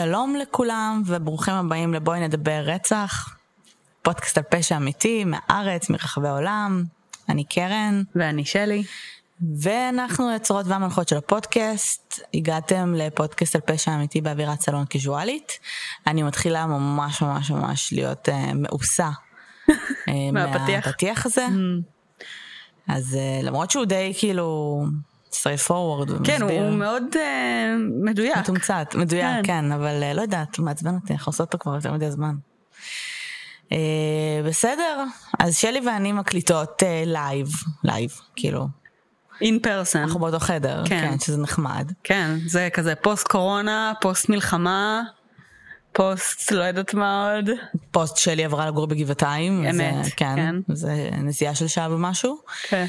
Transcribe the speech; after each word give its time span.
שלום 0.00 0.36
לכולם 0.36 1.02
וברוכים 1.06 1.54
הבאים 1.54 1.94
לבואי 1.94 2.20
נדבר 2.20 2.62
רצח, 2.64 3.36
פודקאסט 4.02 4.38
על 4.38 4.44
פשע 4.44 4.76
אמיתי 4.76 5.24
מהארץ, 5.24 5.90
מרחבי 5.90 6.28
העולם. 6.28 6.84
אני 7.28 7.44
קרן. 7.44 8.02
ואני 8.14 8.44
שלי. 8.44 8.82
ואנחנו 9.60 10.30
היוצרות 10.30 10.66
והמנחות 10.66 11.08
של 11.08 11.16
הפודקאסט. 11.16 12.20
הגעתם 12.34 12.94
לפודקאסט 12.94 13.54
על 13.54 13.60
פשע 13.60 13.94
אמיתי 13.94 14.20
באווירת 14.20 14.60
סלון 14.60 14.84
קיזואלית. 14.84 15.52
אני 16.06 16.22
מתחילה 16.22 16.66
ממש 16.66 17.22
ממש 17.22 17.50
ממש 17.50 17.92
להיות 17.92 18.28
uh, 18.28 18.54
מאוסה 18.54 19.10
uh, 19.10 19.72
מהפתיח. 20.32 20.86
מהפתיח 20.86 21.26
הזה. 21.26 21.46
Mm. 21.46 21.82
אז 22.88 23.14
uh, 23.14 23.46
למרות 23.46 23.70
שהוא 23.70 23.84
די 23.84 24.12
כאילו 24.18 24.80
straight 25.32 25.68
forward. 25.68 26.24
כן, 26.24 26.42
ומסביר. 26.42 26.62
הוא 26.62 26.70
מאוד 26.70 27.02
אה, 27.16 27.76
מדויק. 28.04 28.36
מתומצת, 28.36 28.94
מדויק, 28.94 29.24
כן. 29.24 29.42
כן, 29.44 29.72
אבל 29.72 30.02
אה, 30.02 30.14
לא 30.14 30.22
יודעת, 30.22 30.56
הוא 30.56 30.66
מעצבן 30.66 30.94
אותי, 30.94 31.12
אנחנו 31.12 31.30
עושות 31.30 31.40
אותו 31.40 31.58
כבר 31.58 31.74
יותר 31.74 31.92
מדי 31.92 32.10
זמן. 32.10 32.34
אה, 33.72 34.40
בסדר, 34.44 35.04
אז 35.38 35.56
שלי 35.56 35.80
ואני 35.86 36.12
מקליטות 36.12 36.82
live, 37.06 37.48
live, 37.84 38.10
כאילו, 38.36 38.68
in 39.40 39.58
person. 39.58 39.98
אנחנו 39.98 40.20
באותו 40.20 40.38
חדר, 40.38 40.82
כן. 40.86 41.08
כן, 41.10 41.18
שזה 41.18 41.42
נחמד. 41.42 41.92
כן, 42.04 42.36
זה 42.46 42.68
כזה 42.72 42.94
פוסט 42.94 43.28
קורונה, 43.28 43.92
פוסט 44.00 44.28
מלחמה, 44.28 45.02
פוסט 45.92 46.52
לא 46.52 46.64
יודעת 46.64 46.94
מה 46.94 47.34
עוד. 47.34 47.50
פוסט 47.90 48.16
שלי 48.16 48.44
עברה 48.44 48.66
לגור 48.66 48.86
בגבעתיים, 48.86 49.64
אמת, 49.64 50.04
אה, 50.04 50.10
כן, 50.16 50.36
כן. 50.36 50.74
זה 50.74 51.10
נסיעה 51.12 51.54
של 51.54 51.66
שעה 51.66 51.94
ומשהו. 51.94 52.38
כן. 52.68 52.86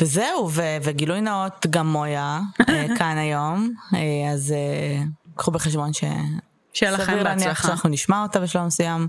וזהו, 0.00 0.50
ו- 0.52 0.76
וגילוי 0.82 1.20
נאות, 1.20 1.66
גם 1.70 1.86
מויה 1.86 2.40
אה, 2.68 2.86
כאן 2.98 3.16
היום, 3.18 3.74
אה, 3.94 4.32
אז 4.32 4.52
אה, 4.52 5.02
קחו 5.34 5.50
בחשבון 5.50 5.92
ש... 5.92 6.04
שיהיה 6.72 6.92
לכם 6.92 7.04
סביר 7.04 7.22
להניח 7.22 7.46
בהצלחה. 7.46 7.68
שאנחנו 7.68 7.88
נשמע 7.88 8.22
אותה 8.22 8.40
בשלב 8.40 8.66
מסוים, 8.66 9.08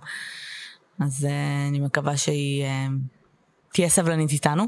אז 0.99 1.27
אני 1.69 1.79
מקווה 1.79 2.17
שהיא 2.17 2.65
תהיה 3.73 3.89
סבלנית 3.89 4.31
איתנו. 4.31 4.65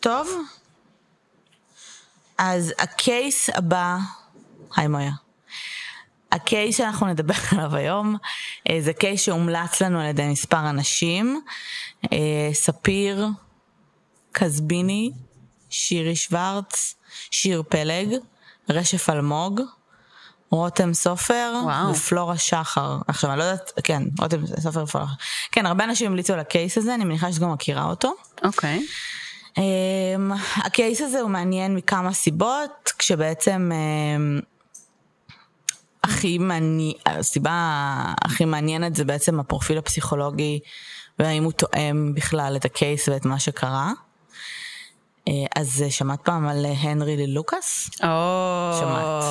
טוב, 0.00 0.28
אז 2.38 2.72
הקייס 2.78 3.50
הבא, 3.54 3.98
היי 4.76 4.88
מויה. 4.88 5.12
ה 6.32 6.41
case 6.41 6.76
שאנחנו 6.76 7.06
נדבר 7.06 7.34
עליו 7.52 7.76
היום 7.76 8.16
אה, 8.70 8.78
זה 8.80 8.92
case 8.92 9.20
שהומלץ 9.20 9.82
לנו 9.82 10.00
על 10.00 10.06
ידי 10.06 10.28
מספר 10.28 10.70
אנשים, 10.70 11.40
אה, 12.12 12.50
ספיר, 12.52 13.26
קזביני, 14.32 15.12
שירי 15.70 16.16
שוורץ, 16.16 16.94
שיר 17.30 17.62
פלג, 17.68 18.16
רשף 18.68 19.10
אלמוג, 19.10 19.60
רותם 20.50 20.94
סופר 20.94 21.52
וואו. 21.64 21.90
ופלורה 21.90 22.38
שחר. 22.38 22.98
עכשיו 23.08 23.30
אני 23.30 23.38
לא 23.38 23.44
יודעת, 23.44 23.72
כן, 23.84 24.02
רותם 24.18 24.46
סופר 24.60 24.82
ופלורה. 24.82 25.06
כן, 25.52 25.66
הרבה 25.66 25.84
אנשים 25.84 26.06
המליצו 26.06 26.32
על 26.32 26.40
ה 26.40 26.48
case 26.48 26.78
הזה, 26.78 26.94
אני 26.94 27.04
מניחה 27.04 27.32
שאת 27.32 27.40
גם 27.40 27.52
מכירה 27.52 27.84
אותו. 27.84 28.14
אוקיי. 28.44 28.86
Um, 29.52 30.32
ה 30.56 30.65
case 30.65 31.00
הזה 31.00 31.20
הוא 31.20 31.30
מעניין 31.30 31.74
מכמה 31.74 32.12
סיבות, 32.12 32.92
כשבעצם 32.98 33.70
um, 33.72 34.44
הכי 36.04 36.38
מעניין, 36.38 36.92
הסיבה 37.06 37.52
הכי 38.24 38.44
מעניינת 38.44 38.96
זה 38.96 39.04
בעצם 39.04 39.40
הפרופיל 39.40 39.78
הפסיכולוגי 39.78 40.60
והאם 41.18 41.44
הוא 41.44 41.52
תואם 41.52 42.14
בכלל 42.14 42.56
את 42.56 42.64
הקייס 42.64 43.08
ואת 43.08 43.24
מה 43.24 43.38
שקרה. 43.38 43.92
Uh, 45.28 45.32
אז 45.56 45.84
uh, 45.86 45.90
שמעת 45.90 46.20
פעם 46.20 46.48
על 46.48 46.66
uh, 46.66 46.86
הנרי 46.86 47.26
ללוקאס? 47.26 47.90
או... 48.02 48.72
שמעת. 48.80 49.22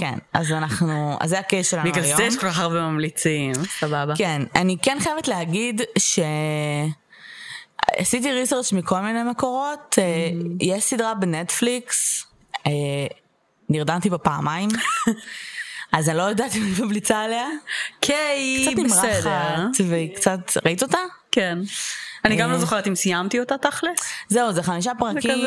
כן, 0.00 0.18
אז 0.32 0.52
אנחנו, 0.52 1.16
אז 1.20 1.30
זה 1.30 1.38
הקייס 1.38 1.70
שלנו 1.70 1.82
היום. 1.84 1.92
בגלל 1.92 2.16
זה 2.16 2.22
יש 2.22 2.36
כל 2.36 2.46
כך 2.48 2.58
הרבה 2.58 2.80
ממליצים, 2.80 3.52
סבבה. 3.80 4.16
כן, 4.16 4.42
אני 4.54 4.76
כן 4.82 4.98
חייבת 5.00 5.28
להגיד 5.28 5.82
ש... 5.98 6.18
עשיתי 7.96 8.32
ריסרצ' 8.32 8.72
מכל 8.72 9.00
מיני 9.00 9.22
מקורות, 9.30 9.98
אה, 9.98 10.30
יש 10.60 10.84
סדרה 10.84 11.14
בנטפליקס, 11.14 12.26
אה, 12.66 13.06
נרדמתי 13.68 14.10
בה 14.10 14.18
פעמיים, 14.18 14.68
אז 15.92 16.08
אני 16.08 16.16
לא 16.16 16.22
יודעת 16.22 16.56
אם 16.56 16.62
אני 16.62 16.84
ממליצה 16.84 17.20
עליה, 17.20 17.46
קיי, 18.00 18.66
קצת 18.66 18.82
בסדר. 18.84 19.30
נמרחת, 19.30 19.80
והיא 19.88 20.14
קצת, 20.14 20.40
ראית 20.64 20.82
אותה? 20.82 20.98
כן. 21.32 21.58
אני 22.24 22.36
גם 22.36 22.48
אה. 22.48 22.52
לא 22.54 22.58
זוכרת 22.58 22.86
אם 22.86 22.94
סיימתי 22.94 23.40
אותה 23.40 23.58
תכלס. 23.58 23.98
זהו, 24.28 24.52
זה 24.52 24.62
חמישה 24.62 24.92
פרקים, 24.98 25.46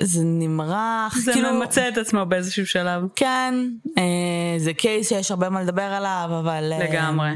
זה 0.00 0.20
נמרח, 0.24 1.16
זה 1.18 1.32
כאילו, 1.32 1.52
ממצה 1.52 1.88
את 1.88 1.98
עצמו 1.98 2.26
באיזשהו 2.26 2.66
שלב. 2.66 3.02
כן, 3.16 3.54
אה, 3.98 4.02
זה 4.58 4.72
קייס 4.72 5.08
שיש 5.08 5.30
הרבה 5.30 5.50
מה 5.50 5.62
לדבר 5.62 5.82
עליו, 5.82 6.28
אבל... 6.40 6.72
אה, 6.72 6.78
לגמרי. 6.78 7.30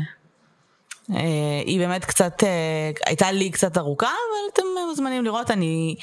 אה, 1.10 1.62
היא 1.66 1.78
באמת 1.78 2.04
קצת, 2.04 2.44
אה, 2.44 2.90
הייתה 3.06 3.32
לי 3.32 3.50
קצת 3.50 3.78
ארוכה, 3.78 4.06
אבל 4.06 4.52
אתם 4.52 4.62
מוזמנים 4.88 5.24
לראות, 5.24 5.50
אני 5.50 5.96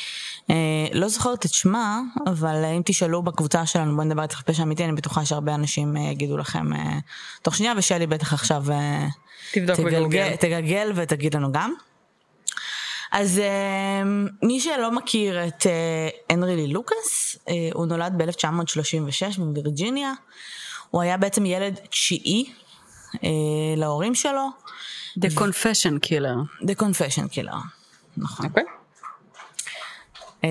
אה, 0.49 0.55
לא 0.93 1.07
זוכרת 1.07 1.45
את 1.45 1.53
שמה, 1.53 2.01
אבל 2.27 2.65
אם 2.65 2.81
תשאלו 2.85 3.21
בקבוצה 3.21 3.65
שלנו, 3.65 3.95
בואי 3.95 4.05
נדבר 4.05 4.23
איתך 4.23 4.41
פשע 4.41 4.63
אמיתי, 4.63 4.83
אני 4.85 4.93
בטוחה 4.93 5.25
שהרבה 5.25 5.55
אנשים 5.55 5.97
יגידו 5.97 6.37
לכם 6.37 6.65
תוך 7.41 7.55
שנייה, 7.55 7.73
ושלי 7.77 8.07
בטח 8.07 8.33
עכשיו 8.33 8.63
תבדוק 9.51 9.79
תגלגל, 10.39 10.91
ותגיד 10.95 11.35
לנו 11.35 11.51
גם. 11.51 11.73
אז 13.11 13.41
מי 14.43 14.59
שלא 14.59 14.91
מכיר 14.91 15.47
את 15.47 15.65
הנרי 16.29 16.55
לי 16.55 16.67
לוקאס, 16.67 17.37
הוא 17.73 17.85
נולד 17.85 18.13
ב-1936 18.17 19.39
בווירג'יניה. 19.39 20.13
הוא 20.89 21.01
היה 21.01 21.17
בעצם 21.17 21.45
ילד 21.45 21.79
תשיעי 21.89 22.45
אה, 23.23 23.29
להורים 23.77 24.15
שלו. 24.15 24.49
The 25.19 25.29
Confession 25.37 26.05
Killer. 26.05 26.63
The 26.63 26.81
Confession 26.81 27.33
Killer, 27.33 27.55
נכון. 28.17 28.45
אוקיי. 28.45 28.63
אה, 30.43 30.49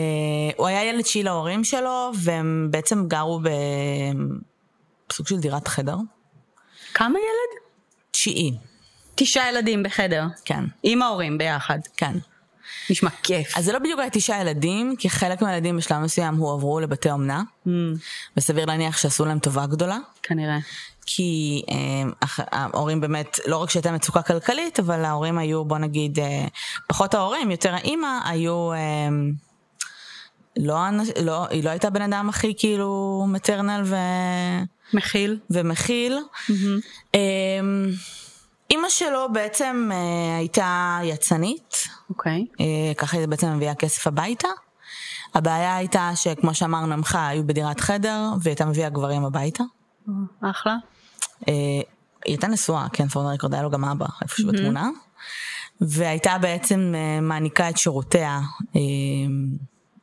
הוא 0.56 0.66
היה 0.66 0.84
ילד 0.84 1.02
תשיעי 1.02 1.24
להורים 1.24 1.64
שלו, 1.64 2.10
והם 2.14 2.68
בעצם 2.70 3.08
גרו 3.08 3.40
בסוג 5.10 5.26
של 5.26 5.36
דירת 5.36 5.68
חדר. 5.68 5.96
כמה 6.94 7.18
ילד? 7.18 7.62
תשיעי, 8.10 8.52
תשעה 9.14 9.48
ילדים 9.48 9.82
בחדר. 9.82 10.24
כן, 10.44 10.64
עם 10.82 11.02
ההורים 11.02 11.38
ביחד. 11.38 11.78
כן. 11.96 12.16
נשמע 12.90 13.10
כיף. 13.22 13.56
אז 13.58 13.64
זה 13.64 13.72
לא 13.72 13.78
בדיוק 13.78 14.00
היה 14.00 14.10
תשעה 14.10 14.40
ילדים, 14.40 14.96
כי 14.98 15.10
חלק 15.10 15.42
מהילדים 15.42 15.76
בשלב 15.76 15.98
מסוים 15.98 16.34
הועברו 16.34 16.80
לבתי 16.80 17.10
אומנה, 17.10 17.42
Mm, 17.66 17.70
וסביר 18.36 18.64
להניח 18.64 18.96
שעשו 18.98 19.24
להם 19.24 19.38
טובה 19.38 19.66
גדולה. 19.66 19.98
כנראה. 20.22 20.58
כי 21.10 21.62
אה, 21.70 22.02
ההורים 22.52 23.00
באמת, 23.00 23.38
לא 23.46 23.56
רק 23.56 23.70
שהייתה 23.70 23.92
מצוקה 23.92 24.22
כלכלית, 24.22 24.80
אבל 24.80 25.04
ההורים 25.04 25.38
היו, 25.38 25.64
בוא 25.64 25.78
נגיד, 25.78 26.18
אה, 26.18 26.46
פחות 26.88 27.14
ההורים, 27.14 27.50
יותר 27.50 27.74
האימא, 27.74 28.20
היו... 28.24 28.72
אה, 28.72 29.08
לא, 30.56 30.76
לא, 31.22 31.46
היא 31.50 31.64
לא 31.64 31.70
הייתה 31.70 31.90
בן 31.90 32.02
אדם 32.12 32.28
הכי 32.28 32.54
כאילו 32.58 33.24
מטרנל 33.28 33.82
ו... 33.84 33.96
מכיל. 34.92 35.38
ומכיל. 35.50 36.18
אה, 37.14 37.20
אימא 38.70 38.88
שלו 38.88 39.32
בעצם 39.32 39.90
אה, 39.92 40.36
הייתה 40.36 40.98
יצנית, 41.04 41.74
אוקיי. 42.10 42.46
אה, 42.60 42.94
ככה 42.96 43.16
היא 43.18 43.26
בעצם 43.26 43.56
מביאה 43.56 43.74
כסף 43.74 44.06
הביתה. 44.06 44.48
הבעיה 45.34 45.76
הייתה 45.76 46.10
שכמו 46.14 46.54
שאמרנו, 46.54 47.04
חי- 47.04 47.18
היו 47.18 47.46
בדירת 47.46 47.80
חדר, 47.80 48.20
והיא 48.40 48.50
הייתה 48.50 48.64
מביאה 48.64 48.88
גברים 48.88 49.24
הביתה. 49.24 49.64
אחלה. 50.50 50.76
היא 51.46 51.84
הייתה 52.24 52.46
נשואה, 52.46 52.86
כן, 52.92 53.08
פורנר 53.08 53.30
ריקורד 53.30 53.54
היה 53.54 53.62
לו 53.62 53.70
גם 53.70 53.84
אבא 53.84 54.06
איפשהו 54.22 54.48
בתמונה. 54.48 54.88
והייתה 55.80 56.38
בעצם 56.38 56.92
אה, 56.94 57.20
מעניקה 57.20 57.68
את 57.68 57.78
שירותיה 57.78 58.40
אה, 58.76 58.80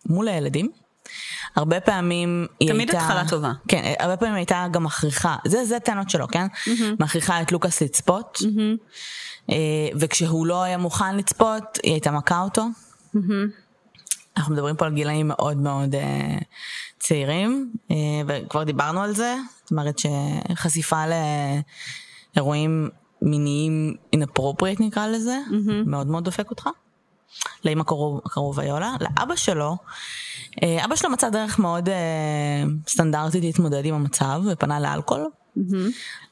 מול 0.06 0.28
הילדים. 0.28 0.72
הרבה 1.56 1.80
פעמים 1.80 2.48
היא 2.60 2.70
תמיד 2.70 2.90
הייתה... 2.90 3.06
התחלה 3.06 3.30
טובה. 3.30 3.52
כן, 3.68 3.82
אה, 3.84 3.94
הרבה 4.00 4.18
פעמים 4.18 4.36
הייתה 4.36 4.68
גם 4.72 4.84
מכריחה, 4.84 5.36
זה, 5.48 5.66
זה 5.66 5.78
הטענות 5.78 6.10
שלו, 6.10 6.28
כן? 6.28 6.48
מכריחה 7.00 7.42
את 7.42 7.52
לוקאס 7.52 7.82
לצפות, 7.82 8.40
וכשהוא 10.00 10.48
לא 10.48 10.64
היה 10.64 10.78
מוכן 10.78 11.18
לצפות, 11.18 11.64
היא 11.84 11.92
הייתה 11.92 12.12
מכה 12.12 12.42
אותו. 12.42 12.66
אנחנו 14.38 14.54
מדברים 14.54 14.76
פה 14.76 14.86
על 14.86 14.94
גילאים 14.94 15.28
מאוד 15.28 15.58
מאוד 15.58 15.96
אה, 15.96 16.38
צעירים, 17.06 17.72
אה, 17.92 17.96
וכבר 18.28 18.63
דיברנו 18.63 19.02
על 19.02 19.16
זה, 19.16 19.36
זאת 19.63 19.72
אומרת 19.72 20.00
שחשיפה 20.00 21.04
לאירועים 22.36 22.90
מיניים 23.22 23.96
inappropriate 24.16 24.80
נקרא 24.80 25.07
לזה, 25.07 25.38
מאוד 25.86 26.07
מאוד 26.07 26.24
דופק 26.24 26.50
אותך. 26.50 26.69
לאמא 27.66 27.84
קרוב, 27.84 28.22
קרוב 28.24 28.57
ויולה, 28.57 28.96
לאבא 29.02 29.36
שלו, 29.36 29.78
אה, 30.63 30.86
אבא 30.86 30.96
שלו 30.96 31.10
מצא 31.10 31.30
דרך 31.30 31.60
מאוד 31.60 31.90
אה, 31.90 32.63
סטנדרטית 32.88 33.44
להתמודד 33.44 33.86
עם 33.86 33.96
המצב 33.96 34.42
ופנה 34.51 34.80
לאלכוהול. 34.80 35.30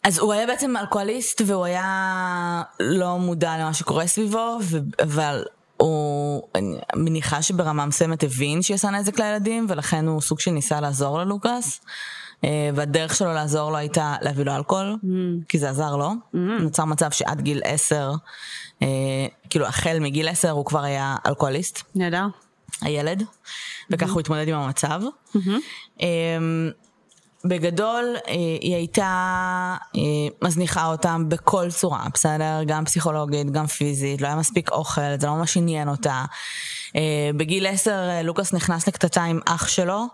אז 0.04 0.19
הוא 0.19 0.34
היה 0.34 0.48
בעצם 0.48 0.78
אלכוהוליסט 0.78 1.42
והוא 1.46 1.66
היה 1.66 2.64
לא 2.80 3.18
מודע 3.18 3.58
למה 3.58 3.74
שקורה 3.74 4.08
סביבו, 4.08 4.60
ו- 4.62 4.78
אבל 5.04 5.44
הוא, 5.78 6.44
אני 6.56 6.75
מניחה 6.96 7.42
שברמה 7.42 7.86
מסוימת 7.86 8.24
הבין 8.24 8.62
שהיא 8.62 8.75
עושה 8.75 8.90
נזק 8.90 9.20
לילדים, 9.20 9.66
ולכן 9.70 10.08
הוא 10.08 10.22
סוג 10.22 10.40
של 10.40 10.52
ניסה 10.52 10.81
לעזור 10.81 11.20
ללוקאס. 11.20 11.81
אה, 12.44 12.70
והדרך 12.75 13.16
שלו 13.16 13.34
לעזור 13.34 13.72
לו 13.72 13.78
הייתה 13.78 14.16
להביא 14.22 14.46
לו 14.46 14.56
אלכוהול, 14.56 14.98
mm. 15.04 15.08
כי 15.50 15.60
זה 15.60 15.70
עזר 15.70 15.96
לו. 15.96 16.10
Mm. 16.10 16.38
נוצר 16.38 16.86
מצב 16.86 17.12
שעד 17.12 17.42
גיל 17.42 17.62
עשר, 17.66 18.12
אה, 18.81 18.88
כאילו 19.50 19.66
החל 19.66 19.98
מגיל 20.00 20.28
עשר 20.28 20.52
הוא 20.52 20.66
כבר 20.66 20.84
היה 20.84 21.16
אלכוהוליסט. 21.25 21.81
נהדר. 21.96 22.26
הילד, 22.81 23.24
וככה 23.90 24.12
הוא 24.12 24.19
התמודד 24.19 24.48
עם 24.48 24.56
המצב. 24.56 25.02
אמ, 26.00 26.72
בגדול, 27.45 28.16
אה, 28.28 28.34
היא 28.62 28.75
הייתה 28.75 29.06
אה, 29.95 30.01
מזניחה 30.42 30.86
אותם 30.86 31.30
בכל 31.30 31.72
צורה, 31.72 32.06
בסדר? 32.13 32.60
גם 32.66 32.86
פסיכולוגית, 32.86 33.51
גם 33.51 33.68
פיזית, 33.68 34.22
לא 34.22 34.28
היה 34.28 34.36
מספיק 34.36 34.72
אוכל, 34.72 35.01
זה 35.19 35.28
לא 35.28 35.36
ממש 35.36 35.57
עניין 35.57 35.90
אותה. 35.90 36.25
אה, 36.95 37.30
בגיל 37.38 37.68
עשר 37.68 38.10
לוקאס 38.24 38.54
נכנס 38.54 38.88
לקטטה 38.88 39.24
עם 39.24 39.40
אח 39.45 39.68
שלו, 39.68 40.07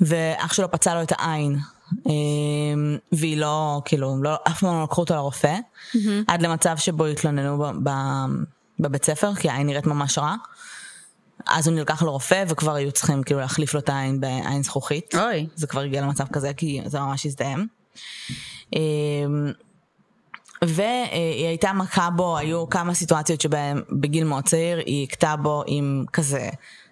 ואח 0.00 0.52
שלו 0.52 0.70
פצע 0.70 0.94
לו 0.94 1.02
את 1.02 1.12
העין. 1.18 1.58
והיא 3.12 3.36
לא, 3.36 3.82
כאילו, 3.84 4.16
לא, 4.22 4.34
אף 4.48 4.60
פעם 4.60 4.74
לא 4.74 4.82
לקחו 4.82 5.00
אותו 5.00 5.14
לרופא, 5.14 5.54
mm-hmm. 5.56 5.98
עד 6.26 6.42
למצב 6.42 6.76
שבו 6.76 7.06
התלוננו 7.06 7.72
בבית 8.80 9.04
ספר, 9.04 9.34
כי 9.34 9.50
העין 9.50 9.66
נראית 9.66 9.86
ממש 9.86 10.18
רע. 10.18 10.34
אז 11.46 11.68
הוא 11.68 11.76
נלקח 11.76 12.02
לרופא 12.02 12.44
וכבר 12.48 12.74
היו 12.74 12.92
צריכים 12.92 13.22
כאילו 13.22 13.40
להחליף 13.40 13.74
לו 13.74 13.80
את 13.80 13.88
העין 13.88 14.20
בעין 14.20 14.62
זכוכית. 14.62 15.14
אוי. 15.14 15.46
זה 15.54 15.66
כבר 15.66 15.80
הגיע 15.80 16.02
למצב 16.02 16.24
כזה 16.32 16.52
כי 16.52 16.80
זה 16.86 17.00
ממש 17.00 17.26
הזדהם. 17.26 17.66
אמ, 18.72 19.52
והיא 20.62 21.46
הייתה 21.46 21.72
מכה 21.72 22.10
בו, 22.10 22.38
היו 22.38 22.68
כמה 22.68 22.94
סיטואציות 22.94 23.40
שבהן 23.40 23.82
בגיל 23.90 24.24
מאוד 24.24 24.44
צעיר 24.44 24.78
היא 24.86 25.06
הכתה 25.08 25.36
בו 25.36 25.62
עם 25.66 26.04
כזה 26.12 26.48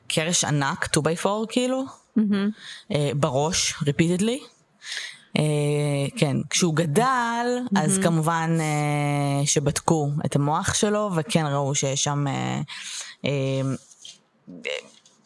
קרש 0.08 0.44
ענק, 0.44 0.96
2x4 0.96 1.28
כאילו, 1.48 1.84
mm-hmm. 2.18 2.92
בראש, 3.16 3.72
repeatedly. 3.72 4.56
Uh, 5.36 5.38
כן, 6.16 6.36
כשהוא 6.50 6.74
גדל, 6.74 7.46
mm-hmm. 7.58 7.80
אז 7.80 7.98
כמובן 8.02 8.58
uh, 8.58 9.46
שבדקו 9.46 10.10
את 10.26 10.36
המוח 10.36 10.74
שלו, 10.74 11.10
וכן 11.16 11.46
ראו 11.46 11.74
שיש 11.74 12.04
שם 12.04 12.24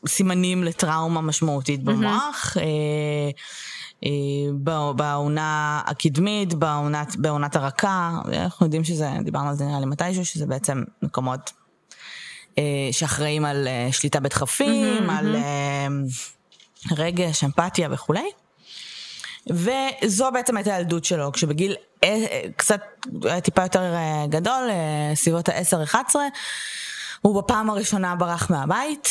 סימנים 0.07 0.65
לטראומה 0.65 1.21
משמעותית 1.21 1.83
במוח. 1.83 2.57
אה, 2.61 2.65
אה, 4.05 4.11
בעונה 4.97 5.83
הקדמית, 5.87 6.55
בעונת, 6.55 7.17
בעונת 7.17 7.57
הרקה, 7.57 8.11
אנחנו 8.33 8.67
יודעים 8.67 8.85
שזה, 8.85 9.09
דיברנו 9.25 9.49
על 9.49 9.55
זה 9.55 9.65
נראה 9.65 9.81
לי 9.81 9.87
מתישהו, 9.87 10.25
שזה 10.25 10.47
בעצם 10.47 10.83
מקומות 11.03 11.53
אה, 12.59 12.89
שאחראים 12.93 13.45
על 13.45 13.69
שליטה 13.91 14.21
בדחפים, 14.21 15.09
mm-hmm, 15.09 15.13
על 15.13 15.37
mm-hmm. 15.37 16.95
רגש, 16.97 17.45
אמפתיה 17.45 17.89
וכולי. 17.91 18.31
וזו 19.51 20.31
בעצם 20.33 20.57
הייתה 20.57 20.75
הילדות 20.75 21.05
שלו, 21.05 21.33
כשבגיל 21.33 21.77
קצת, 22.57 22.81
טיפה 23.43 23.63
יותר 23.63 23.95
גדול, 24.29 24.69
סביבות 25.15 25.49
ה-10-11, 25.49 26.15
הוא 27.23 27.43
בפעם 27.43 27.71
הראשונה 27.71 28.15
ברח 28.15 28.51
מהבית, 28.51 29.09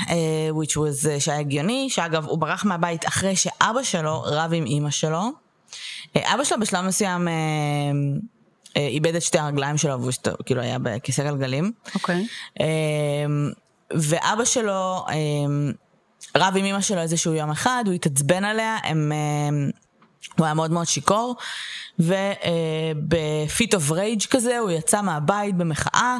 uh, 0.00 0.08
which 0.52 0.72
was, 0.72 1.04
uh, 1.04 1.20
שהיה 1.20 1.38
הגיוני, 1.38 1.90
שאגב 1.90 2.26
הוא 2.26 2.38
ברח 2.38 2.64
מהבית 2.64 3.06
אחרי 3.06 3.36
שאבא 3.36 3.82
שלו 3.82 4.22
רב 4.22 4.52
עם 4.54 4.66
אימא 4.66 4.90
שלו. 4.90 5.22
Uh, 6.16 6.34
אבא 6.34 6.44
שלו 6.44 6.60
בשלב 6.60 6.84
מסוים 6.84 7.28
איבד 8.76 9.14
את 9.14 9.22
שתי 9.22 9.38
הרגליים 9.38 9.78
שלו, 9.78 10.00
והוא 10.00 10.12
כאילו 10.46 10.60
היה 10.60 10.78
בכיסא 10.82 11.22
גלגלים. 11.22 11.72
אוקיי. 11.94 12.26
Okay. 12.58 12.62
ואבא 13.90 14.44
שלו 14.44 15.04
רב 16.36 16.54
עם 16.56 16.64
אימא 16.64 16.80
שלו 16.80 17.00
איזשהו 17.00 17.34
יום 17.34 17.50
אחד, 17.50 17.84
הוא 17.86 17.94
התעצבן 17.94 18.44
עליה, 18.44 18.78
הם... 18.82 19.12
הוא 20.38 20.44
היה 20.44 20.54
מאוד 20.54 20.70
מאוד 20.70 20.86
שיכור, 20.86 21.36
וב 21.98 22.68
fit 22.68 23.74
of 23.74 23.90
rage 23.90 24.22
כזה 24.30 24.58
הוא 24.58 24.70
יצא 24.70 25.02
מהבית 25.02 25.56
במחאה, 25.56 26.18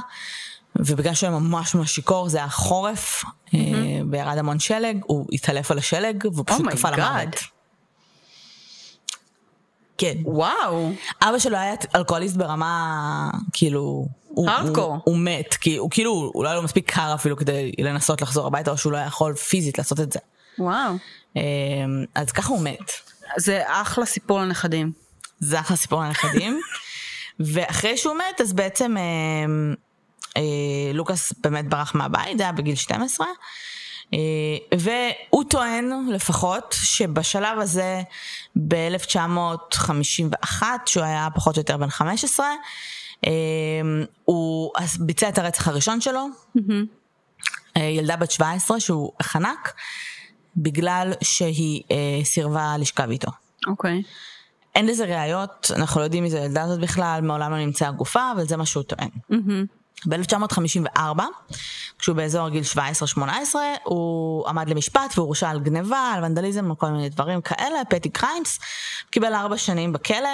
ובגלל 0.77 1.15
שהוא 1.15 1.31
היה 1.31 1.39
ממש 1.39 1.75
ממש 1.75 1.95
שיכור, 1.95 2.29
זה 2.29 2.39
היה 2.39 2.49
חורף, 2.49 3.25
mm-hmm. 3.25 3.57
וירד 4.11 4.39
המון 4.39 4.59
שלג, 4.59 4.99
הוא 5.03 5.27
התעלף 5.33 5.71
על 5.71 5.79
השלג, 5.79 6.25
והוא 6.33 6.45
פשוט 6.47 6.67
oh 6.67 6.71
קפא 6.71 6.89
למוות. 6.89 7.41
כן. 9.99 10.15
וואו. 10.25 10.93
אבא 11.23 11.39
שלו 11.39 11.57
היה 11.57 11.75
אלכוהוליסט 11.95 12.37
ברמה, 12.37 13.31
כאילו... 13.53 14.07
הארדקור. 14.47 14.93
הוא, 14.93 15.01
הוא 15.05 15.19
מת, 15.19 15.55
כי 15.55 15.77
הוא 15.77 15.91
כאילו, 15.91 16.31
הוא 16.35 16.45
לא 16.45 16.49
היה 16.49 16.57
לו 16.57 16.63
מספיק 16.63 16.93
קר 16.93 17.15
אפילו 17.15 17.37
כדי 17.37 17.73
לנסות 17.79 18.23
לחזור 18.23 18.47
הביתה, 18.47 18.71
או 18.71 18.77
שהוא 18.77 18.93
לא 18.93 18.99
יכול 18.99 19.35
פיזית 19.35 19.79
לעשות 19.79 20.01
את 20.01 20.13
זה. 20.13 20.19
וואו. 20.59 20.95
אמ, 21.37 21.43
אז 22.15 22.33
ככה 22.33 22.53
הוא 22.53 22.63
מת. 22.63 22.93
זה 23.37 23.63
אחלה 23.67 24.07
סיפור 24.07 24.41
לנכדים. 24.41 24.93
זה 25.41 25.61
אחלה 25.61 25.77
סיפור 25.77 26.01
לנכדים. 26.01 26.61
ואחרי 27.41 27.97
שהוא 27.97 28.15
מת, 28.15 28.41
אז 28.41 28.53
בעצם... 28.53 28.97
אה, 30.37 30.43
לוקאס 30.95 31.33
באמת 31.43 31.69
ברח 31.69 31.95
מהבית, 31.95 32.39
זה 32.39 32.43
היה 32.43 32.53
בגיל 32.53 32.75
12. 32.75 33.27
אה, 34.15 34.19
והוא 34.79 35.45
טוען 35.45 36.09
לפחות 36.09 36.75
שבשלב 36.83 37.59
הזה 37.59 38.03
ב-1951, 38.69 40.63
שהוא 40.87 41.05
היה 41.05 41.29
פחות 41.35 41.57
או 41.57 41.61
יותר 41.61 41.77
בן 41.77 41.91
15, 41.91 42.47
אה, 43.27 43.31
הוא 44.25 44.73
ביצע 45.01 45.29
את 45.29 45.39
הרצח 45.39 45.69
הראשון 45.69 46.01
שלו, 46.01 46.27
mm-hmm. 46.57 47.81
ילדה 47.81 48.17
בת 48.17 48.31
17 48.31 48.81
שהוא 48.81 49.13
חנק, 49.23 49.75
בגלל 50.57 51.13
שהיא 51.23 51.83
סירבה 52.25 52.75
לשכב 52.79 53.11
איתו. 53.11 53.31
אוקיי. 53.67 54.03
Okay. 54.05 54.09
אין 54.75 54.87
לזה 54.87 55.05
ראיות, 55.05 55.71
אנחנו 55.77 56.01
לא 56.01 56.05
יודעים 56.05 56.23
מי 56.23 56.31
זה 56.31 56.43
הילדה 56.43 56.63
הזאת 56.63 56.81
בכלל, 56.81 57.21
מעולם 57.23 57.51
לא 57.51 57.59
נמצאה 57.59 57.91
גופה, 57.91 58.33
אבל 58.33 58.49
זה 58.49 58.57
מה 58.57 58.67
שהוא 58.67 58.83
טוען. 58.83 59.09
Mm-hmm. 59.33 59.80
ב-1954, 60.07 61.21
כשהוא 61.99 62.17
באזור 62.17 62.49
גיל 62.49 62.63
17-18, 63.15 63.19
הוא 63.85 64.49
עמד 64.49 64.69
למשפט 64.69 65.19
והורשע 65.19 65.51
על 65.51 65.61
גניבה, 65.61 66.13
על 66.15 66.25
ונדליזם, 66.25 66.71
על 66.71 66.77
כל 66.77 66.87
מיני 66.87 67.09
דברים 67.09 67.41
כאלה, 67.41 67.85
petty 67.89 68.11
crimes, 68.11 68.59
קיבל 69.11 69.35
ארבע 69.35 69.57
שנים 69.57 69.93
בכלא. 69.93 70.29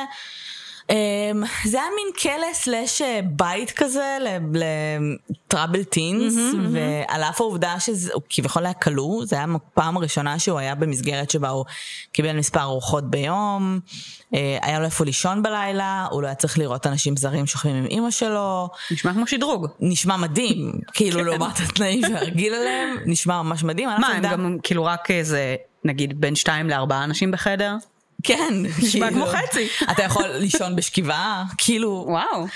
Um, 0.93 1.47
זה 1.65 1.79
היה 1.79 1.89
מין 1.97 2.13
כלא 2.23 2.55
slash 2.55 3.03
אה, 3.03 3.21
בית 3.25 3.71
כזה 3.71 4.19
ל 4.53 4.68
troubled 4.68 5.85
teens, 5.85 6.35
mm-hmm, 6.37 6.57
ועל 6.73 7.23
אף 7.23 7.41
העובדה 7.41 7.75
שהוא 7.81 8.23
כביכול 8.31 8.65
היה 8.65 8.75
כלוא, 8.75 9.25
זה 9.25 9.37
היה 9.37 9.47
הפעם 9.55 9.97
הראשונה 9.97 10.39
שהוא 10.39 10.59
היה 10.59 10.75
במסגרת 10.75 11.31
שבה 11.31 11.49
הוא 11.49 11.65
קיבל 12.13 12.33
מספר 12.33 12.61
ארוחות 12.61 13.11
ביום, 13.11 13.81
uh, 13.85 14.37
היה 14.63 14.79
לו 14.79 14.85
איפה 14.85 15.05
לישון 15.05 15.43
בלילה, 15.43 16.07
הוא 16.11 16.23
לא 16.23 16.27
היה 16.27 16.35
צריך 16.35 16.59
לראות 16.59 16.87
אנשים 16.87 17.17
זרים 17.17 17.47
שוכבים 17.47 17.77
עם 17.77 17.87
אימא 17.87 18.11
שלו. 18.11 18.69
נשמע 18.91 19.13
כמו 19.13 19.27
שדרוג. 19.27 19.67
נשמע 19.81 20.17
מדהים, 20.17 20.73
כאילו 20.93 21.21
כן. 21.21 21.27
לעומת 21.27 21.61
התנאים 21.61 22.03
שהרגיל 22.03 22.55
עליהם, 22.55 22.97
נשמע 23.07 23.43
ממש 23.43 23.65
מדהים. 23.65 23.89
מה, 23.89 24.09
הם 24.09 24.23
גם 24.23 24.57
כאילו 24.63 24.85
רק 24.85 25.11
איזה, 25.11 25.57
נגיד 25.85 26.21
בין 26.21 26.35
שתיים 26.35 26.71
לארבעה 26.71 27.05
אנשים 27.05 27.31
בחדר? 27.31 27.77
כן, 28.23 28.55
נשמע 28.79 29.11
כמו 29.11 29.27
כאילו, 29.27 29.39
חצי. 29.47 29.69
אתה 29.93 30.03
יכול 30.03 30.27
לישון 30.27 30.77
בשכיבה, 30.77 31.43
כאילו, 31.59 32.05
וואו, 32.09 32.47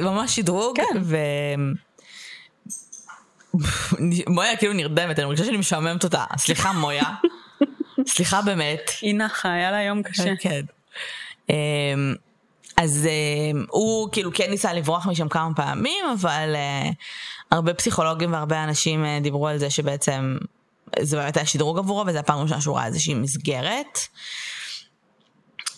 ממש 0.00 0.36
שדרוג, 0.36 0.76
כן. 0.76 1.00
ו... 1.02 1.16
מויה 4.28 4.56
כאילו 4.56 4.72
נרדמת, 4.72 5.18
אני 5.18 5.26
מרגישה 5.26 5.44
שאני 5.44 5.56
משעממת 5.56 6.04
אותה, 6.04 6.24
סליחה 6.36 6.72
מויה, 6.72 7.04
סליחה 8.06 8.42
באמת. 8.42 8.90
היא 9.00 9.14
נחה, 9.14 9.52
היה 9.52 9.70
לה 9.70 9.82
יום 9.82 10.02
קשה. 10.02 10.32
כן. 10.40 10.64
אמ, 11.50 12.14
אז 12.76 13.06
אמ, 13.06 13.64
הוא 13.70 14.08
כאילו 14.12 14.30
כן 14.34 14.50
ניסה 14.50 14.72
לברוח 14.72 15.06
משם 15.06 15.28
כמה 15.28 15.54
פעמים, 15.56 16.04
אבל 16.20 16.52
אה, 16.54 16.90
הרבה 17.50 17.74
פסיכולוגים 17.74 18.32
והרבה 18.32 18.64
אנשים 18.64 19.04
אה, 19.04 19.18
דיברו 19.22 19.48
על 19.48 19.58
זה 19.58 19.70
שבעצם 19.70 20.36
זה 21.00 21.16
באמת 21.16 21.36
היה 21.36 21.46
שדרוג 21.46 21.78
עבורו, 21.78 22.04
וזו 22.06 22.18
הפעם 22.18 22.38
הראשונה 22.38 22.60
שהוא 22.60 22.76
ראה 22.76 22.86
איזושהי 22.86 23.14
מסגרת. 23.14 23.98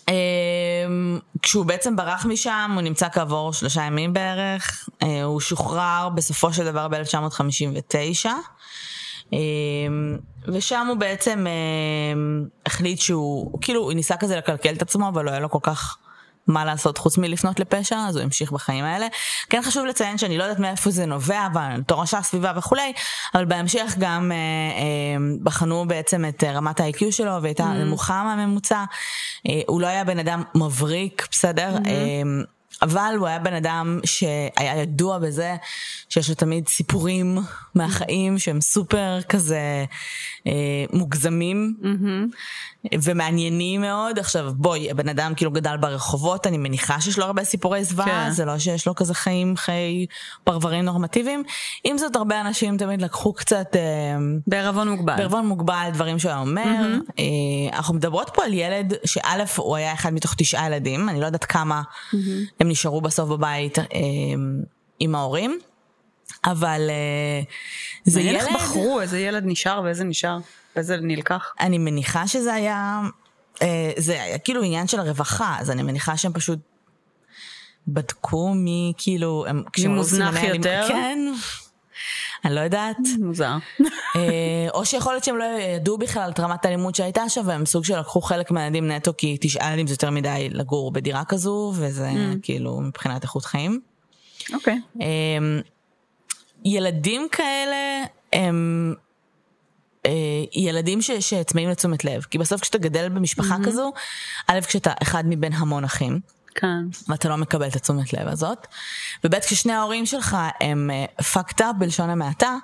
אמ, 0.09 1.19
כשהוא 1.41 1.65
בעצם 1.65 1.95
ברח 1.95 2.25
משם, 2.25 2.71
הוא 2.73 2.81
נמצא 2.81 3.07
כעבור 3.09 3.53
שלושה 3.53 3.81
ימים 3.81 4.13
בערך, 4.13 4.89
אה, 5.03 5.23
הוא 5.23 5.39
שוחרר 5.39 6.09
בסופו 6.15 6.53
של 6.53 6.65
דבר 6.65 6.87
ב-1959. 6.87 8.29
אמ, 9.33 10.17
ושם 10.47 10.87
הוא 10.89 10.97
בעצם 10.97 11.45
אמ, 11.47 12.45
החליט 12.65 12.99
שהוא, 12.99 13.59
כאילו, 13.61 13.81
הוא 13.81 13.93
ניסה 13.93 14.17
כזה 14.17 14.35
לקלקל 14.37 14.73
את 14.73 14.81
עצמו, 14.81 15.07
אבל 15.07 15.25
לא 15.25 15.31
היה 15.31 15.39
לו 15.39 15.49
כל 15.49 15.59
כך 15.61 15.97
מה 16.47 16.65
לעשות 16.65 16.97
חוץ 16.97 17.17
מלפנות 17.17 17.59
לפשע, 17.59 17.97
אז 18.07 18.15
הוא 18.15 18.23
המשיך 18.23 18.51
בחיים 18.51 18.85
האלה. 18.85 19.07
כן 19.49 19.61
חשוב 19.61 19.85
לציין 19.85 20.17
שאני 20.17 20.37
לא 20.37 20.43
יודעת 20.43 20.59
מאיפה 20.59 20.89
זה 20.89 21.05
נובע, 21.05 21.47
אבל 21.53 21.81
תורשה 21.87 22.21
סביבה 22.21 22.51
וכולי, 22.55 22.93
אבל 23.33 23.45
בהמשך 23.45 23.95
גם 23.99 24.31
אה, 24.31 24.37
אה, 24.37 25.35
בחנו 25.43 25.85
בעצם 25.87 26.25
את 26.25 26.43
רמת 26.43 26.79
ה-IQ 26.79 27.11
שלו, 27.11 27.41
והייתה 27.41 27.63
mm. 27.63 27.67
נמוכה 27.67 28.23
מהממוצע. 28.23 28.83
אה, 29.49 29.61
הוא 29.67 29.81
לא 29.81 29.87
היה 29.87 30.03
בן 30.03 30.19
אדם 30.19 30.43
מבריק, 30.55 31.27
בסדר? 31.31 31.77
Mm-hmm. 31.77 31.87
אה, 31.87 32.54
אבל 32.81 33.15
הוא 33.17 33.27
היה 33.27 33.39
בן 33.39 33.53
אדם 33.53 33.99
שהיה 34.05 34.81
ידוע 34.81 35.19
בזה 35.19 35.55
שיש 36.09 36.29
לו 36.29 36.35
תמיד 36.35 36.67
סיפורים 36.67 37.37
מהחיים 37.75 38.39
שהם 38.39 38.61
סופר 38.61 39.21
כזה 39.29 39.85
אה, 40.47 40.85
מוגזמים 40.93 41.75
ומעניינים 43.03 43.81
מאוד. 43.81 44.19
עכשיו 44.19 44.53
בואי, 44.55 44.91
הבן 44.91 45.09
אדם 45.09 45.33
כאילו 45.35 45.51
גדל 45.51 45.77
ברחובות, 45.77 46.47
אני 46.47 46.57
מניחה 46.57 47.01
שיש 47.01 47.19
לו 47.19 47.25
הרבה 47.25 47.43
סיפורי 47.43 47.83
זוועה, 47.83 48.25
כן. 48.25 48.31
זה 48.31 48.45
לא 48.45 48.59
שיש 48.59 48.87
לו 48.87 48.95
כזה 48.95 49.13
חיים, 49.13 49.57
חיי 49.57 50.05
פרברים 50.43 50.85
נורמטיביים. 50.85 51.43
עם 51.83 51.97
זאת, 51.97 52.15
הרבה 52.15 52.41
אנשים 52.41 52.77
תמיד 52.77 53.01
לקחו 53.01 53.33
קצת... 53.33 53.75
אה, 53.75 53.81
בערבון 54.47 54.89
מוגבל. 54.89 55.17
בערבון 55.17 55.47
מוגבל 55.47 55.89
דברים 55.93 56.19
שהוא 56.19 56.29
היה 56.29 56.39
אומר. 56.39 56.97
אה, 57.19 57.23
אנחנו 57.73 57.93
מדברות 57.93 58.31
פה 58.33 58.43
על 58.45 58.53
ילד 58.53 58.93
שא' 59.05 59.43
הוא 59.55 59.75
היה 59.75 59.93
אחד 59.93 60.13
מתוך 60.13 60.35
תשעה 60.37 60.67
ילדים, 60.67 61.09
אני 61.09 61.19
לא 61.19 61.25
יודעת 61.25 61.45
כמה 61.45 61.81
הם 62.65 62.71
נשארו 62.71 63.01
בסוף 63.01 63.29
בבית 63.29 63.79
אה, 63.79 63.85
עם 64.99 65.15
ההורים, 65.15 65.59
אבל 66.45 66.89
אה, 66.89 67.41
זה 68.03 68.21
ילד, 68.21 68.35
איך 68.35 68.55
בחרו 68.55 69.01
איזה 69.01 69.19
ילד 69.19 69.43
נשאר 69.45 69.81
ואיזה 69.83 70.03
נשאר, 70.03 70.37
ואיזה 70.75 70.97
נלקח. 71.01 71.53
אני 71.59 71.77
מניחה 71.77 72.27
שזה 72.27 72.53
היה, 72.53 73.01
אה, 73.61 73.91
זה 73.97 74.23
היה 74.23 74.37
כאילו 74.37 74.63
עניין 74.63 74.87
של 74.87 74.99
הרווחה, 74.99 75.55
אז 75.59 75.71
אני 75.71 75.83
מניחה 75.83 76.17
שהם 76.17 76.33
פשוט 76.33 76.59
בדקו 77.87 78.53
מי 78.53 78.93
כאילו, 78.97 79.45
ראו 79.79 79.89
מוזנח 79.89 80.43
יותר? 80.43 80.85
כן. 80.87 81.19
אני 82.45 82.55
לא 82.55 82.59
יודעת. 82.59 82.97
מוזר. 83.25 83.57
אה, 84.15 84.67
או 84.73 84.85
שיכול 84.85 85.13
להיות 85.13 85.23
שהם 85.23 85.37
לא 85.37 85.43
ידעו 85.75 85.97
בכלל 85.97 86.29
את 86.29 86.39
רמת 86.39 86.65
האלימות 86.65 86.95
שהייתה 86.95 87.29
שם, 87.29 87.41
והם 87.45 87.65
סוג 87.65 87.85
של 87.85 87.99
לקחו 87.99 88.21
חלק 88.21 88.51
מהילדים 88.51 88.91
נטו, 88.91 89.11
כי 89.17 89.37
תשעה 89.41 89.69
ילדים 89.69 89.87
זה 89.87 89.93
יותר 89.93 90.09
מדי 90.09 90.47
לגור 90.51 90.91
בדירה 90.91 91.25
כזו, 91.25 91.73
וזה 91.75 92.09
כאילו 92.41 92.81
מבחינת 92.81 93.23
איכות 93.23 93.45
חיים. 93.45 93.81
אוקיי. 94.53 94.81
אה, 95.01 95.07
ילדים 96.65 97.27
כאלה 97.31 98.03
הם 98.33 98.93
אה, 100.05 100.11
ילדים 100.53 101.01
ש- 101.01 101.11
שצמאים 101.11 101.69
לתשומת 101.69 102.05
לב, 102.05 102.21
כי 102.21 102.37
בסוף 102.37 102.61
כשאתה 102.61 102.77
גדל 102.77 103.09
במשפחה 103.09 103.55
כזו, 103.65 103.91
א', 104.47 104.59
כשאתה 104.67 104.93
אחד 105.01 105.23
מבין 105.27 105.53
המון 105.53 105.83
אחים, 105.83 106.19
כאן. 106.55 106.87
ואתה 107.07 107.29
לא 107.29 107.35
מקבל 107.37 107.67
את 107.67 107.75
התשומת 107.75 108.13
לב 108.13 108.27
הזאת. 108.27 108.67
וב' 109.23 109.39
כששני 109.39 109.73
ההורים 109.73 110.05
שלך 110.05 110.37
הם 110.61 110.89
uh, 111.19 111.21
fucked 111.21 111.59
up 111.59 111.73
בלשון 111.77 112.09
המעטה, 112.09 112.55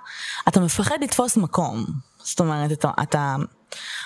אתה 0.47 0.59
מפחד 0.59 0.97
לתפוס 1.01 1.37
מקום. 1.37 1.85
זאת 2.23 2.39
אומרת, 2.39 2.71
אתה, 2.71 2.91
אתה, 3.03 3.35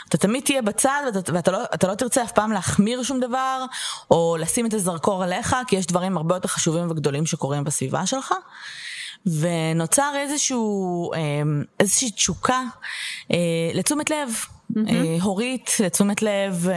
אתה 0.10 0.18
תמיד 0.18 0.44
תהיה 0.44 0.62
בצד 0.62 1.04
ואתה, 1.16 1.34
ואתה 1.34 1.52
לא, 1.52 1.64
אתה 1.74 1.88
לא 1.88 1.96
תרצה 1.96 2.24
אף 2.24 2.32
פעם 2.32 2.52
להחמיר 2.52 3.04
שום 3.04 3.20
דבר, 3.20 3.66
או 4.12 4.38
לשים 4.40 4.66
את 4.66 4.74
הזרקור 4.74 5.24
עליך, 5.24 5.56
כי 5.68 5.76
יש 5.76 5.86
דברים 5.86 6.18
הרבה 6.18 6.36
יותר 6.36 6.48
חשובים 6.48 6.92
וגדולים 6.92 7.26
שקורים 7.26 7.64
בסביבה 7.64 8.06
שלך. 8.06 8.34
ונוצר 9.26 10.14
איזשהו, 10.16 11.14
אה, 11.14 11.20
איזושהי 11.80 12.12
תשוקה 12.12 12.64
אה, 13.32 13.38
לתשומת 13.74 14.10
לב, 14.10 14.30
אה, 14.88 15.18
הורית, 15.22 15.72
לתשומת 15.80 16.22
לב 16.22 16.68
אה, 16.70 16.76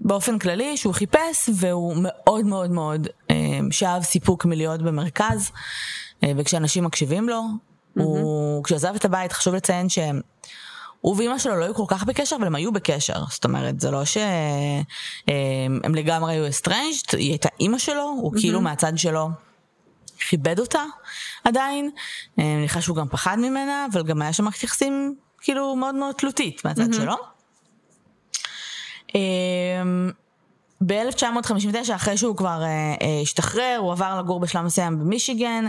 באופן 0.00 0.38
כללי, 0.38 0.76
שהוא 0.76 0.94
חיפש, 0.94 1.50
והוא 1.54 1.94
מאוד 1.96 2.44
מאוד 2.44 2.70
מאוד 2.70 3.08
אה, 3.30 3.36
שאב 3.70 4.02
סיפוק 4.02 4.44
מלהיות 4.44 4.82
במרכז, 4.82 5.50
אה, 6.24 6.32
וכשאנשים 6.36 6.84
מקשיבים 6.84 7.28
לו, 7.28 7.42
הוא, 7.94 8.64
כשהוא 8.64 8.76
עזב 8.76 8.94
את 8.94 9.04
הבית, 9.04 9.32
חשוב 9.32 9.54
לציין 9.54 9.88
שהם... 9.88 10.20
הוא 11.00 11.16
ואימא 11.16 11.38
שלו 11.38 11.56
לא 11.56 11.64
היו 11.64 11.74
כל 11.74 11.84
כך 11.88 12.04
בקשר, 12.04 12.36
אבל 12.36 12.46
הם 12.46 12.54
היו 12.54 12.72
בקשר. 12.72 13.24
זאת 13.30 13.44
אומרת, 13.44 13.80
זה 13.80 13.90
לא 13.90 14.04
שהם 14.04 14.84
הם 15.84 15.94
לגמרי 15.94 16.32
היו 16.32 16.48
estranged, 16.48 17.16
היא 17.16 17.30
הייתה 17.30 17.48
אימא 17.60 17.78
שלו, 17.78 18.02
הוא 18.02 18.32
כאילו 18.40 18.60
מהצד 18.60 18.92
שלו 18.98 19.28
כיבד 20.28 20.58
אותה 20.58 20.82
עדיין. 21.44 21.90
אה, 22.38 22.44
אני 22.44 22.56
מניחה 22.56 22.80
שהוא 22.80 22.96
גם 22.96 23.08
פחד 23.08 23.36
ממנה, 23.38 23.86
אבל 23.92 24.02
גם 24.02 24.22
היה 24.22 24.32
שם 24.32 24.44
מערכת 24.44 24.62
יחסים 24.62 25.14
כאילו 25.40 25.76
מאוד 25.76 25.94
מאוד 25.94 26.14
תלותית 26.14 26.64
מהצד 26.64 26.92
שלו. 26.92 27.14
ב-1959, 30.86 31.94
אחרי 31.94 32.16
שהוא 32.16 32.36
כבר 32.36 32.62
אה, 32.62 32.68
אה, 33.02 33.20
השתחרר, 33.22 33.76
הוא 33.78 33.92
עבר 33.92 34.18
לגור 34.18 34.40
בשלב 34.40 34.64
מסוים 34.64 34.98
במישיגן, 34.98 35.64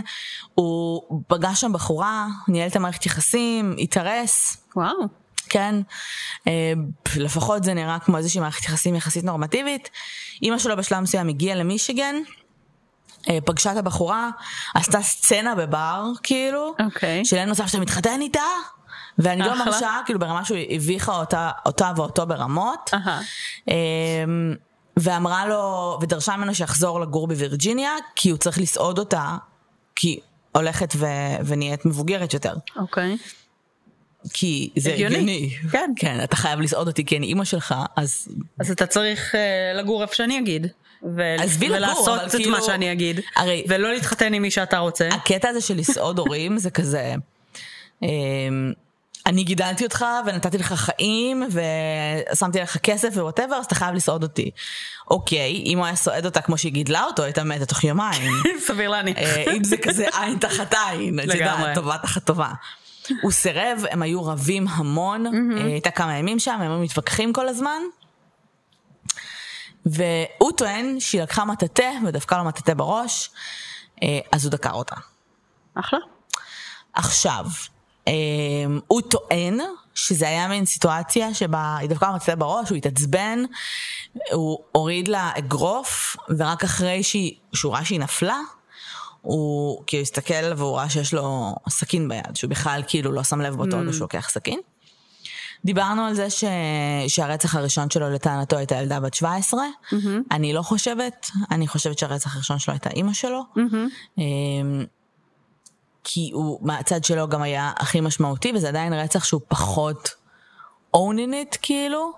הוא 0.54 1.02
פגש 1.26 1.60
שם 1.60 1.72
בחורה, 1.72 2.26
ניהל 2.48 2.68
את 2.68 2.76
המערכת 2.76 3.06
יחסים, 3.06 3.76
התארס, 3.78 4.56
וואו. 4.76 4.96
כן, 5.48 5.74
אה, 6.46 6.72
לפחות 7.16 7.64
זה 7.64 7.74
נראה 7.74 7.98
כמו 7.98 8.18
איזושהי 8.18 8.40
מערכת 8.40 8.64
יחסים 8.64 8.94
יחסית 8.94 9.24
נורמטיבית. 9.24 9.90
אימא 10.42 10.58
שלו 10.58 10.76
בשלב 10.76 11.00
מסוים 11.00 11.28
הגיעה 11.28 11.56
למישיגן, 11.56 12.14
פגשה 13.44 13.72
את 13.72 13.76
הבחורה, 13.76 14.30
עשתה 14.74 15.02
סצנה 15.02 15.54
בבר, 15.54 16.04
כאילו, 16.22 16.74
אוקיי. 16.84 17.24
של 17.24 17.36
אין 17.36 17.50
מצב 17.50 17.66
שאתה 17.66 17.80
מתחתן 17.80 18.20
איתה, 18.20 18.40
ואני 19.18 19.40
לא. 19.42 19.64
מרשה, 19.64 19.98
כאילו 20.06 20.18
ברמה 20.18 20.44
שהוא 20.44 20.58
הביכה 20.70 21.16
אותה, 21.16 21.50
אותה 21.66 21.92
ואותו 21.96 22.26
ברמות. 22.26 22.90
אמ, 23.68 23.74
ואמרה 24.96 25.46
לו, 25.46 25.98
ודרשה 26.02 26.36
ממנו 26.36 26.54
שיחזור 26.54 27.00
לגור 27.00 27.28
בווירג'יניה, 27.28 27.90
כי 28.16 28.30
הוא 28.30 28.38
צריך 28.38 28.58
לסעוד 28.58 28.98
אותה, 28.98 29.36
כי 29.96 30.20
הולכת 30.52 30.92
ו- 30.96 31.06
ונהיית 31.44 31.86
מבוגרת 31.86 32.34
יותר. 32.34 32.54
אוקיי. 32.76 33.16
כי 34.32 34.70
זה 34.78 34.92
הגיוני. 34.92 35.14
הגיוני. 35.16 35.50
כן. 35.70 35.90
כן, 35.96 36.24
אתה 36.24 36.36
חייב 36.36 36.60
לסעוד 36.60 36.86
אותי 36.88 37.04
כי 37.04 37.16
אני 37.16 37.26
אימא 37.26 37.44
שלך, 37.44 37.74
אז... 37.96 38.28
אז 38.60 38.70
אתה 38.70 38.86
צריך 38.86 39.34
אה, 39.34 39.40
לגור 39.82 40.02
איפה 40.02 40.14
שאני 40.14 40.38
אגיד. 40.38 40.66
ו- 41.16 41.36
עזבי 41.38 41.68
לגור, 41.68 41.76
ולעשות 41.78 42.08
אבל 42.18 42.26
את 42.26 42.30
כאילו- 42.32 42.50
מה 42.50 42.62
שאני 42.62 42.92
אגיד. 42.92 43.20
הרי- 43.36 43.64
ולא 43.68 43.92
להתחתן 43.92 44.34
עם 44.34 44.42
מי 44.42 44.50
שאתה 44.50 44.78
רוצה. 44.78 45.08
הקטע 45.08 45.48
הזה 45.48 45.60
של 45.60 45.76
לסעוד 45.76 46.18
הורים 46.18 46.58
זה 46.58 46.70
כזה... 46.70 47.14
אמ, 48.02 48.08
אני 49.26 49.44
גידלתי 49.44 49.84
אותך 49.84 50.04
ונתתי 50.26 50.58
לך 50.58 50.72
חיים 50.72 51.42
ושמתי 52.32 52.60
לך 52.60 52.76
כסף 52.76 53.08
ו 53.16 53.20
whatever 53.20 53.56
אז 53.56 53.64
אתה 53.64 53.74
חייב 53.74 53.94
לסעוד 53.94 54.22
אותי. 54.22 54.50
אוקיי, 55.10 55.62
אם 55.66 55.78
הוא 55.78 55.86
היה 55.86 55.96
סועד 55.96 56.24
אותה 56.24 56.40
כמו 56.40 56.58
שהיא 56.58 56.72
גידלה 56.72 57.04
אותו 57.04 57.22
הייתה 57.22 57.44
מתה 57.44 57.66
תוך 57.66 57.84
יומיים. 57.84 58.32
סביר 58.66 58.90
להניח. 58.90 59.18
אה, 59.18 59.52
אם 59.56 59.64
זה 59.64 59.76
כזה 59.76 60.06
עין 60.20 60.38
תחת 60.38 60.74
עין, 60.74 61.20
את. 61.20 61.24
יודעת, 61.24 61.74
טובה 61.74 61.98
תחת 61.98 62.24
טובה. 62.24 62.52
הוא 63.22 63.32
סירב, 63.32 63.84
הם 63.90 64.02
היו 64.02 64.24
רבים 64.24 64.68
המון, 64.68 65.26
אה, 65.26 65.64
הייתה 65.64 65.90
כמה 65.90 66.16
ימים 66.16 66.38
שם, 66.38 66.58
הם 66.60 66.70
היו 66.70 66.78
מתווכחים 66.78 67.32
כל 67.32 67.48
הזמן. 67.48 67.82
והוא 69.86 70.52
טוען 70.56 71.00
שהיא 71.00 71.22
לקחה 71.22 71.44
מטאטא 71.44 71.90
ודפקה 72.06 72.38
לו 72.38 72.44
מטאטא 72.44 72.74
בראש, 72.74 73.30
אה, 74.02 74.18
אז 74.32 74.44
הוא 74.44 74.52
דקר 74.52 74.72
אותה. 74.72 74.96
אחלה. 75.74 75.98
עכשיו, 76.94 77.44
הוא 78.88 79.00
טוען 79.00 79.58
שזה 79.94 80.28
היה 80.28 80.48
מין 80.48 80.64
סיטואציה 80.64 81.34
שבה 81.34 81.76
היא 81.76 81.88
דפקה 81.88 82.08
לו 82.08 82.14
מטאטא 82.14 82.34
בראש, 82.34 82.68
הוא 82.68 82.76
התעצבן, 82.76 83.44
הוא 84.32 84.58
הוריד 84.72 85.08
לה 85.08 85.30
אגרוף, 85.38 86.16
ורק 86.38 86.64
אחרי 86.64 87.02
שהיא, 87.02 87.32
שהוא 87.54 87.72
ראה 87.72 87.84
שהיא 87.84 88.00
נפלה, 88.00 88.38
הוא 89.20 89.82
כאילו 89.86 90.02
הסתכל 90.02 90.52
והוא 90.56 90.76
ראה 90.76 90.90
שיש 90.90 91.14
לו 91.14 91.54
סכין 91.68 92.08
ביד, 92.08 92.36
שהוא 92.36 92.50
בכלל 92.50 92.82
כאילו 92.86 93.12
לא 93.12 93.22
שם 93.22 93.40
לב 93.40 93.56
באותו 93.56 93.78
רגע 93.78 93.92
שהוא 93.92 94.00
לוקח 94.00 94.28
סכין. 94.30 94.60
דיברנו 95.64 96.02
על 96.02 96.14
זה 96.14 96.30
ש... 96.30 96.44
שהרצח 97.08 97.54
הראשון 97.54 97.90
שלו 97.90 98.10
לטענתו 98.10 98.56
הייתה 98.56 98.74
ילדה 98.74 99.00
בת 99.00 99.14
17. 99.14 99.64
אני 100.30 100.52
לא 100.52 100.62
חושבת, 100.62 101.30
אני 101.50 101.68
חושבת 101.68 101.98
שהרצח 101.98 102.36
הראשון 102.36 102.58
שלו 102.58 102.72
הייתה 102.74 102.90
אימא 102.90 103.12
שלו. 103.12 103.42
אמ, 104.18 104.84
כי 106.04 106.30
הוא 106.32 106.58
מהצד 106.62 107.04
שלו 107.04 107.28
גם 107.28 107.42
היה 107.42 107.72
הכי 107.76 108.00
משמעותי, 108.00 108.52
וזה 108.54 108.68
עדיין 108.68 108.92
רצח 108.92 109.24
שהוא 109.24 109.40
פחות 109.48 110.10
owning 110.96 111.32
it 111.52 111.58
כאילו, 111.62 112.12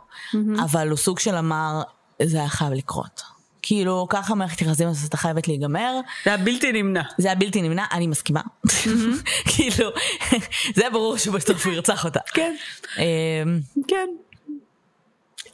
אבל 0.64 0.88
הוא 0.88 0.96
סוג 0.96 1.18
של 1.18 1.34
אמר, 1.36 1.82
זה 2.22 2.38
היה 2.38 2.48
חייב 2.48 2.72
לקרות. 2.72 3.22
כאילו, 3.62 4.06
ככה 4.10 4.34
מערכת 4.34 4.62
יחסים 4.62 4.88
הזאת 4.88 5.02
הייתה 5.02 5.16
חייבת 5.16 5.48
להיגמר. 5.48 6.00
זה 6.24 6.30
היה 6.30 6.44
בלתי 6.44 6.72
נמנע. 6.72 7.02
זה 7.18 7.28
היה 7.28 7.34
בלתי 7.34 7.62
נמנע, 7.62 7.84
אני 7.92 8.06
מסכימה. 8.06 8.40
כאילו, 9.50 9.90
זה 10.76 10.84
ברור 10.92 11.16
שבסוף 11.16 11.66
הוא 11.66 11.74
ירצח 11.74 12.04
אותה. 12.04 12.20
כן. 12.34 12.54
אמ, 12.98 13.60
כן. 13.88 14.08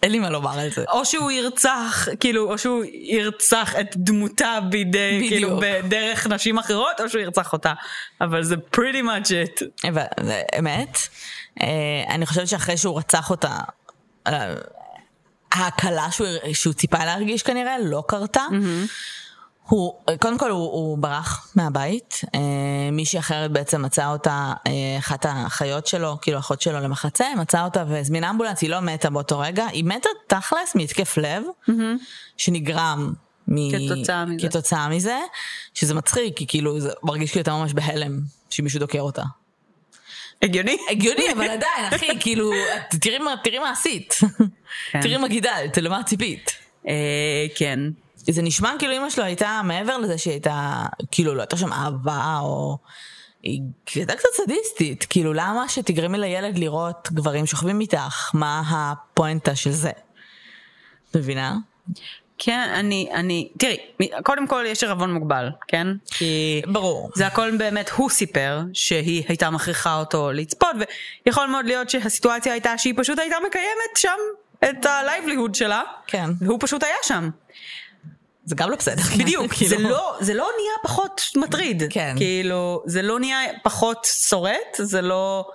אין 0.03 0.13
לי 0.13 0.19
מה 0.19 0.31
לומר 0.31 0.59
על 0.59 0.71
זה. 0.71 0.85
או 0.89 1.05
שהוא 1.05 1.31
ירצח, 1.31 2.09
כאילו, 2.21 2.53
או 2.53 2.59
שהוא 2.59 2.85
ירצח 2.93 3.75
את 3.81 3.97
דמותה 3.97 4.59
בידי, 4.71 5.17
בדיוק. 5.17 5.31
כאילו, 5.31 5.61
בדרך 5.61 6.27
נשים 6.27 6.59
אחרות, 6.59 7.01
או 7.01 7.09
שהוא 7.09 7.21
ירצח 7.21 7.53
אותה. 7.53 7.73
אבל 8.21 8.43
זה 8.43 8.55
pretty 8.77 9.03
much 9.03 9.29
it. 9.29 9.89
אבל 9.89 10.05
אמת. 10.59 10.99
אה, 11.61 11.67
אני 12.09 12.27
חושבת 12.27 12.49
שאחרי 12.49 12.77
שהוא 12.77 12.99
רצח 12.99 13.31
אותה, 13.31 13.59
אה, 14.27 14.55
ההקלה 15.53 16.11
שהוא, 16.11 16.27
שהוא 16.53 16.75
ציפה 16.75 17.05
להרגיש 17.05 17.43
כנראה 17.43 17.77
לא 17.79 18.03
קרתה. 18.07 18.45
הוא, 19.71 19.93
קודם 20.21 20.39
כל 20.39 20.51
הוא, 20.51 20.59
הוא 20.73 20.99
ברח 20.99 21.53
מהבית, 21.57 22.21
אה, 22.35 22.41
מישהי 22.93 23.19
אחרת 23.19 23.51
בעצם 23.53 23.83
מצאה 23.83 24.13
אותה, 24.13 24.53
אה, 24.67 24.73
אחת 24.99 25.27
האחיות 25.29 25.87
שלו, 25.87 26.19
כאילו 26.23 26.39
אחות 26.39 26.63
שלו 26.63 26.81
למחצה, 26.81 27.27
מצאה 27.39 27.65
אותה 27.65 27.85
והזמינה 27.89 28.31
אמבולנס, 28.31 28.61
היא 28.63 28.71
לא 28.71 28.81
מתה 28.81 29.11
באותו 29.11 29.39
רגע, 29.39 29.67
היא 29.67 29.85
מתה 29.85 30.09
תכלס 30.27 30.75
מהתקף 30.75 31.19
לב, 31.19 31.43
שנגרם 32.37 33.13
מ- 33.49 33.89
כתוצאה 33.89 34.25
מזה. 34.25 34.49
כתוצאה 34.49 34.89
מזה, 34.89 35.19
שזה 35.75 35.95
מצחיק, 35.95 36.37
כי 36.37 36.47
כאילו 36.47 36.81
זה 36.81 36.91
מרגיש 37.03 37.31
כאילו 37.31 37.43
אתה 37.43 37.53
ממש 37.53 37.73
בהלם 37.73 38.21
שמישהו 38.51 38.81
דוקר 38.81 39.01
אותה. 39.01 39.23
הגיוני? 40.43 40.77
הגיוני, 40.91 41.33
אבל 41.33 41.45
עדיין, 41.57 41.95
אחי, 41.95 42.07
כאילו, 42.21 42.53
את- 42.53 42.95
תראי 43.01 43.19
מה- 43.19 43.35
תראי 43.45 43.59
מה 43.59 43.71
עשית. 43.71 44.15
כן. 44.91 45.01
תראי 45.01 45.17
מה 45.17 45.29
גידלת, 45.29 45.79
למה 45.79 46.03
ציפית. 46.05 46.51
אה, 46.89 46.93
כן. 47.55 47.79
זה 48.33 48.43
נשמע 48.43 48.73
כאילו 48.79 48.97
אמא 48.97 49.11
שלו 49.11 49.25
הייתה 49.25 49.61
מעבר 49.65 49.99
לזה 49.99 50.19
שהיא 50.19 50.33
הייתה, 50.33 50.87
כאילו 51.11 51.35
לא 51.35 51.41
הייתה 51.41 51.57
שם 51.57 51.73
אהבה 51.73 52.39
או... 52.43 52.79
היא 53.43 53.63
הייתה 53.95 54.15
קצת 54.15 54.29
סדיסטית, 54.37 55.07
כאילו 55.11 55.33
למה 55.33 55.69
שתגרמי 55.69 56.19
לילד 56.19 56.59
לראות 56.59 57.09
גברים 57.13 57.47
שוכבים 57.47 57.81
איתך? 57.81 58.31
מה 58.35 58.63
הפואנטה 58.67 59.55
של 59.55 59.71
זה? 59.71 59.91
מבינה? 61.15 61.57
כן, 62.39 62.71
אני, 62.75 63.09
אני, 63.15 63.49
תראי, 63.59 63.77
קודם 64.23 64.47
כל 64.47 64.65
יש 64.67 64.85
ערבון 64.85 65.15
מוגבל, 65.15 65.49
כן? 65.69 65.87
כי 66.07 66.63
ברור. 66.67 67.11
זה 67.15 67.27
הכל 67.27 67.57
באמת, 67.57 67.91
הוא 67.91 68.11
סיפר 68.11 68.61
שהיא 68.73 69.25
הייתה 69.29 69.51
מכריחה 69.51 69.99
אותו 69.99 70.33
לצפות, 70.33 70.77
ויכול 71.27 71.47
מאוד 71.47 71.67
להיות 71.67 71.91
שהסיטואציה 71.91 72.53
הייתה 72.53 72.79
שהיא 72.79 72.95
פשוט 72.97 73.19
הייתה 73.19 73.37
מקיימת 73.49 73.97
שם 73.97 74.19
את 74.65 74.87
ה-livelihood 74.87 75.55
שלה, 75.55 75.83
כן. 76.07 76.31
והוא 76.41 76.59
פשוט 76.61 76.83
היה 76.83 76.95
שם. 77.03 77.31
זה 78.51 78.57
גם 78.57 78.71
לא 78.71 78.77
בסדר. 78.77 79.03
בדיוק, 79.21 79.53
כאילו. 79.53 79.71
זה 79.71 79.79
לא, 79.79 80.17
זה 80.21 80.35
לא 80.35 80.49
נהיה 80.59 80.75
פחות 80.83 81.23
מטריד. 81.37 81.83
כן. 81.91 82.15
כאילו, 82.17 82.83
זה 82.87 83.03
לא 83.03 83.21
נהיה 83.21 83.39
פחות 83.63 84.07
שורט, 84.29 84.77
זה 84.79 85.03
לא 85.03 85.51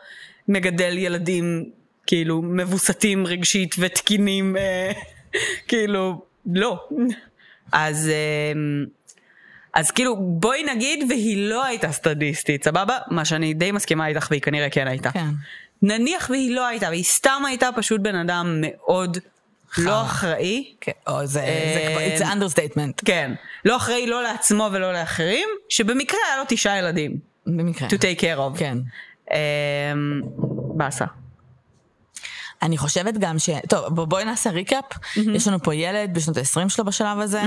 מגדל 0.47 0.97
ילדים 0.97 1.69
כאילו 2.07 2.41
מבוסתים 2.41 3.27
רגשית 3.27 3.75
ותקינים, 3.79 4.57
אה, 4.57 4.91
כאילו, 5.67 6.21
לא. 6.45 6.87
אז, 7.71 8.09
אה, 8.09 8.59
אז 9.73 9.91
כאילו, 9.91 10.15
בואי 10.19 10.63
נגיד 10.63 11.05
והיא 11.09 11.49
לא 11.49 11.63
הייתה 11.65 11.91
סטדיסטית, 11.91 12.63
סבבה? 12.63 12.97
מה 13.11 13.25
שאני 13.25 13.53
די 13.53 13.71
מסכימה 13.71 14.07
איתך 14.07 14.27
והיא 14.29 14.41
כנראה 14.41 14.69
כן 14.69 14.87
הייתה. 14.87 15.11
כן. 15.11 15.27
נניח 15.81 16.29
והיא 16.29 16.55
לא 16.55 16.67
הייתה, 16.67 16.87
והיא 16.89 17.03
סתם 17.03 17.43
הייתה 17.47 17.69
פשוט 17.75 18.01
בן 18.01 18.15
אדם 18.15 18.57
מאוד 18.61 19.17
לא 19.77 20.01
אחראי. 20.01 20.73
כן, 20.81 20.91
או 21.07 21.25
זה, 21.25 21.39
זה 21.73 21.87
כבר, 21.91 22.25
it's 22.25 22.29
an 22.29 22.35
understatement. 22.35 23.05
כן. 23.05 23.33
לא 23.65 23.77
אחראי 23.77 24.07
לא 24.07 24.23
לעצמו 24.23 24.69
ולא 24.71 24.93
לאחרים, 24.93 25.49
שבמקרה 25.69 26.19
היה 26.29 26.37
לו 26.37 26.43
תשעה 26.47 26.77
ילדים. 26.77 27.17
במקרה. 27.47 27.87
to 27.87 27.91
take 27.91 28.19
care 28.19 28.37
of. 28.37 28.59
כן. 28.59 28.77
אמ, 29.31 30.21
באסה. 30.77 31.05
אני 32.61 32.77
חושבת 32.77 33.17
גם 33.17 33.39
ש... 33.39 33.49
טוב, 33.69 34.03
בואי 34.03 34.25
נעשה 34.25 34.49
ריקאפ. 34.49 34.85
יש 35.33 35.47
לנו 35.47 35.63
פה 35.63 35.75
ילד 35.75 36.13
בשנות 36.13 36.37
ה-20 36.37 36.69
שלו 36.69 36.85
בשלב 36.85 37.19
הזה, 37.19 37.41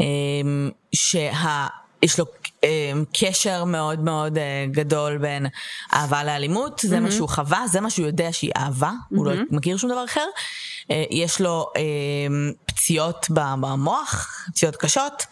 אמ, 0.00 0.70
שה... 0.94 1.66
יש 2.02 2.18
לו 2.18 2.26
קשר 3.12 3.64
מאוד 3.64 4.00
מאוד 4.00 4.38
אה, 4.38 4.66
גדול 4.70 5.18
בין 5.18 5.46
אהבה 5.94 6.24
לאלימות, 6.24 6.80
זה 6.84 7.00
מה 7.00 7.10
שהוא 7.10 7.28
חווה, 7.28 7.64
זה 7.66 7.80
מה 7.80 7.90
שהוא 7.90 8.06
יודע 8.06 8.32
שהיא 8.32 8.52
אהבה, 8.56 8.92
הוא 9.08 9.26
לא 9.26 9.32
מכיר 9.50 9.76
שום 9.76 9.90
דבר 9.90 10.04
אחר. 10.04 10.26
אה, 10.90 11.04
יש 11.10 11.40
לו 11.40 11.66
אמ, 11.76 12.52
פציעות 12.66 13.26
במוח, 13.30 14.44
פציעות 14.52 14.76
קשות, 14.76 15.26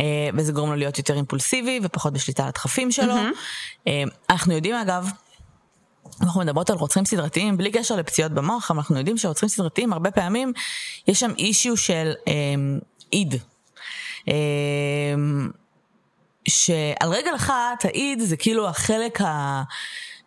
אה, 0.00 0.04
וזה 0.34 0.52
גורם 0.52 0.70
לו 0.70 0.76
להיות 0.76 0.98
יותר 0.98 1.14
אימפולסיבי 1.14 1.80
ופחות 1.82 2.12
בשליטה 2.12 2.42
על 2.42 2.48
הדחפים 2.48 2.92
שלו. 2.92 3.14
אנחנו 4.30 4.52
יודעים 4.52 4.74
אגב, 4.74 5.08
אנחנו 6.20 6.40
מדברות 6.40 6.70
על 6.70 6.76
רוצחים 6.76 7.04
סדרתיים 7.04 7.56
בלי 7.56 7.70
קשר 7.70 7.96
לפציעות 7.96 8.32
במוח, 8.32 8.70
אבל 8.70 8.78
אנחנו 8.78 8.98
יודעים 8.98 9.18
שרוצחים 9.18 9.48
סדרתיים 9.48 9.92
הרבה 9.92 10.10
פעמים 10.10 10.52
יש 11.08 11.20
שם 11.20 11.30
אישיו 11.38 11.76
של 11.76 12.12
אמ, 12.26 12.78
איד. 13.12 13.34
אמ, 14.28 15.50
שעל 16.48 17.08
רגל 17.08 17.34
אחת 17.34 17.84
האיד 17.84 18.20
זה 18.20 18.36
כאילו 18.36 18.68
החלק 18.68 19.20
ה... 19.20 19.62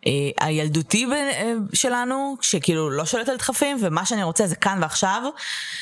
אה, 0.06 0.46
הילדותי 0.46 1.06
אה, 1.12 1.52
שלנו, 1.72 2.36
שכאילו 2.40 2.90
לא 2.90 3.04
שולט 3.04 3.28
על 3.28 3.36
דחפים, 3.36 3.76
ומה 3.80 4.06
שאני 4.06 4.22
רוצה 4.22 4.46
זה 4.46 4.56
כאן 4.56 4.78
ועכשיו. 4.82 5.22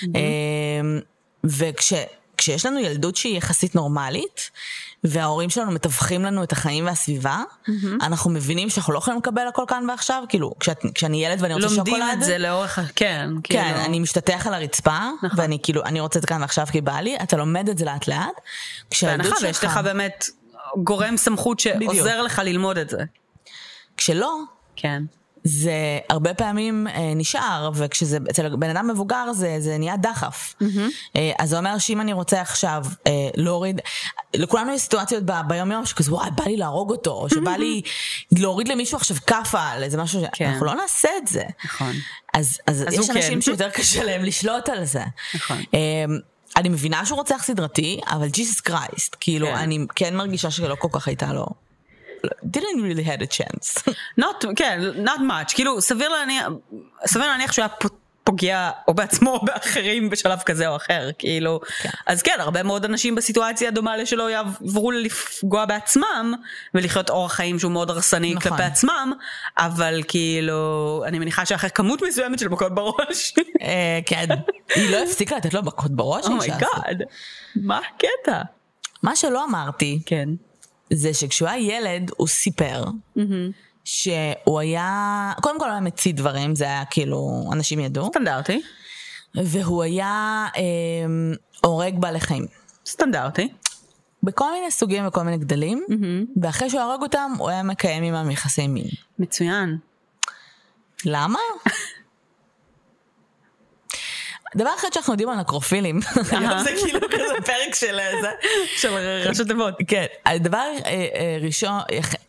אמ, 0.02 1.00
וכשיש 1.44 2.66
לנו 2.66 2.78
ילדות 2.78 3.16
שהיא 3.16 3.36
יחסית 3.38 3.74
נורמלית, 3.74 4.50
וההורים 5.04 5.50
שלנו 5.50 5.70
מתווכים 5.72 6.22
לנו 6.24 6.42
את 6.42 6.52
החיים 6.52 6.86
והסביבה, 6.86 7.42
אנחנו 8.02 8.30
מבינים 8.30 8.70
שאנחנו 8.70 8.92
לא 8.92 8.98
יכולים 8.98 9.18
לקבל 9.18 9.48
הכל 9.48 9.64
כאן 9.68 9.90
ועכשיו, 9.90 10.24
כאילו, 10.28 10.52
כשאת, 10.60 10.80
כשאני 10.94 11.24
ילד 11.24 11.38
ואני 11.42 11.54
רוצה 11.54 11.66
לומדים 11.66 11.84
שוקולד, 11.94 12.18
את 12.18 12.22
זה 12.24 12.38
לאורך 12.38 12.78
ה... 12.78 12.82
כן, 12.96 13.28
כן, 13.44 13.62
כאילו. 13.72 13.84
אני 13.84 13.98
משתטח 14.00 14.46
על 14.46 14.54
הרצפה, 14.54 14.98
נכון. 15.22 15.40
ואני 15.40 15.58
כאילו, 15.62 15.84
אני 15.84 16.00
רוצה 16.00 16.18
את 16.18 16.22
זה 16.22 16.26
כאן 16.28 16.40
ועכשיו 16.40 16.66
כי 16.66 16.80
בא 16.80 17.00
לי, 17.00 17.16
אתה 17.22 17.36
לומד 17.36 17.68
את 17.68 17.78
זה 17.78 17.84
לאט 17.84 18.08
לאט. 18.08 18.40
בהנחה 19.02 19.34
ויש 19.42 19.56
שלך- 19.56 19.64
לך 19.64 19.76
באמת 19.76 20.24
גורם 20.76 21.16
סמכות 21.16 21.60
שעוזר 21.60 22.22
לך 22.22 22.38
ללמוד 22.44 22.78
את 22.78 22.90
זה. 22.90 22.98
כשלא, 23.96 24.36
כן. 24.76 25.02
זה 25.44 25.98
הרבה 26.08 26.34
פעמים 26.34 26.86
אה, 26.86 27.12
נשאר, 27.16 27.70
וכשזה 27.74 28.18
אצל 28.30 28.56
בן 28.56 28.70
אדם 28.70 28.90
מבוגר 28.90 29.32
זה, 29.32 29.56
זה 29.58 29.78
נהיה 29.78 29.96
דחף. 29.96 30.54
אה, 31.16 31.32
אז 31.38 31.50
זה 31.50 31.58
אומר 31.58 31.78
שאם 31.78 32.00
אני 32.00 32.12
רוצה 32.12 32.40
עכשיו 32.40 32.84
אה, 33.06 33.12
להוריד, 33.34 33.80
לכולנו 34.34 34.72
יש 34.72 34.80
סיטואציות 34.80 35.22
ב, 35.24 35.32
ביום 35.48 35.72
יום 35.72 35.86
שכזה 35.86 36.12
וואי 36.12 36.30
בא 36.30 36.44
לי 36.44 36.56
להרוג 36.56 36.90
אותו, 36.90 37.10
או 37.10 37.28
שבא 37.28 37.50
לי 37.50 37.82
להוריד 38.32 38.68
למישהו 38.68 38.96
עכשיו 38.96 39.16
כאפה 39.26 39.62
על 39.62 39.82
איזה 39.82 39.98
משהו, 39.98 40.22
כן. 40.32 40.44
אנחנו 40.44 40.66
לא 40.66 40.74
נעשה 40.74 41.08
את 41.22 41.28
זה. 41.28 41.42
נכון. 41.64 41.92
אז, 42.34 42.58
אז, 42.66 42.84
אז 42.88 42.94
יש 42.94 43.10
אנשים 43.10 43.34
כן. 43.34 43.40
שיותר 43.46 43.70
קשה 43.70 44.04
להם 44.04 44.24
לשלוט 44.24 44.68
על 44.68 44.84
זה. 44.84 45.02
נכון. 45.34 45.62
אה, 45.74 46.04
אני 46.56 46.68
מבינה 46.68 47.06
שהוא 47.06 47.16
רוצח 47.16 47.42
סדרתי, 47.42 48.00
אבל 48.06 48.28
ג'יסוס 48.28 48.60
קרייסט, 48.60 49.16
כאילו 49.20 49.46
כן. 49.46 49.54
אני 49.54 49.86
כן 49.94 50.16
מרגישה 50.16 50.50
שלא 50.50 50.74
כל 50.74 50.88
כך 50.92 51.08
הייתה 51.08 51.32
לו. 51.32 51.46
Didn't 52.44 52.82
really 52.82 53.02
had 53.02 53.22
a 53.22 53.26
chance. 53.26 53.94
not, 54.20 54.44
כן, 54.56 54.80
not 55.04 55.20
much. 55.20 55.54
כאילו, 55.54 55.80
סביר 55.80 56.08
להניח, 56.08 56.46
סביר 57.06 57.26
להניח 57.26 57.52
שהוא 57.52 57.62
היה 57.62 57.90
פוגע 58.24 58.70
או 58.88 58.94
בעצמו 58.94 59.30
או 59.30 59.44
באחרים 59.44 60.10
בשלב 60.10 60.38
כזה 60.38 60.68
או 60.68 60.76
אחר, 60.76 61.10
כאילו. 61.18 61.60
אז 62.06 62.22
כן, 62.22 62.36
הרבה 62.38 62.62
מאוד 62.62 62.84
אנשים 62.84 63.14
בסיטואציה 63.14 63.70
דומה 63.70 63.96
לשלו 63.96 64.28
יעברו 64.28 64.90
לפגוע 64.90 65.64
בעצמם 65.64 66.34
ולחיות 66.74 67.10
אורח 67.10 67.32
חיים 67.32 67.58
שהוא 67.58 67.72
מאוד 67.72 67.90
הרסני 67.90 68.34
נכון. 68.34 68.50
כלפי 68.50 68.62
עצמם, 68.62 69.12
אבל 69.58 70.02
כאילו, 70.08 71.02
אני 71.06 71.18
מניחה 71.18 71.46
שאחרי 71.46 71.70
כמות 71.70 72.02
מסוימת 72.02 72.38
של 72.38 72.48
מכות 72.48 72.74
בראש, 72.74 73.34
אה, 73.62 74.00
כן, 74.06 74.26
היא 74.74 74.90
לא 74.90 75.02
הפסיקה 75.02 75.36
לתת 75.36 75.54
לו 75.54 75.62
מכות 75.62 75.90
בראש. 75.90 76.24
oh 76.26 76.45
my 76.45 76.64
god, 76.64 77.02
מה 77.56 77.78
הקטע? 77.78 78.42
מה 79.02 79.16
שלא 79.16 79.44
אמרתי, 79.44 80.02
כן. 80.06 80.28
זה 80.90 81.14
שכשהוא 81.14 81.48
היה 81.48 81.76
ילד, 81.76 82.10
הוא 82.16 82.26
סיפר 82.26 82.84
שהוא 83.84 84.60
היה, 84.60 85.32
קודם 85.42 85.58
כל 85.58 85.64
הוא 85.64 85.72
היה 85.72 85.80
ממציא 85.80 86.14
דברים, 86.14 86.54
זה 86.54 86.64
היה 86.64 86.84
כאילו, 86.84 87.44
אנשים 87.52 87.80
ידעו, 87.80 88.06
סטנדרטי, 88.06 88.62
והוא 89.34 89.82
היה 89.82 90.46
אה, 90.56 90.62
הורג 91.64 91.98
בעלי 91.98 92.20
חיים. 92.20 92.46
סטנדרטי. 92.86 93.48
בכל 94.22 94.52
מיני 94.52 94.70
סוגים 94.70 95.06
וכל 95.06 95.22
מיני 95.22 95.38
גדלים, 95.38 95.84
ואחרי 96.42 96.70
שהוא 96.70 96.80
הרג 96.80 97.02
אותם, 97.02 97.32
הוא 97.38 97.48
היה 97.48 97.62
מקיים 97.62 98.14
עמם 98.14 98.30
יחסי 98.30 98.66
מין. 98.66 98.86
מצוין. 99.18 99.78
למה? 101.04 101.38
דבר 104.56 104.70
אחד 104.80 104.88
שאנחנו 104.92 105.12
יודעים 105.12 105.28
על 105.28 105.36
נקרופילים, 105.36 106.00
זה 106.64 106.70
כאילו 106.84 107.00
כזה 107.10 107.34
פרק 107.46 107.74
של 107.74 107.98
זה, 108.22 108.30
של 108.76 108.94
ראשי 109.28 109.44
תיבות. 109.44 109.74
כן, 109.88 110.04
הדבר 110.26 110.58
אה, 110.58 110.90
אה, 110.90 111.38
ראשון, 111.42 111.80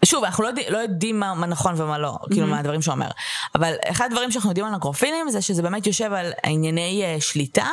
שוב, 0.05 0.23
אנחנו 0.23 0.43
לא, 0.43 0.49
יודעים- 0.79 1.19
לא 1.19 1.33
מה, 1.35 1.45
נכון 1.47 1.81
ומה 1.81 1.97
לא, 1.97 2.17
כאילו 2.33 2.47
מה 2.47 2.59
הדברים 2.59 2.81
שהוא 2.81 2.93
אומר, 2.93 3.07
אבל 3.55 3.73
אחד 3.87 4.05
הדברים 4.05 4.31
שאנחנו 4.31 4.49
יודעים 4.49 4.65
על 4.67 4.71
נקרופילים 4.75 5.29
זה 5.29 5.41
שזה 5.41 5.61
באמת 5.61 5.87
יושב 5.87 6.13
על 6.13 6.31
ענייני 6.45 7.03
אה, 7.03 7.21
שליטה, 7.21 7.67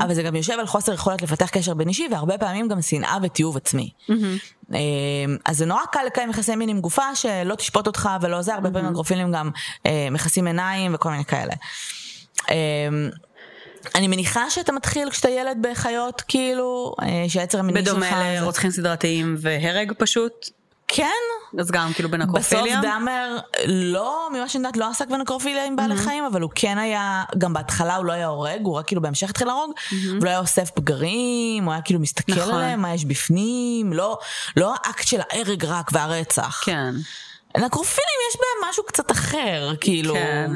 אבל 0.00 0.14
זה 0.14 0.22
גם 0.22 0.36
יושב 0.36 0.58
על 0.58 0.66
חוסר 0.66 0.92
יכולת 0.92 1.22
לפתח 1.22 1.48
קשר 1.48 1.74
בין 1.74 1.88
אישי, 1.88 2.08
והרבה 2.10 2.38
פעמים 2.38 2.68
גם 2.68 2.82
שנאה 2.82 3.16
ותיעוב 3.22 3.56
עצמי. 3.56 3.90
אה, 4.74 4.78
אז 5.44 5.56
זה 5.58 5.66
נורא 5.66 5.82
קל 5.92 6.00
לקיים 6.06 6.30
יחסי 6.30 6.56
מין 6.56 6.68
עם 6.68 6.80
גופה 6.80 7.14
שלא 7.14 7.54
תשפוט 7.54 7.86
אותך 7.86 8.08
ולא 8.20 8.42
זה, 8.42 8.54
הרבה 8.54 8.70
פעמים 8.70 8.90
נקרופילים 8.90 9.32
גם 9.32 9.50
מכסים 10.10 10.46
עיניים 10.46 10.94
וכל 10.94 11.10
מיני 11.10 11.24
כאלה. 11.24 11.54
אני 13.94 14.08
מניחה 14.08 14.50
שאתה 14.50 14.72
מתחיל 14.72 15.10
כשאתה 15.10 15.28
ילד 15.30 15.56
בחיות, 15.60 16.22
כאילו, 16.28 16.94
אה, 17.02 17.24
שהיצר 17.28 17.58
המיני 17.58 17.80
שלך... 17.80 17.88
בדומה 17.88 18.10
זה- 18.10 18.40
לרוצחים 18.40 18.70
סדרתיים 18.70 19.36
והרג 19.38 19.92
פשוט, 19.98 20.48
כן, 20.88 21.04
אז 21.60 21.70
גם 21.70 21.92
כאילו 21.92 22.08
בסוף 22.08 22.20
בנקרופיליה. 22.20 22.80
דאמר 22.82 23.36
לא, 23.66 24.28
ממה 24.32 24.48
שאני 24.48 24.64
יודעת, 24.66 24.76
לא 24.76 24.90
עסק 24.90 25.08
בנקרופיליה 25.08 25.64
עם 25.66 25.76
בעלי 25.76 25.96
חיים, 25.96 26.24
אבל 26.24 26.40
הוא 26.42 26.50
כן 26.54 26.78
היה, 26.78 27.24
גם 27.38 27.52
בהתחלה 27.52 27.96
הוא 27.96 28.04
לא 28.04 28.12
היה 28.12 28.26
הורג, 28.26 28.60
הוא 28.64 28.74
רק 28.78 28.86
כאילו 28.86 29.02
בהמשך 29.02 29.30
התחיל 29.30 29.46
להרוג, 29.46 29.72
הוא 29.90 30.24
לא 30.24 30.28
היה 30.30 30.38
אוסף 30.38 30.70
פגרים, 30.70 31.64
הוא 31.64 31.72
היה 31.72 31.82
כאילו 31.82 32.00
מסתכל 32.00 32.32
נכון. 32.40 32.54
עליהם, 32.54 32.82
מה 32.82 32.94
יש 32.94 33.04
בפנים, 33.04 33.92
לא, 33.92 34.18
לא 34.56 34.74
האקט 34.84 35.06
של 35.06 35.20
ההרג 35.30 35.64
רק 35.64 35.90
והרצח. 35.92 36.60
כן. 36.64 36.94
נקרופילים 37.56 38.18
יש 38.30 38.36
בהם 38.36 38.70
משהו 38.70 38.84
קצת 38.86 39.10
אחר, 39.12 39.72
כאילו. 39.80 40.14
כן. 40.14 40.50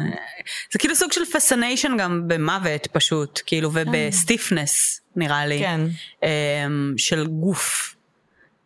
זה 0.73 0.79
כאילו 0.79 0.95
סוג 0.97 1.13
של 1.13 1.25
פסניישן 1.25 1.97
גם 1.99 2.23
במוות 2.29 2.87
פשוט, 2.93 3.41
כאילו, 3.47 3.71
ובסטיפנס, 3.73 5.01
נראה 5.17 5.47
לי. 5.47 5.59
כן. 5.59 5.81
אמ, 6.23 6.95
של 6.97 7.27
גוף, 7.27 7.95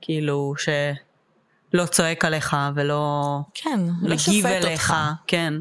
כאילו, 0.01 0.55
שלא 0.59 1.87
צועק 1.87 2.25
עליך 2.25 2.57
ולא 2.75 3.39
כן, 3.55 3.81
לא 4.03 4.19
שופט 4.19 4.45
אליך. 4.47 4.91
אותך. 4.91 4.95
כן. 5.27 5.55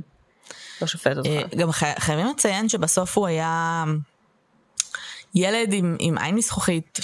לא 0.82 0.88
שופט 0.88 1.18
אותך. 1.18 1.28
אה, 1.30 1.42
גם 1.58 1.72
חי- 1.72 2.00
חייבים 2.00 2.28
לציין 2.28 2.70
שבסוף 2.70 3.18
הוא 3.18 3.28
היה 3.28 3.84
ילד 5.36 5.74
עם, 5.74 5.96
עם 6.00 6.18
עין 6.18 6.36
מזכוכית, 6.36 7.00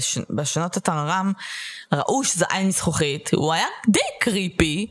שבשנות 0.00 0.76
הטררם 0.76 1.32
ראו 1.92 2.24
שזה 2.24 2.44
עין 2.50 2.66
מזכוכית, 2.68 3.30
הוא 3.34 3.52
היה 3.52 3.66
די 3.88 4.00
קריפי, 4.20 4.86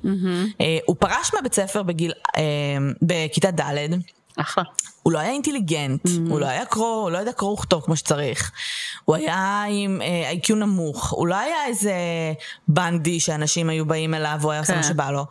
אה, 0.62 0.77
הוא 0.86 0.95
פרש 0.99 1.34
מהבית 1.34 1.53
ספר 1.53 1.84
בגיל, 1.84 2.12
אה, 2.38 2.41
בכיתה 3.01 3.51
ד', 3.51 3.88
אחלה. 4.38 4.63
הוא 5.03 5.13
לא 5.13 5.19
היה 5.19 5.32
אינטליגנט, 5.32 6.10
הוא 6.29 6.39
לא 6.39 6.45
היה 6.45 6.65
קרוא, 6.65 7.01
הוא 7.01 7.12
לא 7.12 7.17
ידע 7.17 7.32
קרוא 7.32 7.53
וכתוב 7.53 7.82
כמו 7.86 7.95
שצריך. 7.95 8.51
הוא 9.06 9.15
היה 9.15 9.63
עם 9.69 10.01
אה, 10.01 10.29
איי-קיו 10.29 10.56
נמוך, 10.56 11.12
הוא 11.12 11.27
לא 11.27 11.36
היה 11.36 11.65
איזה 11.65 11.93
בנדי 12.67 13.19
שאנשים 13.19 13.69
היו 13.69 13.86
באים 13.86 14.13
אליו 14.13 14.38
והוא 14.39 14.51
היה 14.51 14.62
עושה 14.62 14.73
כן. 14.73 14.77
מה 14.79 14.84
שבא 14.84 15.12
לו. 15.12 15.25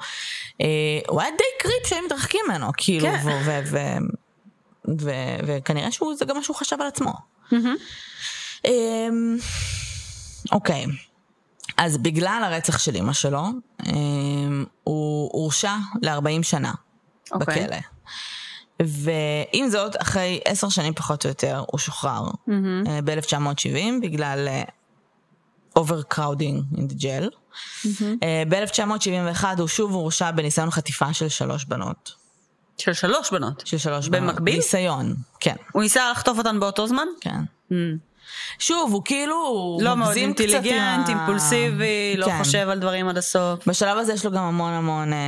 אה, 0.61 0.67
הוא 1.09 1.21
היה 1.21 1.31
די 1.31 1.45
קריפ 1.59 1.87
שהיו 1.87 2.03
מתרחקים 2.07 2.41
ממנו, 2.49 2.67
כאילו, 2.77 3.07
כן. 3.07 3.21
ו- 3.25 3.61
ו- 3.71 3.99
ו- 5.01 5.37
וכנראה 5.47 5.91
שזה 5.91 6.25
גם 6.25 6.37
מה 6.37 6.43
שהוא 6.43 6.57
חשב 6.57 6.77
על 6.81 6.87
עצמו. 6.87 7.13
אמ, 7.53 7.77
אוקיי, 10.53 10.87
אז 11.77 11.99
בגלל 11.99 12.43
הרצח 12.45 12.79
של 12.79 12.97
אמא 12.97 13.13
שלו, 13.13 13.45
אמ, 13.87 14.65
הוא 14.85 15.31
הורשע 15.33 15.77
ל-40 16.03 16.43
שנה 16.43 16.73
אוקיי. 17.33 17.65
בכלא. 17.65 17.77
ועם 18.81 19.69
זאת, 19.69 19.97
אחרי 20.03 20.41
עשר 20.45 20.69
שנים 20.69 20.95
פחות 20.95 21.25
או 21.25 21.29
יותר, 21.31 21.65
הוא 21.67 21.79
שוחרר 21.79 22.23
אה, 22.87 22.99
ב-1970 23.05 24.03
בגלל 24.03 24.49
אה, 24.49 24.63
overcrowding 25.79 26.77
in 26.77 26.93
the 26.93 27.01
jail. 27.01 27.37
אה, 28.23 28.43
ב-1971 28.49 29.45
הוא 29.59 29.69
שוב 29.69 29.93
הורשע 29.93 30.31
בניסיון 30.31 30.71
חטיפה 30.71 31.13
של 31.13 31.29
שלוש 31.29 31.65
בנות. 31.65 32.15
של 32.79 32.93
שלוש 32.93 33.31
בנות. 33.31 33.63
של 33.67 33.79
שלוש 33.79 34.09
בנות. 34.09 34.35
במקביל? 34.35 34.57
ניסיון, 34.57 35.15
כן, 35.41 35.57
הוא 35.73 35.83
ניסה 35.83 36.11
לחטוף 36.11 36.39
אותן 36.39 36.61
באותו 36.61 36.87
זמן? 36.87 37.07
כן. 37.21 37.41
Mm. 37.71 37.75
שוב, 38.59 38.93
הוא 38.93 39.03
כאילו 39.05 39.79
לא 39.83 39.95
מאוד 39.97 40.09
מגזים 40.09 40.33
קצת 40.35 40.45
עם 40.45 40.51
אינטליגנט, 40.51 41.09
ה- 41.09 41.13
אימפולסיבי, 41.13 42.15
לא 42.17 42.27
כן. 42.27 42.39
חושב 42.39 42.69
על 42.69 42.79
דברים 42.79 43.09
עד 43.09 43.19
הסוף. 43.19 43.67
בשלב 43.69 43.99
הזה 43.99 44.13
יש 44.13 44.25
לו 44.25 44.31
גם 44.31 44.43
המון 44.45 44.73
המון... 44.73 45.13
אה, 45.13 45.19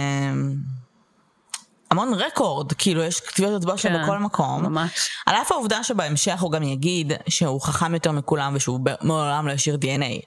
המון 1.90 2.14
רקורד, 2.14 2.72
כאילו 2.72 3.02
יש 3.02 3.20
כתביעות 3.20 3.60
אצבע 3.62 3.76
שלו 3.76 3.92
כן, 3.98 4.02
בכל 4.02 4.18
מקום. 4.18 4.62
ממש. 4.62 5.10
על 5.26 5.34
אף 5.34 5.52
העובדה 5.52 5.84
שבהמשך 5.84 6.40
הוא 6.40 6.52
גם 6.52 6.62
יגיד 6.62 7.12
שהוא 7.28 7.60
חכם 7.60 7.94
יותר 7.94 8.12
מכולם 8.12 8.52
ושהוא 8.56 8.80
מעולם 9.00 9.46
לא 9.48 9.52
השאיר 9.52 9.78
DNA. 9.80 10.26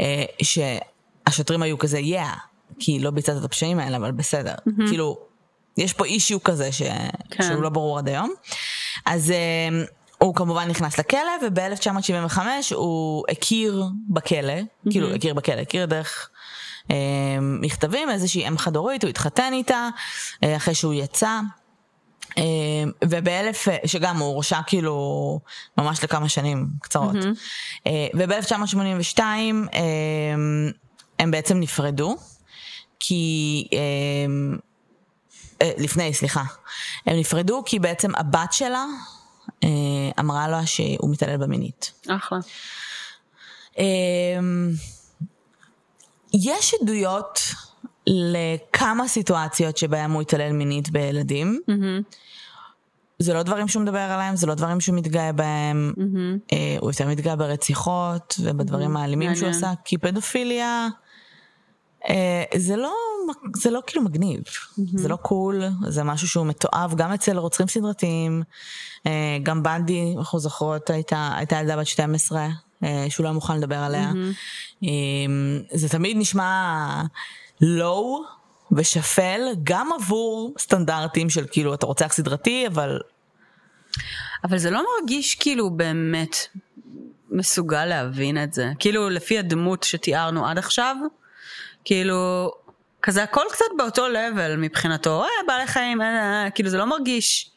אה, 0.00 0.24
שהשוטרים 0.42 1.62
היו 1.62 1.78
כזה, 1.78 1.98
yeah, 1.98 2.38
כי 2.78 2.98
לא 2.98 3.10
ביצעת 3.10 3.36
את 3.36 3.44
הפשעים 3.44 3.78
האלה, 3.78 3.96
אבל 3.96 4.12
בסדר. 4.12 4.54
כאילו, 4.88 5.18
יש 5.76 5.92
פה 5.92 6.04
אישיו 6.04 6.42
כזה 6.42 6.72
ש... 6.72 6.82
כן. 7.30 7.44
שהוא 7.44 7.62
לא 7.62 7.68
ברור 7.68 7.98
עד 7.98 8.08
היום. 8.08 8.32
אז 9.06 9.30
אה, 9.30 9.84
הוא 10.18 10.34
כמובן 10.34 10.68
נכנס 10.68 10.98
לכלא, 10.98 11.32
וב-1975 11.42 12.38
הוא 12.74 13.24
הכיר 13.28 13.84
בכלא, 14.08 14.54
כאילו 14.90 15.14
הכיר 15.14 15.34
בכלא, 15.34 15.60
הכיר 15.60 15.86
דרך 15.86 16.30
אה, 16.90 16.96
מכתבים, 17.40 18.10
איזושהי 18.10 18.48
אם 18.48 18.58
חד 18.58 18.76
הורית, 18.76 19.02
הוא 19.02 19.08
התחתן 19.08 19.52
איתה, 19.52 19.88
אה, 20.44 20.56
אחרי 20.56 20.74
שהוא 20.74 20.94
יצא. 20.94 21.40
אה, 22.38 22.42
ובאלף, 23.04 23.68
שגם 23.86 24.16
הוא 24.16 24.28
הורשע 24.28 24.60
כאילו 24.66 25.40
ממש 25.78 26.04
לכמה 26.04 26.28
שנים 26.28 26.66
קצרות. 26.80 27.16
אה, 27.86 28.06
וב-1982 28.14 29.18
אה, 29.18 29.82
הם 31.18 31.30
בעצם 31.30 31.60
נפרדו, 31.60 32.16
כי... 33.00 33.68
אה, 33.72 34.58
לפני, 35.78 36.14
סליחה. 36.14 36.42
הם 37.06 37.16
נפרדו 37.16 37.62
כי 37.66 37.78
בעצם 37.78 38.14
הבת 38.14 38.52
שלה 38.52 38.84
אמרה 40.20 40.48
לו 40.48 40.66
שהוא 40.66 41.10
מתעלל 41.10 41.36
במינית. 41.36 41.92
אחלה. 42.08 42.38
אמ, 43.78 44.70
יש 46.34 46.74
עדויות 46.82 47.40
לכמה 48.06 49.08
סיטואציות 49.08 49.76
שבהם 49.76 50.12
הוא 50.12 50.22
התעלל 50.22 50.52
מינית 50.52 50.90
בילדים. 50.90 51.60
זה 53.18 53.34
לא 53.34 53.42
דברים 53.42 53.68
שהוא 53.68 53.82
מדבר 53.82 53.98
עליהם, 53.98 54.36
זה 54.36 54.46
לא 54.46 54.54
דברים 54.54 54.80
שהוא 54.80 54.96
מתגאה 54.96 55.32
בהם. 55.32 55.92
אה, 56.52 56.76
הוא 56.80 56.90
יותר 56.90 57.08
מתגאה 57.08 57.36
ברציחות 57.36 58.34
ובדברים 58.42 58.96
האלימים 58.96 59.34
שהוא. 59.34 59.48
עשה, 59.48 59.72
כי 59.84 59.98
פדופיליה... 59.98 60.88
אה, 62.08 62.44
זה 62.56 62.76
לא, 62.76 62.94
זה 63.56 63.70
לא 63.70 63.80
כאילו 63.86 64.02
מגניב, 64.02 64.40
זה 64.94 65.08
לא 65.08 65.16
קול, 65.16 65.62
זה 65.88 66.02
משהו 66.02 66.28
שהוא 66.28 66.46
מתועב 66.46 66.94
גם 66.96 67.12
אצל 67.12 67.38
רוצחים 67.38 67.68
סדרתיים, 67.68 68.42
אה, 69.06 69.38
גם 69.42 69.62
בנדי, 69.62 70.14
אנחנו 70.18 70.38
זוכרות, 70.38 70.90
הייתה, 70.90 71.30
הייתה 71.36 71.56
ילדה 71.56 71.76
בת 71.76 71.86
12, 71.86 72.48
אה, 72.84 73.06
שהוא 73.08 73.24
לא 73.24 73.32
מוכן 73.32 73.56
לדבר 73.56 73.78
עליה. 73.78 74.12
אה, 74.84 74.88
זה 75.72 75.88
תמיד 75.88 76.16
נשמע 76.16 77.02
לואו 77.60 78.22
ושפל, 78.72 79.40
גם 79.62 79.90
עבור 79.92 80.54
סטנדרטים 80.58 81.30
של 81.30 81.46
כאילו 81.50 81.74
אתה 81.74 81.86
רוצח 81.86 82.12
סדרתי, 82.12 82.66
אבל 82.66 83.00
אבל 84.44 84.58
זה 84.58 84.70
לא 84.70 84.84
מרגיש 85.00 85.34
כאילו 85.34 85.70
באמת 85.70 86.36
מסוגל 87.30 87.84
להבין 87.84 88.42
את 88.42 88.52
זה. 88.52 88.72
כאילו 88.78 89.10
לפי 89.10 89.38
הדמות 89.38 89.82
שתיארנו 89.82 90.46
עד 90.46 90.58
עכשיו, 90.58 90.96
כאילו 91.86 92.50
כזה 93.02 93.22
הכל 93.22 93.44
קצת 93.50 93.64
באותו 93.78 94.08
לבל 94.08 94.56
מבחינתו, 94.56 95.22
אה 95.22 95.28
בעלי 95.46 95.66
חיים, 95.66 96.02
אה, 96.02 96.06
אה, 96.06 96.44
אה, 96.44 96.50
כאילו 96.50 96.68
זה 96.68 96.78
לא 96.78 96.84
מרגיש 96.84 97.50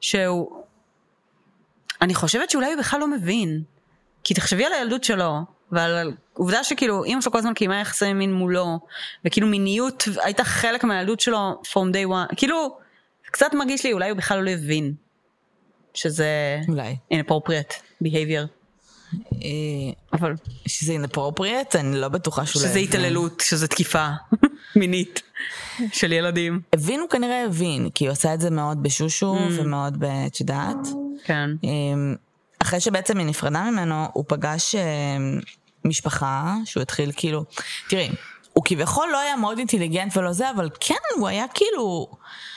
שהוא... 0.00 0.62
אני 2.02 2.14
חושבת 2.14 2.50
שאולי 2.50 2.72
הוא 2.72 2.78
בכלל 2.78 3.00
לא 3.00 3.08
מבין. 3.08 3.62
כי 4.24 4.34
תחשבי 4.34 4.64
על 4.64 4.72
הילדות 4.72 5.04
שלו, 5.04 5.38
ועל 5.72 6.12
העובדה 6.34 6.64
שכאילו 6.64 7.04
אימא 7.04 7.20
שלו 7.20 7.32
כל 7.32 7.38
הזמן 7.38 7.54
קיימה 7.54 7.80
יחסי 7.80 8.12
מין 8.12 8.34
מולו, 8.34 8.78
וכאילו 9.24 9.46
מיניות 9.46 10.04
הייתה 10.22 10.44
חלק 10.44 10.84
מהילדות 10.84 11.20
שלו 11.20 11.62
from 11.64 11.92
day 11.92 12.10
one, 12.10 12.36
כאילו 12.36 12.78
קצת 13.22 13.54
מרגיש 13.54 13.84
לי 13.84 13.92
אולי 13.92 14.10
הוא 14.10 14.18
בכלל 14.18 14.44
לא 14.44 14.50
הבין 14.50 14.94
שזה 15.94 16.60
אולי. 16.68 16.96
inappropriate 17.12 18.02
behavior, 18.04 18.57
אבל 20.12 20.34
שזה 20.66 20.96
inappropriate, 20.96 21.74
אני 21.78 21.96
לא 22.00 22.08
בטוחה 22.08 22.46
שהוא 22.46 22.62
לא 22.62 22.68
שזה. 22.68 22.78
התעללות, 22.78 23.42
שזה 23.46 23.68
תקיפה 23.68 24.08
מינית 24.76 25.22
של 25.92 26.12
ילדים. 26.12 26.60
הבין 26.72 27.00
הוא 27.00 27.08
כנראה 27.08 27.44
הבין, 27.44 27.90
כי 27.94 28.06
הוא 28.06 28.12
עשה 28.12 28.34
את 28.34 28.40
זה 28.40 28.50
מאוד 28.50 28.82
בשושו 28.82 29.34
Mm. 29.36 29.60
ומאוד 29.60 30.00
ב... 30.00 30.04
את 30.04 30.40
יודעת. 30.40 30.76
כן. 31.24 31.50
אמ, 31.64 32.14
אחרי 32.58 32.80
שבעצם 32.80 33.18
היא 33.18 33.26
נפרדה 33.26 33.70
ממנו, 33.70 34.04
הוא 34.12 34.24
פגש 34.28 34.74
אמ, 34.74 35.40
משפחה 35.84 36.54
שהוא 36.64 36.82
התחיל 36.82 37.12
כאילו, 37.16 37.44
תראי, 37.88 38.08
הוא 38.58 38.64
כביכול 38.64 39.08
לא 39.12 39.18
היה 39.18 39.36
מאוד 39.36 39.58
אינטליגנט 39.58 40.16
ולא 40.16 40.32
זה, 40.32 40.50
אבל 40.50 40.70
כן, 40.80 40.94
הוא 41.16 41.28
היה 41.28 41.44
כאילו 41.54 42.06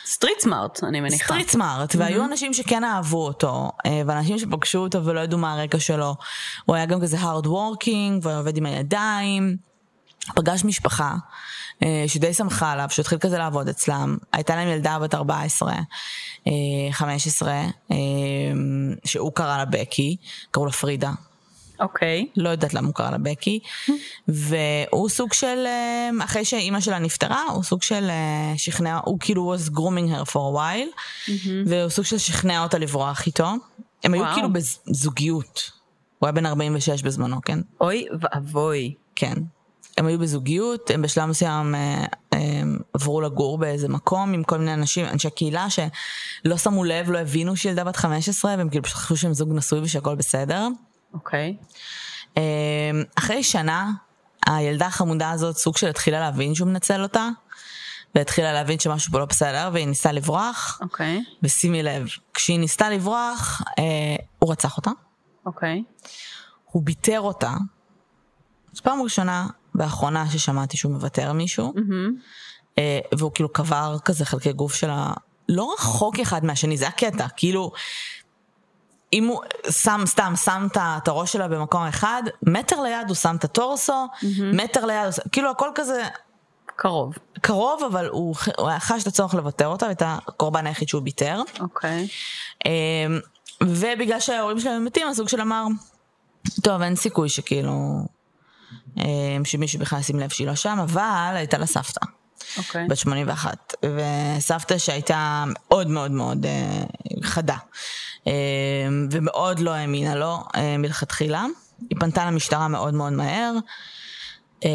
street 0.06 0.40
smart 0.40 0.84
אני 0.84 1.02
מניחה. 1.02 1.26
street 1.26 1.50
smart, 1.50 1.96
והיו 1.96 2.26
אנשים 2.26 2.54
שכן 2.54 2.84
אהבו 2.84 3.26
אותו, 3.26 3.72
אה, 3.86 4.02
ואנשים 4.06 4.40
שפגשו 4.40 4.80
אותו 4.80 5.06
ולא 5.06 5.20
ידעו 5.20 5.40
מה 5.40 5.54
הרקע 5.54 5.80
שלו. 5.80 6.16
הוא 6.66 6.76
היה 6.76 6.86
גם 6.86 7.02
כזה 7.02 7.18
hard 7.18 7.46
working, 7.46 8.20
והוא 8.22 8.40
עובד 8.40 8.58
עם 8.58 8.66
הידיים. 8.66 9.58
פגש 10.36 10.64
משפחה 10.64 11.16
אה, 11.84 12.04
שדי 12.08 12.34
שמחה 12.34 12.72
עליו, 12.72 12.88
שהוא 12.90 13.04
התחיל 13.04 13.18
כזה 13.18 13.38
לעבוד 13.38 13.70
אצלם. 13.70 14.18
הייתה 14.34 14.56
להם 14.56 14.68
ילדה 14.68 15.00
בת 15.00 15.16
14, 15.16 15.74
אה, 16.48 16.54
15, 16.92 17.52
אה, 17.52 17.98
שהוא 19.06 19.32
קרא 19.34 19.58
לה 19.58 19.66
בקי, 19.66 20.16
קראו 20.52 20.66
לה 20.66 20.72
פרידה. 20.72 21.12
אוקיי. 21.82 22.28
לא 22.38 22.50
יודעת 22.50 22.74
למה 22.74 22.88
הוא 22.88 22.96
קרא 22.96 23.12
לה 23.12 23.18
בקי, 23.18 23.60
והוא 24.28 25.10
סוג 25.10 25.34
של, 25.34 25.64
אה, 25.66 26.10
אחרי 26.24 26.46
שאימא 26.46 26.80
שלה 26.80 27.00
נפטרה, 27.00 27.44
הוא 27.54 27.64
סוג 27.64 27.82
של 27.82 28.10
אה, 28.10 28.54
שכנע, 28.58 29.00
הוא 29.06 29.18
כאילו 29.20 29.56
was 29.56 29.70
grooming 29.70 30.14
her 30.14 30.32
for 30.32 30.36
a 30.36 30.58
while, 30.58 31.02
והוא 31.66 31.90
סוג 31.90 32.06
של 32.06 32.18
שכנע 32.18 32.64
אותה 32.64 32.78
לברוח 32.78 33.26
איתו. 33.26 33.50
הם 34.04 34.14
היו 34.14 34.24
וואו. 34.24 34.34
כאילו 34.34 34.50
בזוגיות. 34.54 35.72
הוא 36.20 36.28
היה 36.28 36.32
בן 36.32 36.46
46 36.46 37.04
בזמנו, 37.04 37.42
כן? 37.42 37.60
אוי 37.82 38.08
ואבוי. 38.22 38.94
כן. 39.16 39.34
הם 39.98 40.06
היו 40.06 40.20
בזוגיות, 40.20 40.92
הם 40.92 41.02
בשלב 41.02 41.26
מסוים 41.26 41.76
אה, 41.76 42.06
אה, 42.34 42.62
עברו 42.94 43.22
לגור 43.22 43.58
באיזה 43.58 43.90
מקום 43.90 44.34
עם 44.34 44.44
כל 44.44 44.58
מיני 44.58 44.74
אנשים, 44.74 45.06
אנשי 45.06 45.30
קהילה 45.30 45.68
שלא 45.70 46.58
שמו 46.58 46.84
לב, 46.84 47.12
לא 47.12 47.18
הבינו 47.18 47.56
שהיא 47.56 47.70
ילדה 47.70 47.84
בת 47.84 47.96
15, 47.96 48.56
והם 48.58 48.70
כאילו 48.70 48.84
פשוט 48.84 48.98
חשבו 48.98 49.18
שהם 49.18 49.34
זוג 49.34 49.50
נשוי 49.54 49.80
ושהכל 49.80 50.16
בסדר. 50.16 50.68
אוקיי. 51.14 51.58
אה, 52.38 52.92
אחרי 53.16 53.44
שנה, 53.44 53.92
הילדה 54.48 54.86
החמודה 54.86 55.32
הזאת 55.32 55.58
סוג 55.58 55.78
של 55.78 55.88
התחילה 55.88 56.20
להבין 56.20 56.56
שהוא 56.56 56.68
מנצל 56.68 57.04
אותה, 57.04 57.30
והתחילה 58.16 58.54
להבין 58.54 58.80
שמשהו 58.80 59.12
פה 59.12 59.20
לא 59.20 59.26
בסדר, 59.26 59.70
והיא 59.74 59.88
ניסתה 59.88 60.12
לברוח, 60.12 60.80
אוקיי, 60.82 61.24
ושימי 61.44 61.84
לב, 61.84 62.08
כשהיא 62.34 62.60
ניסתה 62.60 62.90
לברוח, 62.90 63.62
אה, 63.80 64.16
הוא 64.40 64.52
רצח 64.52 64.78
אותה, 64.78 64.92
אוקיי. 65.46 65.84
הוא 66.66 66.84
ביטר 66.84 67.20
אותה. 67.22 67.54
זו 68.74 68.84
פעם 68.84 69.02
ראשונה 69.02 69.48
ואחרונה 69.76 70.30
ששמעתי 70.30 70.78
שהוא 70.78 70.92
מוותר 70.94 71.34
מישהו, 71.34 71.74
אה, 72.78 73.00
והוא 73.18 73.32
כאילו 73.36 73.50
קבר 73.50 73.98
כזה 74.06 74.26
חלקי 74.26 74.54
גוף 74.54 74.74
שלה, 74.74 75.14
לא 75.50 75.74
רחוק 75.74 76.20
אחד 76.20 76.46
מהשני, 76.46 76.78
זה 76.78 76.88
הקטע, 76.88 77.28
כאילו, 77.38 77.72
אם 79.14 79.28
הוא 79.28 79.42
שם, 79.70 80.02
סתם, 80.06 80.34
שם 80.44 80.68
את 80.78 81.08
הראש 81.08 81.34
שלה 81.34 81.48
במקום 81.48 81.84
אחד, 81.84 82.24
מטר 82.44 82.82
ליד 82.82 83.08
הוא 83.08 83.16
שם 83.16 83.36
את 83.36 83.44
הטורסו, 83.44 84.08
מטר 84.54 84.86
ליד, 84.86 85.06
הוא 85.06 85.32
כאילו 85.32 85.50
הכל 85.50 85.70
כזה 85.76 86.04
קרוב. 86.76 87.16
קרוב, 87.42 87.84
אבל 87.92 88.08
הוא, 88.08 88.36
הוא 88.58 88.70
חש 88.80 89.02
את 89.02 89.08
הצורך 89.08 89.34
לוותר 89.34 89.68
אותה, 89.68 89.86
ואת 89.86 90.02
הקורבן 90.06 90.68
היחיד 90.68 90.88
שהוא 90.88 91.02
ביטר. 91.02 91.42
אוקיי. 91.60 92.08
אמ, 92.66 93.20
ובגלל 93.64 94.20
שההורים 94.20 94.60
שלהם 94.60 94.86
מתים, 94.86 95.08
הזוג 95.08 95.30
שלה 95.30 95.44
אמר, 95.44 95.66
טוב, 96.64 96.82
אין 96.82 96.96
סיכוי 96.96 97.30
שכאילו, 97.30 98.06
אמ, 98.98 99.46
שמישהו 99.46 99.80
בכלל 99.80 100.00
ישים 100.00 100.20
לב 100.20 100.30
שהיא 100.30 100.48
לא 100.48 100.56
שם, 100.56 100.78
אבל 100.84 101.34
הייתה 101.36 101.58
לה 101.58 101.66
סבתא, 101.66 102.06
אוקיי. 102.58 102.88
בת 102.88 102.98
81, 102.98 103.74
וסבתא 104.38 104.78
שהייתה 104.78 105.44
מאוד 105.48 105.88
מאוד 105.88 106.12
מאוד 106.12 106.46
אה, 106.46 106.84
חדה, 107.24 107.58
ומאוד 109.12 109.60
לא 109.60 109.72
האמינה 109.72 110.16
לו 110.16 110.44
אה, 110.56 110.78
מלכתחילה. 110.78 111.46
היא 111.90 112.00
פנתה 112.00 112.26
למשטרה 112.26 112.68
מאוד 112.68 112.94
מאוד 112.94 113.14
מהר, 113.14 113.54
אה, 114.66 114.70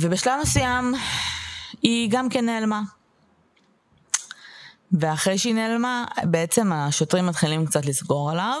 ובשלב 0.00 0.34
מסוים 0.42 0.94
היא 1.82 2.10
גם 2.10 2.28
כן 2.28 2.46
נעלמה. 2.46 2.80
ואחרי 4.92 5.38
שהיא 5.38 5.54
נעלמה, 5.54 6.04
בעצם 6.22 6.72
השוטרים 6.72 7.26
מתחילים 7.26 7.66
קצת 7.66 7.86
לסגור 7.86 8.30
עליו. 8.30 8.60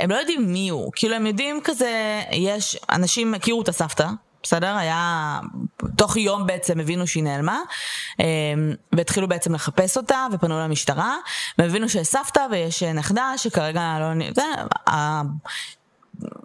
הם 0.00 0.10
לא 0.10 0.16
יודעים 0.16 0.52
מי 0.52 0.68
הוא, 0.68 0.92
כאילו 0.96 1.14
הם 1.14 1.26
יודעים 1.26 1.60
כזה, 1.64 2.22
יש, 2.32 2.76
אנשים 2.90 3.34
הכירו 3.34 3.62
את 3.62 3.68
הסבתא, 3.68 4.08
בסדר? 4.46 4.76
היה, 4.76 5.38
תוך 5.96 6.16
יום 6.16 6.46
בעצם 6.46 6.80
הבינו 6.80 7.06
שהיא 7.06 7.24
נעלמה, 7.24 7.60
אמ, 8.20 8.24
והתחילו 8.92 9.28
בעצם 9.28 9.54
לחפש 9.54 9.96
אותה, 9.96 10.26
ופנו 10.32 10.60
למשטרה, 10.60 11.16
והבינו 11.58 11.88
שיש 11.88 12.06
סבתא 12.06 12.46
ויש 12.50 12.82
נכדה 12.82 13.32
שכרגע 13.36 13.96
לא... 14.00 14.24
זה, 14.34 14.42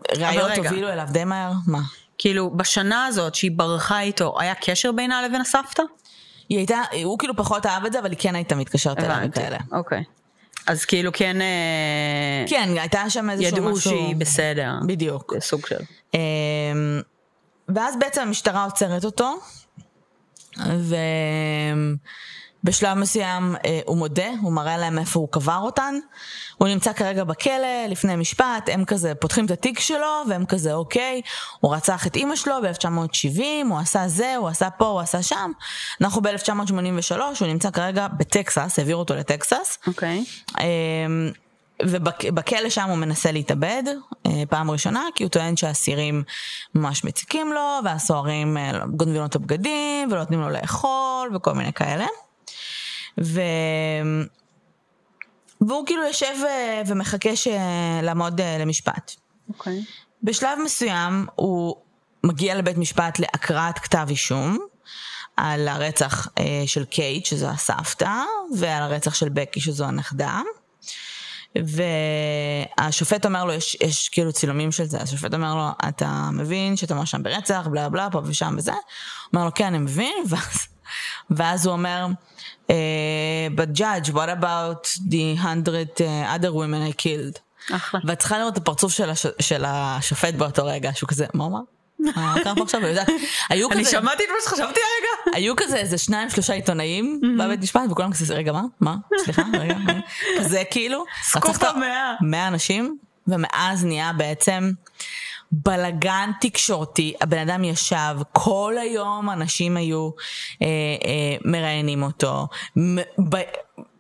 הראיות. 0.10 0.58
הובילו 0.58 0.90
אליו 0.90 1.08
די 1.12 1.24
מהר, 1.24 1.52
מה? 1.68 1.80
כאילו, 2.18 2.52
בשנה 2.52 3.06
הזאת 3.06 3.36
שהיא 3.36 3.52
ברחה 3.56 4.02
איתו, 4.02 4.36
היה 4.40 4.56
קשר 4.56 4.92
בינה 4.92 5.22
לבין 5.28 5.42
הסבתא? 5.42 5.84
היא 6.50 6.58
הייתה, 6.58 6.82
הוא 7.04 7.20
כאילו 7.20 7.36
פחות 7.36 7.66
אהב 7.66 7.86
את 7.86 7.92
זה, 7.92 8.00
אבל 8.00 8.10
היא 8.10 8.18
כן 8.20 8.36
הייתה 8.36 8.56
מתקשרת 8.56 9.00
אליו 9.00 9.18
וכאלה. 9.24 9.58
אוקיי. 9.72 10.04
אז 10.68 10.86
כאילו 10.86 11.12
כן, 11.14 11.42
אה, 11.42 12.46
כן, 12.48 12.70
הייתה 12.78 13.10
שם 13.10 13.30
איזשהו 13.30 13.52
משהו... 13.52 13.68
ידעו 13.68 13.82
שהיא 13.82 14.16
בסדר. 14.16 14.72
בדיוק. 14.88 15.34
סוג 15.40 15.66
של. 15.66 15.80
ואז 17.76 17.96
בעצם 18.00 18.22
המשטרה 18.22 18.64
עוצרת 18.64 19.06
אותו, 19.06 19.40
ובשלב 22.64 22.98
מסוים 22.98 23.56
אה, 23.66 23.80
הוא 23.86 23.98
מודה, 23.98 24.30
הוא 24.42 24.54
מראה 24.54 24.78
להם 24.78 25.00
איפה 25.00 25.20
הוא 25.20 25.30
קבר 25.32 25.60
אותן. 25.62 25.96
הוא 26.58 26.68
נמצא 26.68 26.94
כרגע 26.94 27.24
בכלא, 27.24 27.86
לפני 27.90 28.16
משפט, 28.16 28.70
הם 28.72 28.86
כזה 28.86 29.16
פותחים 29.16 29.46
את 29.46 29.52
התיק 29.52 29.80
שלו, 29.80 30.24
והם 30.30 30.46
כזה, 30.46 30.74
אוקיי, 30.74 31.22
הוא 31.60 31.76
רצח 31.76 32.08
את 32.08 32.16
אימא 32.16 32.36
שלו 32.36 32.56
ב-1970, 32.62 33.42
הוא 33.70 33.80
עשה 33.80 34.08
זה, 34.08 34.36
הוא 34.36 34.48
עשה 34.48 34.70
פה, 34.70 34.86
הוא 34.86 35.00
עשה 35.00 35.24
שם. 35.24 35.52
אנחנו 36.02 36.22
ב-1983, 36.22 37.20
הוא 37.40 37.48
נמצא 37.48 37.72
כרגע 37.72 38.08
בטקסס, 38.08 38.80
העבירו 38.80 39.00
אותו 39.00 39.16
לטקסס. 39.16 39.78
אוקיי. 39.88 40.24
אמ, 40.60 41.32
ובכלא 41.90 42.70
שם 42.70 42.90
הוא 42.90 42.98
מנסה 42.98 43.32
להתאבד 43.32 43.84
אה, 44.26 44.44
פעם 44.50 44.72
ראשונה, 44.72 45.06
כי 45.16 45.24
הוא 45.24 45.30
טוען 45.30 45.58
שהאסירים 45.58 46.24
ממש 46.76 47.04
מציקים 47.04 47.54
לו, 47.54 47.80
והסוהרים 47.86 48.58
אה, 48.58 48.72
גונבים 48.96 49.22
לו 49.22 49.26
את 49.26 49.36
הבגדים, 49.36 50.08
ולא 50.12 50.20
נותנים 50.20 50.42
לו 50.42 50.50
לאכול, 50.50 51.36
וכל 51.36 51.54
מיני 51.54 51.74
כאלה. 51.74 52.06
ו... 53.22 53.42
והוא 55.68 55.86
כאילו 55.86 56.04
יושב 56.04 56.36
אה, 56.46 56.82
ומחכה 56.88 57.36
ש... 57.36 57.48
לעמוד 58.04 58.42
למשפט. 58.60 59.12
אוקיי. 59.50 59.84
בשלב 60.24 60.60
מסוים 60.64 61.26
הוא 61.36 61.76
מגיע 62.24 62.56
לבית 62.56 62.78
משפט 62.78 63.20
להקראת 63.20 63.80
כתב 63.80 64.06
אישום 64.10 64.58
על 65.38 65.68
הרצח 65.68 66.28
אה, 66.38 66.64
של 66.66 66.86
קייט, 66.86 67.26
שזו 67.26 67.48
הסבתא, 67.48 68.24
ועל 68.58 68.84
הרצח 68.84 69.14
של 69.14 69.30
בקי, 69.30 69.62
שזו 69.62 69.86
הנכדה. 69.86 70.42
והשופט 71.56 73.26
אומר 73.26 73.46
לו, 73.46 73.54
יש, 73.54 73.78
יש 73.82 74.10
כאילו 74.10 74.34
צילומים 74.34 74.72
של 74.72 74.86
זה, 74.86 75.02
השופט 75.02 75.34
אומר 75.34 75.56
לו, 75.56 75.68
אתה 75.90 76.30
מבין 76.34 76.76
שאתה 76.76 76.96
מואשם 76.96 77.24
ברצח, 77.24 77.68
בלה 77.72 77.90
בלה, 77.90 78.08
פה 78.12 78.22
ושם 78.26 78.56
וזה? 78.58 78.72
הוא 78.72 78.80
אומר 79.34 79.46
לו, 79.46 79.52
כן, 79.54 79.66
אני 79.66 79.78
מבין, 79.78 80.14
ואז, 80.30 80.68
ואז 81.30 81.66
הוא 81.66 81.74
אומר, 81.74 82.08
uh, 82.68 82.72
but 83.56 83.78
judge, 83.78 84.10
what 84.10 84.30
about 84.42 84.88
the 85.10 85.36
hundred 85.44 86.02
uh, 86.02 86.36
other 86.36 86.52
women 86.52 86.92
I 86.92 87.02
killed? 87.02 87.40
אחלה. 87.76 88.00
ואת 88.06 88.20
צריכה 88.20 88.38
לראות 88.38 88.54
את 88.54 88.58
הפרצוף 88.58 88.94
של, 88.94 89.10
הש... 89.10 89.26
של 89.40 89.66
השופט 89.66 90.34
באותו 90.34 90.66
רגע, 90.66 90.92
שהוא 90.94 91.08
כזה, 91.08 91.26
מה 91.34 91.44
הוא 91.44 91.52
אמר? 91.52 91.62
מה 92.16 92.36
קרה 92.44 92.56
פה 92.56 92.64
עכשיו? 92.64 92.82
ויודעת, 92.84 93.08
היו 93.50 93.72
אני 93.72 93.82
כזה, 93.82 93.92
שמעתי 93.92 94.24
את 94.24 94.30
מה 94.30 94.36
שחשבתי 94.44 94.62
הרגע. 94.80 95.38
היו 95.38 95.56
כזה 95.56 95.78
איזה 95.78 95.98
שניים 95.98 96.30
שלושה 96.30 96.54
עיתונאים 96.54 97.22
בבית 97.40 97.60
משפט 97.62 97.82
וכולם 97.92 98.14
כזה 98.14 98.34
רגע 98.34 98.52
מה 98.52 98.62
מה 98.82 98.96
סליחה 99.18 99.42
רגע 99.60 99.76
מה?" 99.78 99.94
כזה 100.40 100.64
כאילו 100.72 101.04
סקופ 101.24 101.64
המאה. 101.64 102.14
100 102.22 102.48
אנשים 102.48 102.98
ומאז 103.28 103.86
נהיה 103.86 104.12
בעצם 104.18 104.72
בלגן 105.52 106.32
תקשורתי 106.42 107.14
הבן 107.22 107.38
אדם 107.38 107.64
ישב 107.64 108.16
כל 108.32 108.76
היום 108.82 109.30
אנשים 109.30 109.78
היו 109.78 110.10
אה, 110.62 110.68
אה, 110.68 111.38
מראיינים 111.46 112.04
אותו. 112.04 112.48
מ- 112.78 113.30
ב- 113.30 113.42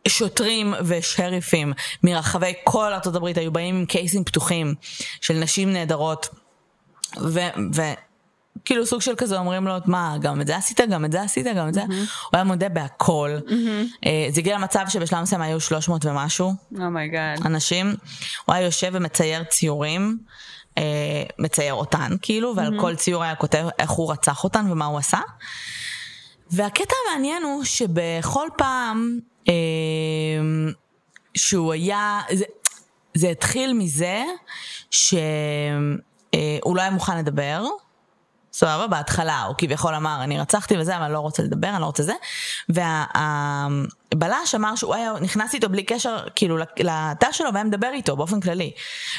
שוטרים 0.07 0.73
ושריפים 0.85 1.73
מרחבי 2.03 2.53
כל 2.63 2.93
ארצות 2.93 3.15
הברית 3.15 3.37
היו 3.37 3.51
באים 3.51 3.75
עם 3.75 3.85
cases־ים 3.85 4.23
פתוחים 4.23 4.75
של 5.21 5.33
נשים 5.33 5.73
נהדרות 5.73 6.29
ו... 7.17 7.39
ו... 7.75 7.81
כאילו 8.65 8.85
סוג 8.85 9.01
של 9.01 9.15
כזה 9.17 9.39
אומרים 9.39 9.67
לו, 9.67 9.73
מה, 9.85 10.15
גם 10.21 10.41
את 10.41 10.47
זה 10.47 10.55
עשית, 10.55 10.79
גם 10.89 11.05
את 11.05 11.11
זה 11.11 11.21
עשית, 11.21 11.45
גם 11.55 11.67
את 11.67 11.73
זה. 11.73 11.81
הוא 11.81 11.97
היה 12.33 12.43
מודה 12.43 12.69
בהכל. 12.69 13.37
אה, 14.05 14.27
זה 14.29 14.39
הגיע 14.39 14.57
למצב 14.57 14.85
שבשלב 14.89 15.21
מסוים 15.21 15.41
היו 15.41 15.59
300 15.59 16.05
ומשהו 16.05 16.53
oh 16.79 16.96
my 16.96 17.12
god. 17.12 17.45
אנשים. 17.45 17.95
הוא 18.45 18.55
היה 18.55 18.65
יושב 18.65 18.89
ומצייר 18.93 19.43
ציורים, 19.43 20.17
אה, 20.77 20.83
מצייר 21.39 21.73
אותן 21.73 22.15
כאילו, 22.21 22.55
ועל 22.55 22.79
כל 22.79 22.95
ציור 22.95 23.23
היה 23.23 23.35
כותב 23.35 23.67
איך 23.79 23.89
הוא 23.89 24.11
רצח 24.11 24.43
אותן 24.43 24.71
ומה 24.71 24.85
הוא 24.85 24.97
עשה. 24.97 25.19
והקטע 26.51 26.95
המעניין 27.05 27.43
הוא 27.43 27.63
שבכל 27.63 28.47
פעם 28.57 29.19
אה, 29.49 29.53
שהוא 31.35 31.73
היה, 31.73 32.21
זה, 32.31 32.45
זה 33.13 33.29
התחיל 33.29 33.73
מזה 33.73 34.23
שהוא 36.35 36.75
לא 36.75 36.81
היה 36.81 36.91
מוכן 36.91 37.17
לדבר. 37.17 37.63
סבבה, 38.53 38.87
בהתחלה 38.87 39.43
הוא 39.43 39.55
כביכול 39.57 39.95
אמר 39.95 40.23
אני 40.23 40.39
רצחתי 40.39 40.77
וזה 40.77 40.95
אבל 40.95 41.03
אני 41.03 41.13
לא 41.13 41.19
רוצה 41.19 41.43
לדבר, 41.43 41.69
אני 41.69 41.81
לא 41.81 41.85
רוצה 41.85 42.03
זה. 42.03 42.13
והבלש 42.69 44.55
אמר 44.55 44.75
שהוא 44.75 44.95
היה 44.95 45.13
נכנס 45.21 45.53
איתו 45.53 45.69
בלי 45.69 45.83
קשר 45.83 46.17
כאילו 46.35 46.57
לתא 46.57 47.31
שלו 47.31 47.49
והיה 47.53 47.63
מדבר 47.63 47.89
איתו 47.93 48.15
באופן 48.15 48.39
כללי. 48.39 48.71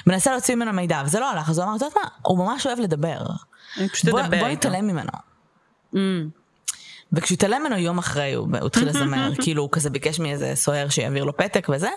מנסה 0.06 0.30
להוציא 0.30 0.54
ממנו 0.54 0.72
מידע 0.72 1.02
וזה 1.04 1.20
לא 1.20 1.30
הלך 1.30 1.50
אז 1.50 1.58
הוא 1.58 1.64
אמר, 1.66 1.76
את 1.76 1.80
יודעת 1.80 1.96
מה, 1.96 2.08
הוא 2.22 2.38
ממש 2.38 2.66
אוהב 2.66 2.80
לדבר. 2.80 3.18
אני 3.78 3.88
פשוט 3.88 4.10
בוא. 4.10 4.20
נתעלם 4.22 4.86
ממנו. 4.86 5.12
Mm. 5.94 5.98
וכשהוא 7.12 7.34
התעלם 7.36 7.60
ממנו 7.62 7.76
יום 7.76 7.98
אחרי 7.98 8.32
הוא, 8.32 8.48
הוא 8.60 8.66
התחיל 8.66 8.88
לזמר, 8.88 9.30
כאילו 9.42 9.62
הוא 9.62 9.70
כזה 9.72 9.90
ביקש 9.90 10.18
מאיזה 10.18 10.52
סוהר 10.54 10.88
שיעביר 10.88 11.24
לו 11.24 11.36
פתק 11.36 11.68
וזה. 11.72 11.90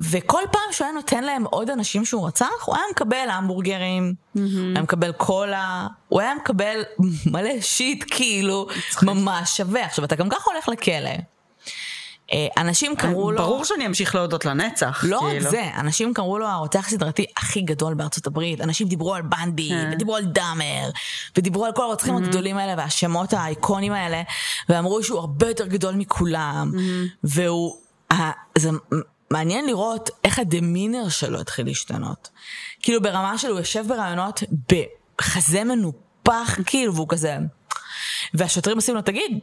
וכל 0.00 0.42
פעם 0.52 0.62
שהוא 0.72 0.84
היה 0.84 0.94
נותן 0.94 1.24
להם 1.24 1.44
עוד 1.44 1.70
אנשים 1.70 2.04
שהוא 2.04 2.26
רצח, 2.26 2.46
הוא 2.64 2.76
היה 2.76 2.84
מקבל 2.90 3.26
המבורגרים, 3.30 4.14
הוא 4.34 4.42
היה 4.74 4.82
מקבל 4.82 5.12
קולה, 5.12 5.86
הוא 6.08 6.20
היה 6.20 6.34
מקבל 6.34 6.82
מלא 7.32 7.60
שיט 7.60 8.04
כאילו, 8.10 8.66
ממש 9.02 9.56
שווה. 9.56 9.84
עכשיו 9.84 10.04
אתה 10.04 10.16
גם 10.16 10.28
ככה 10.28 10.50
הולך 10.50 10.68
לכלא. 10.68 11.10
אה, 12.32 12.46
אנשים 12.56 12.96
קראו 12.96 13.32
לו... 13.32 13.38
ברור 13.38 13.64
שאני 13.64 13.86
אמשיך 13.86 14.14
להודות 14.14 14.44
לנצח. 14.44 15.04
לא 15.08 15.18
רק 15.18 15.30
כאילו. 15.30 15.50
זה, 15.50 15.70
אנשים 15.76 16.14
קראו 16.14 16.38
לו 16.38 16.46
הרוצח 16.46 16.86
הסדרתי 16.86 17.26
הכי 17.36 17.60
גדול 17.60 17.94
בארצות 17.94 18.26
הברית. 18.26 18.60
אנשים 18.60 18.88
דיברו 18.88 19.14
על 19.14 19.22
בנדי, 19.22 19.72
אה. 19.72 19.90
ודיברו 19.92 20.16
על 20.16 20.24
דאמר, 20.24 20.90
ודיברו 21.36 21.64
על 21.64 21.72
כל 21.72 21.82
הרוצחים 21.82 22.16
הגדולים 22.16 22.56
האלה 22.56 22.74
והשמות 22.82 23.32
האיקונים 23.32 23.92
האלה, 23.92 24.22
ואמרו 24.68 25.02
שהוא 25.02 25.18
הרבה 25.18 25.48
יותר 25.48 25.66
גדול 25.66 25.94
מכולם, 25.94 26.72
והוא... 27.24 27.76
ה- 28.12 28.30
זה 28.58 28.70
מעניין 29.30 29.66
לראות 29.66 30.10
איך 30.24 30.38
הדמינר 30.38 31.08
שלו 31.08 31.40
התחיל 31.40 31.66
להשתנות. 31.66 32.28
כאילו 32.82 33.02
ברמה 33.02 33.38
שלו 33.38 33.50
הוא 33.50 33.58
יושב 33.58 33.84
ברעיונות 33.88 34.42
בחזה 34.68 35.64
מנופח, 35.64 36.58
כאילו, 36.66 36.94
והוא 36.94 37.08
כזה... 37.08 37.36
והשוטרים 38.34 38.76
עושים 38.76 38.94
לו, 38.94 39.02
תגיד, 39.02 39.38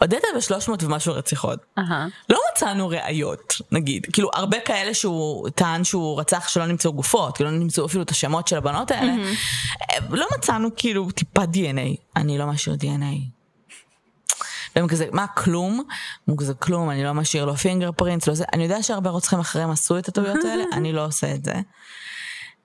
הודית 0.00 0.22
ב-300 0.34 0.84
ומשהו 0.84 1.14
רציחות. 1.14 1.58
אהה. 1.78 2.06
לא 2.30 2.38
מצאנו 2.52 2.88
ראיות, 2.88 3.54
נגיד. 3.72 4.06
כאילו, 4.12 4.30
הרבה 4.34 4.60
כאלה 4.60 4.94
שהוא 4.94 5.48
טען 5.48 5.84
שהוא 5.84 6.20
רצח 6.20 6.48
שלא 6.48 6.66
נמצאו 6.66 6.92
גופות, 6.92 7.36
כאילו 7.36 7.50
לא 7.50 7.56
נמצאו 7.56 7.86
אפילו 7.86 8.02
את 8.02 8.10
השמות 8.10 8.48
של 8.48 8.56
הבנות 8.56 8.90
האלה. 8.90 9.12
אה, 9.90 9.96
לא 10.10 10.26
מצאנו 10.38 10.68
כאילו 10.76 11.10
טיפה 11.10 11.46
דנ"א. 11.46 11.80
אני 12.16 12.38
לא 12.38 12.46
משאיר 12.46 12.76
דנ"א. 12.76 13.33
והם 14.76 14.88
כזה, 14.88 15.06
מה, 15.12 15.26
כלום? 15.26 15.84
הוא 16.24 16.38
כזה, 16.38 16.54
כלום, 16.54 16.90
אני 16.90 17.04
לא 17.04 17.14
משאיר 17.14 17.44
לו 17.44 17.56
פינגר 17.56 17.92
פרינטס, 17.92 18.26
לא 18.28 18.34
זה. 18.34 18.44
אני 18.52 18.62
יודע 18.62 18.82
שהרבה 18.82 19.10
רוצחים 19.10 19.40
אחרים 19.40 19.70
עשו 19.70 19.98
את 19.98 20.08
הטעויות 20.08 20.44
האלה, 20.44 20.64
אני 20.76 20.92
לא 20.92 21.04
עושה 21.04 21.34
את 21.34 21.44
זה. 21.44 21.54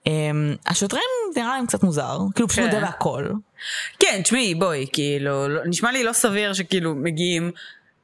אמ, 0.07 0.55
השוטרים 0.67 1.03
נראה 1.35 1.47
להם 1.47 1.65
קצת 1.65 1.83
מוזר, 1.83 2.19
כאילו 2.35 2.47
פשוט 2.47 2.59
כן. 2.63 2.65
מודה 2.75 2.85
בהכל. 2.85 3.25
כן, 3.99 4.21
תשמעי, 4.23 4.55
בואי, 4.55 4.85
כאילו, 4.93 5.47
לא- 5.47 5.61
נשמע 5.65 5.91
לי 5.91 6.03
לא 6.03 6.13
סביר 6.13 6.53
שכאילו 6.53 6.95
מגיעים, 6.95 7.51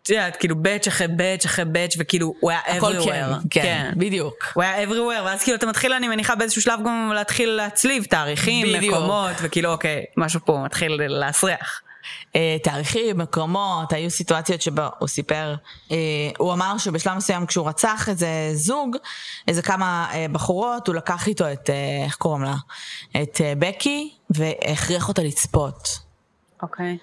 את 0.03 0.09
יודעת, 0.09 0.35
כאילו 0.35 0.55
באץ' 0.55 0.87
אחרי 0.87 1.07
באץ' 1.07 1.45
אחרי 1.45 1.65
באץ', 1.65 1.95
וכאילו 1.99 2.33
הוא 2.39 2.51
היה 2.51 2.61
כן, 2.65 2.79
everywhere. 2.79 3.47
כן, 3.49 3.91
בדיוק. 3.95 4.35
הוא 4.53 4.63
היה 4.63 4.83
everywhere, 4.83 5.23
ואז 5.25 5.43
כאילו 5.43 5.57
אתה 5.57 5.65
מתחיל, 5.65 5.93
אני 5.93 6.07
מניחה 6.07 6.35
באיזשהו 6.35 6.61
שלב 6.61 6.79
גם 6.85 7.11
להתחיל 7.15 7.49
להצליב 7.49 8.03
תאריכים, 8.03 8.67
בדיוק. 8.77 8.95
מקומות, 8.95 9.35
וכאילו 9.41 9.71
אוקיי, 9.71 10.05
משהו 10.17 10.39
פה 10.45 10.61
מתחיל 10.65 11.01
להסריח. 11.07 11.81
אה, 12.35 12.57
תאריכים, 12.63 13.17
מקומות, 13.17 13.93
היו 13.93 14.09
סיטואציות 14.09 14.61
שבו 14.61 14.81
הוא 14.99 15.07
סיפר, 15.07 15.55
אה, 15.91 15.97
הוא 16.37 16.53
אמר 16.53 16.77
שבשלב 16.77 17.13
מסוים 17.17 17.45
כשהוא 17.45 17.67
רצח 17.69 18.09
איזה 18.09 18.51
זוג, 18.53 18.97
איזה 19.47 19.61
כמה 19.61 20.07
אה, 20.13 20.25
בחורות, 20.31 20.87
הוא 20.87 20.95
לקח 20.95 21.27
איתו 21.27 21.51
את, 21.51 21.69
איך 22.05 22.15
קוראים 22.15 22.43
לה? 22.43 22.55
את 23.21 23.41
בקי, 23.59 24.13
והכריח 24.29 25.07
אותה 25.07 25.23
לצפות. 25.23 26.05
אוקיי. 26.61 26.85
אה, 26.91 26.95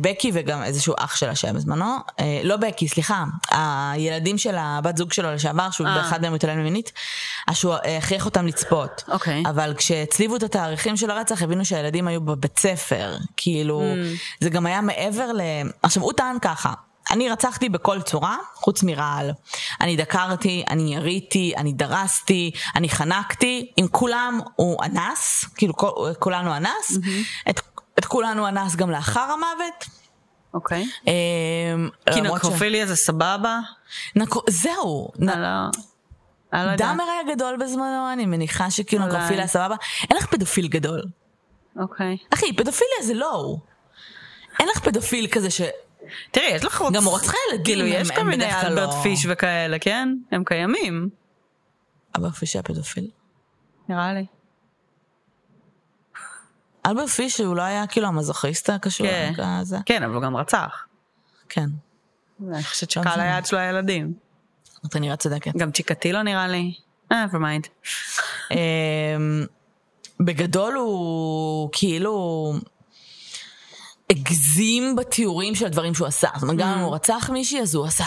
בקי 0.00 0.30
וגם 0.34 0.62
איזשהו 0.62 0.94
אח 0.98 1.16
שלה 1.16 1.34
שהיה 1.34 1.52
בזמנו, 1.54 1.96
אה, 2.20 2.40
לא 2.44 2.56
בקי, 2.56 2.88
סליחה, 2.88 3.24
הילדים 3.50 4.38
של 4.38 4.54
הבת 4.58 4.96
זוג 4.96 5.12
שלו 5.12 5.32
לשעבר, 5.32 5.70
שהוא 5.70 5.86
אה. 5.86 5.94
באחד 5.94 6.22
מהם 6.22 6.34
התעלם 6.34 6.62
מינית, 6.62 6.92
אז 7.48 7.56
שהוא 7.56 7.74
אה, 7.74 7.98
הכריח 7.98 8.24
אותם 8.24 8.46
לצפות. 8.46 9.04
אוקיי. 9.08 9.42
אבל 9.46 9.74
כשהצליבו 9.76 10.36
את 10.36 10.42
התאריכים 10.42 10.96
של 10.96 11.10
הרצח, 11.10 11.42
הבינו 11.42 11.64
שהילדים 11.64 12.08
היו 12.08 12.20
בבית 12.20 12.58
ספר, 12.58 13.16
כאילו, 13.36 13.82
Mm. 13.86 14.18
זה 14.40 14.50
גם 14.50 14.66
היה 14.66 14.80
מעבר 14.80 15.32
ל... 15.32 15.40
עכשיו, 15.82 16.02
הוא 16.02 16.12
טען 16.12 16.36
ככה. 16.42 16.72
אני 17.10 17.28
רצחתי 17.28 17.68
בכל 17.68 18.02
צורה, 18.02 18.36
חוץ 18.54 18.82
מרעל. 18.82 19.30
אני 19.80 19.96
דקרתי, 19.96 20.64
אני 20.70 20.94
יריתי, 20.94 21.52
אני 21.56 21.72
דרסתי, 21.72 22.50
אני 22.76 22.88
חנקתי, 22.88 23.72
עם 23.76 23.88
כולם 23.88 24.40
הוא 24.56 24.84
אנס, 24.84 25.44
כאילו 25.56 25.74
כולנו 26.18 26.56
אנס, 26.56 26.90
Mm-hmm. 26.90 27.50
את, 27.50 27.60
את 27.98 28.04
כולנו 28.04 28.48
אנס 28.48 28.76
גם 28.76 28.90
לאחר 28.90 29.20
המוות. 29.20 29.84
אוקיי. 30.54 30.84
אמ, 31.06 31.88
כי 32.14 32.20
נקרופיליה 32.20 32.86
זה 32.86 32.96
סבבה? 32.96 33.58
זהו, 34.48 35.08
לא... 35.18 35.32
לא. 36.52 36.76
דאמר 36.76 37.04
היה 37.04 37.34
גדול 37.34 37.56
בזמנו, 37.60 38.12
אני 38.12 38.26
מניחה 38.26 38.70
שכאילו. 38.70 39.06
נקרופיליה 39.06 39.46
סבבה. 39.46 39.76
אין 40.10 40.16
לך 40.16 40.26
פדופיל 40.26 40.68
גדול. 40.68 41.02
אוקיי. 41.80 42.16
אחי, 42.34 42.52
פדופיליה 42.56 43.02
זה 43.02 43.14
לא 43.14 43.32
הוא. 43.34 43.58
אין 44.60 44.68
לך 44.68 44.78
פדופיל 44.78 45.26
כזה 45.26 45.50
ש... 45.50 45.60
תראי, 46.30 46.46
יש 46.46 46.64
לך 46.64 46.80
רוצ... 46.80 46.92
גם 46.94 47.04
רוצחי 47.04 47.36
ילדים 47.48 47.64
כאילו, 47.64 47.86
יש 47.86 48.10
כל 48.10 48.22
מיני 48.22 48.44
אלברט 48.52 48.94
לא- 48.94 49.02
פיש 49.02 49.26
וכאלה, 49.28 49.78
כן? 49.78 50.08
הם 50.32 50.44
קיימים, 50.44 51.08
אלברט 52.16 52.34
פיש 52.34 52.54
היה 52.54 52.62
פדופיל. 52.62 53.10
נראה 53.88 54.12
לי. 54.14 54.26
אלברט 56.86 57.08
פיש 57.08 57.40
הוא 57.40 57.56
לא 57.56 57.62
היה 57.62 57.86
כאילו 57.86 58.06
המזוכיסט 58.06 58.70
הקשור 58.70 59.06
כן. 59.06 59.32
כזה? 59.36 59.78
כן, 59.86 60.02
אבל 60.02 60.14
הוא 60.14 60.22
גם 60.22 60.36
רצח. 60.36 60.86
כן. 61.48 61.66
אני 62.52 62.62
חושבת 62.62 62.96
לא 62.96 63.02
שקהל 63.02 63.12
משנה. 63.12 63.22
היעד 63.22 63.46
שלו 63.46 63.58
הילדים. 63.58 64.12
אתה 64.86 64.98
נראה 64.98 65.16
צודקת. 65.16 65.56
גם 65.56 65.72
צ'יקטילו 65.72 66.22
נראה 66.22 66.48
לי. 66.48 66.74
אה, 67.12 67.24
mind. 67.32 67.88
אמ, 68.50 69.46
בגדול 70.20 70.74
הוא 70.74 71.68
כאילו 71.72 72.52
הגזים 74.10 74.96
בתיאורים 74.96 75.54
של 75.54 75.66
הדברים 75.66 75.94
שהוא 75.94 76.06
עשה. 76.06 76.28
זאת 76.34 76.42
אומרת, 76.42 76.56
גם 76.56 76.68
אם 76.68 76.78
הוא 76.78 76.94
רצח 76.94 77.30
מישהי, 77.32 77.60
אז 77.60 77.74
הוא 77.74 77.86
עשה, 77.86 78.04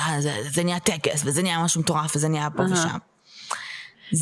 זה, 0.50 0.64
נהיה 0.64 0.80
טקס, 0.80 1.22
וזה 1.26 1.42
נהיה 1.42 1.64
משהו 1.64 1.82
מטורף, 1.82 2.16
וזה 2.16 2.28
נהיה 2.28 2.50
פה. 2.50 2.64
ושם. 2.64 2.98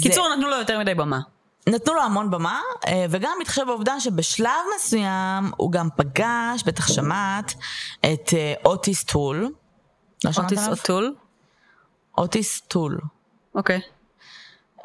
קיצור, 0.02 0.36
נתנו 0.36 0.50
לו 0.50 0.58
יותר 0.58 0.80
מדי 0.80 0.96
במה. 0.96 1.20
נתנו 1.68 1.94
לו 1.94 2.02
המון 2.02 2.32
במה, 2.32 2.62
אה, 2.88 3.06
וגם 3.10 3.32
מתחשב 3.42 3.64
בעובדה 3.68 4.00
שבשלב 4.00 4.50
מסוים 4.76 5.52
הוא 5.58 5.72
גם 5.72 5.90
פגש, 5.98 6.64
בטח 6.66 6.88
שמעת, 6.88 7.54
את 8.00 8.34
אה, 8.34 8.54
אוטיס 8.66 9.04
טול. 9.04 9.50
לא 10.24 10.32
שמעת 10.32 10.46
אוטיס 10.46 10.60
עליו? 10.60 10.78
אוטול? 10.78 11.16
אוטיס 12.18 12.62
טול. 12.68 13.00
אוקיי. 13.56 13.82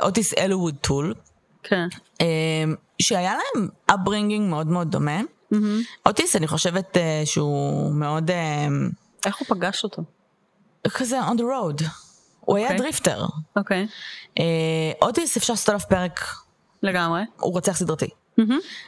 אוטיס 0.03 0.35
אלווד 0.39 0.75
טול. 0.81 1.15
כן. 1.63 1.89
אה, 2.21 2.65
שהיה 2.99 3.35
להם 3.35 3.69
upbringing 3.91 4.41
מאוד 4.41 4.67
מאוד 4.67 4.91
דומה. 4.91 5.21
אוטיס, 6.07 6.37
אני 6.37 6.47
חושבת 6.47 6.97
שהוא 7.25 7.95
מאוד 7.95 8.31
איך 9.27 9.37
הוא 9.37 9.47
פגש 9.49 9.85
אותו? 9.85 10.03
כזה 10.89 11.21
on 11.21 11.33
the 11.33 11.43
road. 11.43 11.85
הוא 12.41 12.57
היה 12.57 12.67
אוקיי. 12.67 12.79
drifter. 12.79 13.27
אוקיי. 13.57 13.87
אה, 14.39 14.45
אוטיס, 15.03 15.37
אפשר 15.37 15.53
לעשות 15.53 15.69
עליו 15.69 15.81
פרק, 15.89 16.21
לגמרי. 16.83 17.23
הוא 17.41 17.53
רוצח 17.53 17.77
סדרתי. 17.77 18.09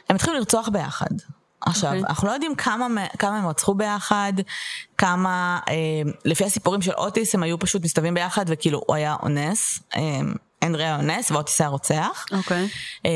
הם 0.09 0.15
התחילו 0.15 0.37
לרצוח 0.37 0.69
ביחד. 0.69 1.15
עכשיו, 1.61 1.89
אוקיי. 1.89 2.03
אנחנו 2.09 2.27
לא 2.27 2.33
יודעים 2.33 2.55
כמה, 2.55 3.05
כמה 3.19 3.37
הם 3.37 3.47
רצחו 3.47 3.73
ביחד, 3.73 4.33
כמה, 4.97 5.59
אה, 5.69 5.73
לפי 6.25 6.45
הסיפורים 6.45 6.81
של 6.81 6.91
אוטיס, 6.91 7.35
הם 7.35 7.43
היו 7.43 7.59
פשוט 7.59 7.83
מסתובבים 7.83 8.13
ביחד, 8.13 8.45
וכאילו 8.47 8.81
הוא 8.87 8.95
היה 8.95 9.15
אונס, 9.23 9.79
אה, 9.95 10.01
הנרי 10.61 10.83
היה 10.83 10.95
אונס, 10.95 11.31
ואוטיס 11.31 11.61
היה 11.61 11.69
רוצח. 11.69 12.25
אוקיי. 12.31 12.67
אה, 13.05 13.11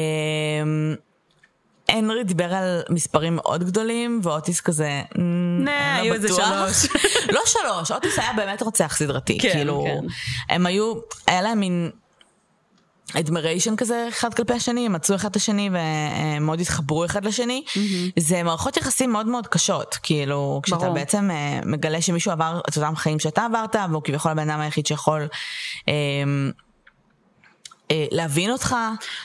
הנרי 1.90 2.24
דיבר 2.24 2.54
על 2.54 2.82
מספרים 2.90 3.36
מאוד 3.36 3.64
גדולים, 3.64 4.20
ואוטיס 4.24 4.62
כזה, 4.62 5.02
"מ, 5.16 5.64
נה, 5.64 5.98
לא 5.98 6.02
היו 6.02 6.14
איזה 6.14 6.28
בטוח." 6.28 6.74
שלוש. 6.74 7.02
לא 7.36 7.42
שלוש, 7.46 7.92
אוטיס 7.92 8.20
היה 8.20 8.34
באמת 8.34 8.62
רוצח 8.62 8.96
סדרתי. 8.98 9.38
כן, 9.38 9.52
כאילו, 9.52 9.86
כן. 9.88 10.08
הם 10.56 10.66
היו, 10.66 10.94
היה 11.28 11.42
להם 11.42 11.60
מין 11.60 11.92
admiration 13.14 13.76
כזה 13.76 14.06
אחד 14.10 14.34
כלפי 14.34 14.54
השני, 14.54 14.86
הם 14.86 14.94
מצאו 14.94 15.16
אחד 15.16 15.30
את 15.30 15.36
השני 15.36 15.70
והם 15.74 16.46
מאוד 16.46 16.60
התחברו 16.60 17.06
אחד 17.06 17.26
לשני. 17.26 17.64
זה 18.20 18.44
מערכות 18.44 18.78
יחסים 18.78 19.12
מאוד 19.12 19.28
מאוד 19.28 19.48
קשות, 19.48 19.98
כאילו, 20.04 20.60
כשאתה 20.64 20.80
ברור. 20.80 20.94
בעצם 20.94 21.32
אה, 21.32 21.60
מגלה 21.66 22.02
שמישהו 22.02 22.32
עבר 22.32 22.62
את 22.70 22.78
אותם 22.78 22.96
חיים 22.96 23.20
שאתה 23.20 23.46
עברת, 23.46 23.76
והוא 23.90 24.04
כביכול 24.04 24.32
הבן 24.32 24.50
אדם 24.50 24.60
היחיד 24.60 24.86
שיכול 24.86 25.28
אה, 25.88 25.94
להבין 28.12 28.52
אותך. 28.52 28.76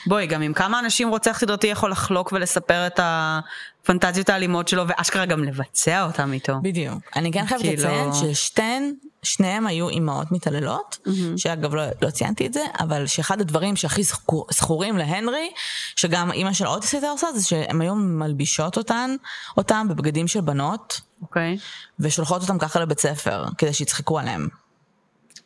בואי, 0.07 0.27
גם 0.27 0.41
עם 0.41 0.53
כמה 0.53 0.79
אנשים 0.79 1.09
רוצח 1.09 1.37
סדרתי 1.39 1.67
יכול 1.67 1.91
לחלוק 1.91 2.31
ולספר 2.31 2.87
את 2.87 2.99
הפנטזיות 3.03 4.29
האלימות 4.29 4.67
שלו, 4.67 4.83
ואשכרה 4.87 5.25
גם 5.25 5.43
לבצע 5.43 6.03
אותם 6.05 6.33
איתו. 6.33 6.53
בדיוק. 6.61 6.99
אני 7.15 7.31
כן 7.31 7.45
חייבת 7.45 7.63
כאילו- 7.63 7.83
לציין 7.83 8.09
ששתיהן, 8.13 8.93
שניהם 9.23 9.67
היו 9.67 9.89
אימהות 9.89 10.31
מתעללות, 10.31 10.97
שאגב 11.37 11.75
לא, 11.75 11.83
לא 12.01 12.09
ציינתי 12.09 12.45
את 12.45 12.53
זה, 12.53 12.61
אבל 12.79 13.07
שאחד 13.07 13.41
הדברים 13.41 13.75
שהכי 13.75 14.03
זכו- 14.03 14.45
זכורים 14.51 14.97
להנרי, 14.97 15.51
שגם 15.95 16.31
אימא 16.31 16.53
של 16.53 16.67
אוטיס 16.67 16.93
הייתה 16.93 17.07
עושה, 17.09 17.27
זה 17.35 17.47
שהן 17.47 17.81
היו 17.81 17.95
מלבישות 17.95 18.77
אותן, 18.77 19.15
אותם 19.57 19.87
בבגדים 19.89 20.27
של 20.27 20.41
בנות, 20.41 21.01
אוקיי. 21.21 21.57
ושולחות 21.99 22.41
אותם 22.41 22.57
ככה 22.57 22.79
לבית 22.79 22.99
ספר, 22.99 23.45
כדי 23.57 23.73
שיצחקו 23.73 24.19
עליהם. 24.19 24.47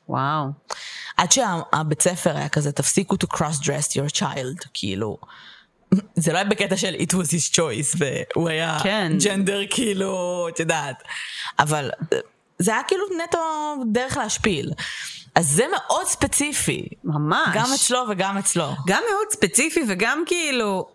וואו. 0.09 0.45
עד 1.17 1.31
שהבית 1.31 2.01
ספר 2.01 2.37
היה 2.37 2.49
כזה, 2.49 2.71
תפסיקו 2.71 3.15
to 3.15 3.35
cross 3.35 3.63
dress 3.63 3.91
your 3.91 4.15
child, 4.15 4.67
כאילו. 4.73 5.17
זה 6.15 6.33
לא 6.33 6.37
היה 6.37 6.49
בקטע 6.49 6.77
של 6.77 6.95
it 6.95 7.13
was 7.13 7.27
his 7.27 7.55
choice, 7.55 7.97
והוא 7.97 8.49
היה 8.49 8.79
כן. 8.83 9.11
ג'נדר 9.23 9.61
כאילו, 9.69 10.45
את 10.49 10.59
יודעת. 10.59 11.03
אבל 11.59 11.89
זה 12.59 12.71
היה 12.71 12.83
כאילו 12.87 13.03
נטו 13.23 13.39
דרך 13.91 14.17
להשפיל. 14.17 14.71
אז 15.35 15.47
זה 15.47 15.63
מאוד 15.71 16.05
ספציפי. 16.05 16.87
ממש. 17.03 17.49
גם 17.53 17.65
אצלו 17.75 17.99
וגם 18.09 18.37
אצלו. 18.37 18.71
גם 18.87 19.03
מאוד 19.11 19.27
ספציפי 19.31 19.83
וגם 19.87 20.23
כאילו... 20.25 20.89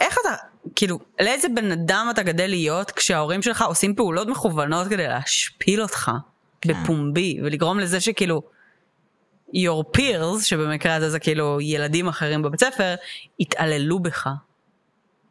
איך 0.00 0.18
אתה, 0.20 0.34
כאילו, 0.76 0.98
לאיזה 1.20 1.48
בן 1.48 1.72
אדם 1.72 2.08
אתה 2.10 2.22
גדל 2.22 2.46
להיות 2.46 2.90
כשההורים 2.90 3.42
שלך 3.42 3.62
עושים 3.62 3.94
פעולות 3.94 4.28
מכוונות 4.28 4.88
כדי 4.88 5.08
להשפיל 5.08 5.82
אותך. 5.82 6.10
בפומבי 6.66 7.38
ולגרום 7.42 7.80
לזה 7.80 8.00
שכאילו 8.00 8.42
your 9.54 9.96
peers, 9.96 10.42
שבמקרה 10.42 10.94
הזה 10.94 11.10
זה 11.10 11.18
כאילו 11.18 11.60
ילדים 11.60 12.08
אחרים 12.08 12.42
בבית 12.42 12.60
ספר, 12.60 12.94
יתעללו 13.40 13.98
בך. 13.98 14.28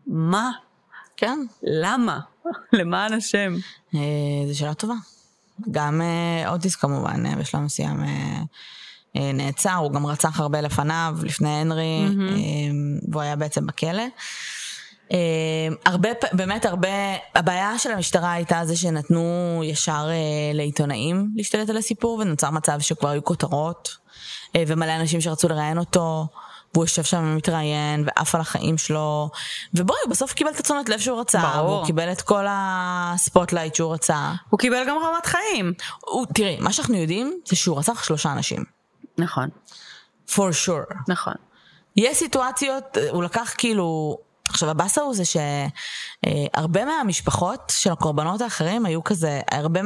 מה? 0.07 0.51
כן. 1.17 1.39
למה? 1.63 2.19
למען 2.73 3.13
השם. 3.13 3.55
אה, 3.95 3.99
זו 4.47 4.59
שאלה 4.59 4.73
טובה. 4.73 4.95
גם 5.71 6.01
אה, 6.01 6.49
אוטיס 6.49 6.75
כמובן, 6.75 7.25
אה, 7.25 7.35
בשלב 7.35 7.61
מסוים 7.61 7.97
נעצר, 9.15 9.73
הוא 9.73 9.91
גם 9.91 10.05
רצח 10.05 10.39
הרבה 10.39 10.61
לפניו, 10.61 11.17
לפני 11.23 11.49
הנרי, 11.49 12.05
והוא 13.11 13.21
היה 13.21 13.35
בעצם 13.35 13.65
בכלא. 13.67 14.03
אה, 15.11 15.75
הרבה, 15.85 16.09
באמת 16.33 16.65
הרבה, 16.65 16.89
הבעיה 17.35 17.79
של 17.79 17.91
המשטרה 17.91 18.31
הייתה 18.31 18.61
זה 18.65 18.75
שנתנו 18.75 19.61
ישר 19.63 20.07
אה, 20.09 20.53
לעיתונאים 20.53 21.29
להשתלט 21.35 21.69
על 21.69 21.77
הסיפור 21.77 22.19
ונוצר 22.19 22.49
מצב 22.49 22.79
שכבר 22.79 23.09
היו 23.09 23.23
כותרות 23.23 23.97
אה, 24.55 24.63
ומלא 24.67 24.95
אנשים 24.95 25.21
שרצו 25.21 25.47
לראיין 25.47 25.77
אותו 25.77 26.27
והוא 26.73 26.85
יושב 26.85 27.03
שם 27.03 27.23
ומתראיין 27.23 28.05
ועף 28.05 28.35
על 28.35 28.41
החיים 28.41 28.77
שלו 28.77 29.29
ובואי 29.73 29.97
הוא 30.03 30.11
בסוף 30.11 30.33
קיבל 30.33 30.51
את 30.51 30.59
התשומת 30.59 30.89
לב 30.89 30.99
שהוא 30.99 31.19
רצה 31.19 31.39
ברור. 31.39 31.71
והוא 31.71 31.85
קיבל 31.85 32.11
את 32.11 32.21
כל 32.21 32.45
ה 32.49 32.62
spotlight 32.62 33.75
שהוא 33.75 33.93
רצה. 33.93 34.33
הוא 34.49 34.59
קיבל 34.59 34.83
גם 34.87 34.97
רמת 34.97 35.25
חיים. 35.25 35.73
הוא, 36.05 36.25
תראי 36.33 36.57
מה 36.59 36.73
שאנחנו 36.73 36.95
יודעים 36.95 37.39
זה 37.45 37.55
שהוא 37.55 37.79
רצח 37.79 38.03
שלושה 38.03 38.31
אנשים. 38.31 38.63
נכון, 39.17 39.49
for 40.29 40.51
sure. 40.65 40.93
נכון. 41.07 41.33
יש 41.95 42.17
סיטואציות, 42.17 42.97
הוא 43.11 43.23
לקח 43.23 43.53
כאילו, 43.57 44.17
עכשיו 44.49 44.69
הבאסה 44.69 45.01
הוא 45.01 45.15
זה 45.15 45.23
שהרבה 45.25 46.85
מהמשפחות 46.85 47.73
של 47.75 47.91
הקורבנות 47.91 48.41
האחרים 48.41 48.85
היו 48.85 49.03
כזה, 49.03 49.41
הרבה 49.51 49.81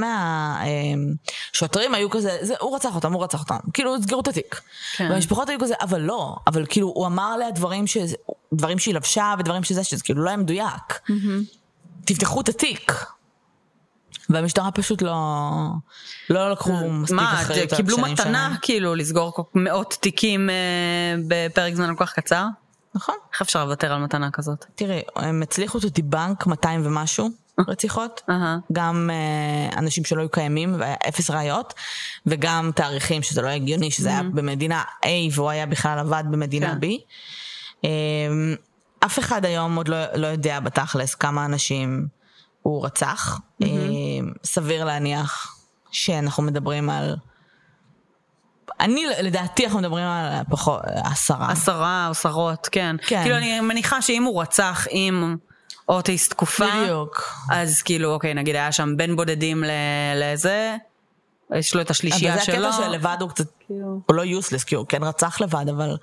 מהשוטרים 1.52 1.94
היו 1.94 2.10
כזה, 2.10 2.38
זה, 2.42 2.54
הוא 2.60 2.76
רצח 2.76 2.96
אותם, 2.96 3.14
הוא 3.14 3.24
רצח 3.24 3.40
אותם, 3.40 3.58
כאילו 3.74 4.02
סגרו 4.02 4.22
את 4.22 4.28
התיק. 4.28 4.62
כן. 4.94 5.12
והמשפחות 5.12 5.50
היו 5.50 5.60
כזה, 5.60 5.74
אבל 5.82 6.02
לא, 6.02 6.36
אבל 6.48 6.66
כאילו 6.70 6.88
הוא 6.88 7.08
אמר 7.08 7.32
עליה 7.36 7.52
דברים, 7.52 7.88
שזה, 7.88 8.16
דברים 8.54 8.80
שהיא 8.80 8.96
לבשה 8.96 9.34
ודברים 9.40 9.64
שזה, 9.64 9.84
שזה 9.84 10.04
כאילו 10.04 10.24
לא 10.24 10.30
היה 10.30 10.38
מדויק. 10.38 11.00
תפתחו 12.06 12.42
את 12.42 12.50
התיק. 12.50 12.94
והמשטרה 14.30 14.72
פשוט 14.72 15.02
לא, 15.02 15.16
לא 16.30 16.52
לקחו 16.52 16.90
מספיק 16.90 17.16
מה, 17.16 17.42
אחריות 17.42 17.72
על 17.74 17.78
קיבלו 17.78 17.96
הפשעים 17.98 18.14
מתנה 18.14 18.48
שלהם. 18.48 18.62
כאילו 18.62 18.96
לסגור 18.96 19.34
מאות 19.56 19.98
תיקים 20.02 20.50
אה, 20.50 20.56
בפרק 21.28 21.76
זמן 21.76 21.96
כל 21.96 22.06
כך 22.06 22.14
קצר? 22.14 22.46
נכון. 22.96 23.16
איך 23.34 23.42
אפשר 23.42 23.66
לוותר 23.66 23.94
על 23.94 24.02
מתנה 24.02 24.32
כזאת? 24.32 24.66
תראי, 24.76 25.02
הם 25.16 25.42
הצליחו 25.42 25.78
to 25.78 25.82
debunk 25.82 26.50
200 26.50 26.86
ומשהו 26.86 27.30
רציחות. 27.68 28.22
אהה. 28.30 28.58
גם 28.72 29.10
אה, 29.14 29.80
אנשים 29.80 30.06
שלא 30.06 30.22
היו 30.22 30.30
קיימים 30.30 30.82
אפס 31.08 31.30
ראיות, 31.30 31.74
וגם 32.26 32.72
תאריכים 32.76 33.24
שזה 33.24 33.42
לא 33.42 33.48
הגיוני, 33.48 33.92
שזה 33.92 34.10
היה 34.10 34.24
במדינה 34.24 34.84
A 35.04 35.08
והוא 35.32 35.50
היה 35.50 35.66
בכלל 35.66 36.00
עבד 36.00 36.24
במדינה 36.32 36.76
כן. 36.76 36.80
B. 36.80 36.86
אה, 37.86 37.90
אף 39.06 39.20
אחד 39.20 39.46
היום 39.46 39.76
עוד 39.76 39.88
לא, 39.88 39.98
לא 40.16 40.28
יודע 40.28 40.60
בתכלס 40.60 41.16
כמה 41.16 41.46
אנשים 41.46 42.08
הוא 42.62 42.86
רצח. 42.86 43.40
אה, 43.64 43.68
סביר 44.44 44.86
להניח 44.86 45.58
שאנחנו 45.92 46.44
מדברים 46.44 46.90
על... 46.90 47.16
אני, 48.80 49.06
לדעתי 49.22 49.66
אנחנו 49.66 49.80
מדברים 49.80 50.06
על 50.06 50.44
פחות, 50.50 50.80
עשרה. 51.04 51.52
עשרה 51.52 52.08
עשרות, 52.12 52.70
כן. 52.72 52.96
כן. 53.08 53.22
כאילו 53.24 53.38
אני 53.38 53.60
מניחה 53.60 54.02
שאם 54.02 54.24
הוא 54.24 54.42
רצח 54.42 54.88
עם 54.90 55.36
אוטיסט 55.90 56.32
תקופה, 56.32 56.66
בדיוק. 56.84 57.32
אז 57.52 57.82
כאילו 57.82 58.14
אוקיי 58.14 58.34
נגיד 58.34 58.56
היה 58.56 58.72
שם 58.72 58.98
בין 58.98 59.16
בודדים 59.16 59.64
ל- 59.64 59.72
לזה, 60.16 60.76
יש 61.56 61.76
לו 61.76 61.82
את 61.82 61.86
אבל 61.86 61.92
השלישייה 61.92 62.38
זה 62.38 62.44
שלו. 62.44 62.68
הקטע 62.68 62.84
שלבד 62.84 63.18
הוא 63.20 63.30
קצת, 63.30 63.46
כאילו. 63.68 64.00
הוא 64.08 64.16
לא 64.16 64.22
יוסלס, 64.22 64.64
כי 64.64 64.76
הוא 64.76 64.86
כן 64.90 65.04
רצח 65.04 65.42
לבד, 65.42 65.66
אבל 65.70 65.98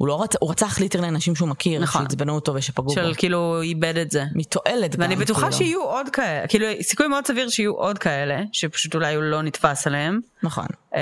הוא 0.00 0.08
לא 0.08 0.22
רצח, 0.22 0.38
הוא 0.40 0.50
רצח 0.50 0.80
ליטרלי 0.80 1.08
אנשים 1.08 1.34
שהוא 1.34 1.48
מכיר, 1.48 1.80
נכון. 1.80 2.02
שעצבנו 2.02 2.34
אותו 2.34 2.54
ושפגעו 2.54 2.94
של 2.94 3.08
בו. 3.08 3.14
כאילו 3.18 3.62
איבד 3.62 3.96
את 3.96 4.10
זה. 4.10 4.24
מתועלת 4.34 4.96
גם. 4.96 5.02
ואני 5.02 5.16
בטוחה 5.16 5.40
כאילו. 5.40 5.52
שיהיו 5.52 5.82
עוד 5.82 6.08
כאלה, 6.08 6.46
כאילו 6.48 6.66
סיכוי 6.82 7.08
מאוד 7.08 7.26
סביר 7.26 7.48
שיהיו 7.48 7.72
עוד 7.72 7.98
כאלה, 7.98 8.42
שפשוט 8.52 8.94
אולי 8.94 9.14
הוא 9.14 9.22
לא 9.22 9.42
נתפס 9.42 9.86
עליהם. 9.86 10.20
נכון. 10.42 10.66
אמ, 10.94 11.00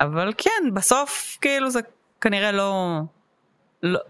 אבל 0.00 0.32
כן, 0.38 0.74
בסוף 0.74 1.38
כאילו 1.40 1.70
זה 1.70 1.80
כנראה 2.20 2.52
לא... 2.52 3.00
לא 3.82 4.00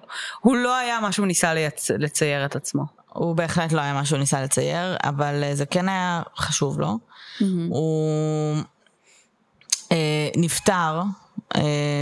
הוא 0.41 0.57
לא 0.57 0.77
היה 0.77 1.01
מה 1.01 1.13
שהוא 1.13 1.27
ניסה 1.27 1.55
לייצ... 1.55 1.91
לצייר 1.91 2.45
את 2.45 2.57
עצמו. 2.57 2.85
הוא 3.09 3.37
בהחלט 3.37 3.73
לא 3.73 3.81
היה 3.81 3.95
מה 3.95 4.05
שהוא 4.05 4.19
ניסה 4.19 4.43
לצייר, 4.43 4.97
אבל 5.05 5.45
אה, 5.45 5.55
זה 5.55 5.67
כן 5.67 5.89
היה 5.89 6.23
חשוב 6.37 6.81
לו. 6.81 6.99
הוא 7.69 8.57
אה, 9.93 10.29
נפטר 10.37 11.03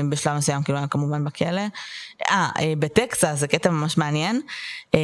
בשלב 0.08 0.36
מסוים, 0.36 0.62
כאילו 0.62 0.78
היה 0.78 0.86
כמובן 0.86 1.24
בכלא. 1.24 1.62
אה, 2.30 2.48
אה, 2.58 2.72
בטקסס, 2.78 3.34
זה 3.34 3.48
קטע 3.48 3.70
ממש 3.70 3.98
מעניין. 3.98 4.40
אה, 4.94 5.00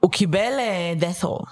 הוא 0.00 0.10
קיבל 0.10 0.52
אה, 0.58 0.94
death 1.00 1.24
row. 1.24 1.44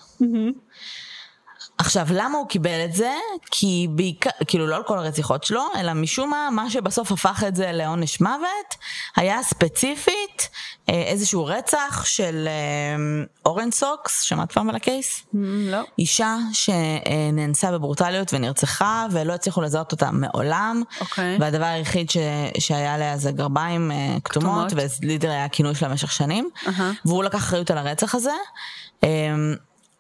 עכשיו, 1.83 2.07
למה 2.11 2.39
הוא 2.39 2.49
קיבל 2.49 2.85
את 2.85 2.93
זה? 2.93 3.13
כי 3.51 3.87
בעיקר, 3.91 4.31
כאילו 4.47 4.67
לא 4.67 4.77
על 4.77 4.83
כל 4.83 4.99
הרציחות 4.99 5.45
שלו, 5.45 5.63
אלא 5.79 5.93
משום 5.93 6.31
מה, 6.31 6.49
מה 6.53 6.71
שבסוף 6.71 7.13
הפך 7.13 7.45
את 7.49 7.57
זה 7.57 7.73
לעונש 7.73 8.21
מוות, 8.21 8.75
היה 9.17 9.43
ספציפית 9.43 10.49
אה, 10.89 11.03
איזשהו 11.03 11.45
רצח 11.45 12.05
של 12.05 12.49
אה, 12.49 13.25
אורן 13.47 13.71
סוקס, 13.71 14.23
שמעת 14.23 14.53
פעם 14.53 14.71
על 14.71 14.77
הקייס? 14.77 15.23
לא. 15.71 15.81
אישה 15.99 16.37
שנאנסה 16.53 17.73
בברוטליות 17.73 18.35
ונרצחה 18.35 19.07
ולא 19.11 19.33
הצליחו 19.33 19.61
לזהות 19.63 19.93
אותה 19.93 20.11
מעולם. 20.11 20.83
אוקיי. 21.01 21.37
והדבר 21.41 21.65
היחיד 21.65 22.11
ש... 22.11 22.17
שהיה 22.59 22.99
לה 22.99 23.17
זה 23.17 23.33
גרביים 23.33 23.91
אה, 23.91 24.17
כתומות, 24.25 24.69
כתומות. 24.69 24.89
ולידר 25.03 25.31
היה 25.31 25.45
הכינוי 25.45 25.75
שלה 25.75 25.89
במשך 25.89 26.13
שנים. 26.13 26.49
אהה. 26.67 26.93
והוא 27.05 27.25
לקח 27.25 27.39
אחריות 27.39 27.71
על 27.71 27.79
הרצח 27.79 28.15
הזה. 28.15 28.35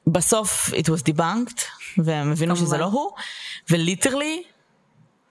בסוף 0.06 0.68
it 0.68 0.86
was 0.86 1.12
debunked, 1.12 1.62
והם 1.98 2.32
הבינו 2.32 2.56
שזה. 2.56 2.78
לא 2.78 2.84
הוא, 2.84 3.10
וליטרלי 3.70 4.42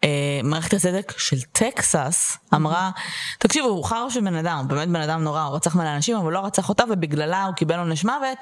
אה, 0.04 0.10
מערכת 0.44 0.74
הצדק 0.74 1.14
של 1.18 1.42
טקסס 1.42 2.38
אמרה, 2.54 2.92
תקשיבו, 3.40 3.68
הוא 3.68 3.84
חרא 3.86 4.10
של 4.10 4.22
בן 4.22 4.36
אדם, 4.36 4.58
הוא 4.58 4.66
באמת 4.66 4.90
בן 4.90 5.02
אדם 5.02 5.24
נורא, 5.24 5.42
הוא 5.42 5.56
רצח 5.56 5.76
מלא 5.76 5.96
אנשים, 5.96 6.18
אבל 6.18 6.34
לא 6.34 6.40
רצח 6.40 6.70
אותה, 6.70 6.84
ובגללה 6.90 7.46
הוא 7.46 7.56
קיבל 7.56 7.80
עונש 7.80 8.06
מוות, 8.06 8.38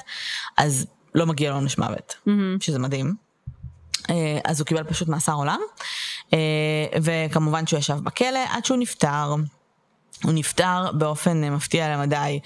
אז 0.58 0.88
לא 1.16 1.26
מגיע 1.26 1.50
לו 1.50 1.56
עונש 1.56 1.78
מוות, 1.78 2.16
שזה 2.60 2.80
מדהים. 2.80 3.16
אה, 4.10 4.40
אז 4.44 4.60
הוא 4.60 4.66
קיבל 4.66 4.84
פשוט 4.84 5.08
מאסר 5.08 5.34
עולם, 5.34 5.60
אה, 6.34 6.40
וכמובן 7.02 7.68
שהוא 7.68 7.80
ישב 7.80 7.98
בכלא 8.04 8.40
עד 8.50 8.66
שהוא 8.66 8.78
נפטר. 8.78 9.36
הוא 10.24 10.32
נפטר 10.32 10.92
באופן 10.94 11.44
אה, 11.44 11.50
מפתיע 11.50 11.96
למדי 11.96 12.40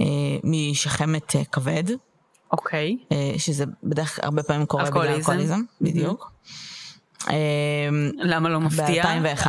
אה, 0.00 0.06
משחמת 0.44 1.36
אה, 1.36 1.44
כבד, 1.44 1.84
אוקיי. 2.52 2.96
אה, 3.12 3.32
שזה 3.38 3.64
בדרך 3.82 4.16
כלל 4.16 4.24
הרבה 4.24 4.42
פעמים 4.42 4.66
קורה 4.66 4.84
בגלל 4.84 5.02
אלכוהוליזם. 5.02 5.18
אלכוהוליזם, 5.18 5.60
בדיוק. 5.80 6.32
אה, 7.30 7.34
למה 8.18 8.48
לא 8.48 8.60
מפתיע? 8.60 9.04
ב-2001. 9.22 9.46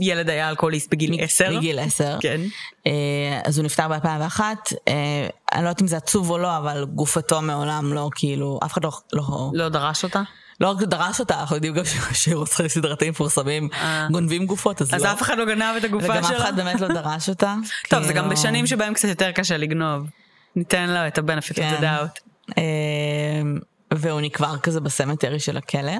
הילד 0.00 0.30
היה 0.30 0.48
אלכוהוליסט 0.48 0.90
בגיל 0.90 1.24
10. 1.24 1.56
בגיל 1.56 1.78
10. 1.78 2.18
כן. 2.20 2.40
אה, 2.86 3.40
אז 3.44 3.58
הוא 3.58 3.64
נפטר 3.64 3.88
ב-2001, 3.88 4.40
אני 5.52 5.64
לא 5.64 5.68
יודעת 5.68 5.82
אם 5.82 5.86
זה 5.86 5.96
עצוב 5.96 6.30
או 6.30 6.38
לא, 6.38 6.56
אבל 6.56 6.84
גופתו 6.84 7.42
מעולם 7.42 7.92
לא 7.92 8.10
כאילו, 8.14 8.60
אף 8.64 8.72
אחד 8.72 8.84
לא, 8.84 8.90
לא, 9.12 9.50
לא 9.54 9.68
דרש 9.68 10.04
אותה? 10.04 10.22
לא 10.60 10.70
רק 10.70 10.82
דרש 10.82 11.20
אותה, 11.20 11.40
אנחנו 11.40 11.56
יודעים 11.56 11.74
גם 11.74 11.84
שרוצחי 12.12 12.68
סדרתיים 12.68 13.10
מפורסמים. 13.10 13.68
גונבים 14.10 14.46
גופות, 14.46 14.82
אז 14.82 14.94
אז 14.94 15.04
לא. 15.04 15.12
אף 15.12 15.22
אחד 15.22 15.38
לא 15.38 15.44
גנב 15.44 15.76
את 15.76 15.84
הגופה 15.84 16.04
וגם 16.04 16.24
אף? 16.24 16.32
אחד 16.36 16.56
באמת 16.56 16.80
לא 16.80 16.88
דרש 16.88 17.28
אותה. 17.28 17.54
טוב, 17.90 18.02
זה 18.02 18.12
גם 18.12 18.24
כאילו- 18.24 18.36
בשנים 18.36 18.66
שבהם 18.66 18.94
קצת 18.94 19.08
יותר 19.08 19.32
קשה 19.32 19.56
לגנוב. 19.56 20.06
ניתן 20.56 20.90
לו 20.90 21.06
את 21.06 21.18
ה-benefit 21.18 21.52
of 21.52 21.54
כן. 21.54 21.76
the 21.78 21.82
doubt. 21.82 22.29
אה, 22.58 22.62
והוא 23.94 24.20
נקבר 24.20 24.58
כזה 24.58 24.80
בסמטרי 24.80 25.40
של 25.40 25.56
הכלא. 25.56 25.92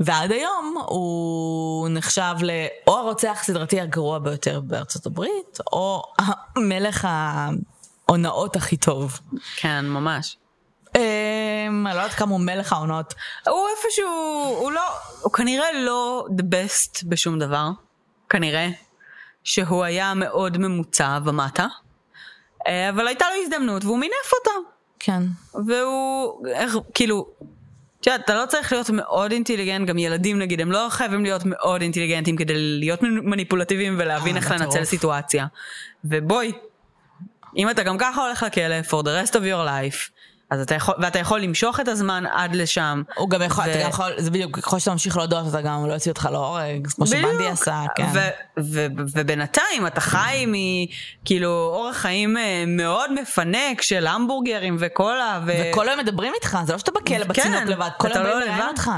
ועד 0.00 0.32
היום 0.32 0.74
הוא 0.86 1.88
נחשב 1.88 2.34
ל... 2.42 2.50
או 2.86 2.98
הרוצח 2.98 3.38
הסדרתי 3.40 3.80
הגרוע 3.80 4.18
ביותר 4.18 4.60
בארצות 4.60 5.06
הברית, 5.06 5.58
או 5.72 6.02
המלך 6.56 7.08
ההונאות 8.08 8.56
הכי 8.56 8.76
טוב. 8.76 9.20
כן, 9.56 9.86
ממש. 9.86 10.36
אה, 10.96 11.66
אני 11.68 11.84
לא 11.84 11.90
יודעת 11.90 12.12
כמה 12.12 12.30
הוא 12.30 12.40
מלך 12.40 12.72
ההונאות. 12.72 13.14
הוא 13.46 13.68
איפשהו, 13.76 14.56
הוא 14.60 14.72
לא, 14.72 14.82
הוא 15.22 15.32
כנראה 15.32 15.72
לא 15.72 16.26
the 16.38 16.42
best 16.42 17.02
בשום 17.08 17.38
דבר. 17.38 17.68
כנראה. 18.28 18.68
שהוא 19.44 19.84
היה 19.84 20.14
מאוד 20.14 20.58
ממוצע 20.58 21.18
ומטה. 21.24 21.66
אה, 22.66 22.90
אבל 22.90 23.06
הייתה 23.06 23.24
לו 23.34 23.42
הזדמנות 23.42 23.84
והוא 23.84 23.98
מינף 23.98 24.32
אותה. 24.38 24.75
כן. 24.98 25.22
והוא, 25.54 26.46
איך, 26.48 26.76
כאילו, 26.94 27.26
את 28.00 28.06
יודעת, 28.06 28.24
אתה 28.24 28.34
לא 28.34 28.46
צריך 28.46 28.72
להיות 28.72 28.90
מאוד 28.90 29.32
אינטליגנט, 29.32 29.88
גם 29.88 29.98
ילדים 29.98 30.38
נגיד, 30.38 30.60
הם 30.60 30.72
לא 30.72 30.86
חייבים 30.90 31.22
להיות 31.22 31.42
מאוד 31.44 31.82
אינטליגנטים 31.82 32.36
כדי 32.36 32.54
להיות 32.56 33.02
מניפולטיביים 33.02 33.94
ולהבין 33.98 34.36
אה, 34.36 34.40
איך 34.40 34.50
לנצל. 34.50 34.84
סיטואציה. 34.84 35.46
ובואי, 36.04 36.52
אם 37.56 37.70
אתה 37.70 37.82
גם 37.82 37.98
ככה 37.98 38.26
הולך 38.26 38.42
לכלא, 38.42 38.80
for 38.80 39.02
the 39.02 39.26
rest 39.26 39.32
of 39.32 39.40
your 39.40 39.66
life, 39.66 40.10
אז 40.50 40.60
אתה 40.60 40.74
יכול, 40.74 40.94
ואתה 40.98 41.18
יכול 41.18 41.40
למשוך 41.40 41.80
את 41.80 41.88
הזמן 41.88 42.24
עד 42.32 42.54
לשם. 42.56 43.02
הוא 43.16 43.30
גם 43.30 43.42
יכול, 43.42 43.64
ו- 43.64 43.70
אתה 43.70 43.82
גם 43.82 43.88
יכול, 43.88 44.12
זה 44.16 44.30
בדיוק, 44.30 44.58
ככל 44.58 44.78
שאתה 44.78 44.90
ממשיך 44.92 45.16
להודות, 45.16 45.48
אתה 45.48 45.60
גם 45.60 45.86
לא 45.86 45.92
יוציא 45.92 46.12
אותך 46.12 46.28
להורג, 46.32 46.86
כמו 46.86 47.06
שבנדי 47.06 47.46
עשה, 47.48 47.82
כן. 47.94 48.06
ו- 48.14 48.60
ו- 48.72 48.86
ובינתיים 49.14 49.86
אתה 49.86 50.00
חי 50.00 50.46
מכאילו 50.46 51.50
אורח 51.50 51.96
חיים 51.96 52.36
אה, 52.36 52.64
מאוד 52.66 53.12
מפנק 53.12 53.82
של 53.82 54.06
המבורגרים 54.06 54.76
וקולה. 54.80 55.40
ו- 55.46 55.52
וכל 55.70 55.88
היום 55.88 56.00
מדברים 56.00 56.32
איתך, 56.34 56.58
זה 56.66 56.72
לא 56.72 56.78
שאתה 56.78 56.90
בכלא 56.90 57.18
כן, 57.24 57.28
בצינוק 57.28 57.62
לבד, 57.66 57.88
כל 57.98 58.12
היום 58.12 58.24
לא 58.24 58.40
לבד. 58.40 58.64
אותך, 58.68 58.90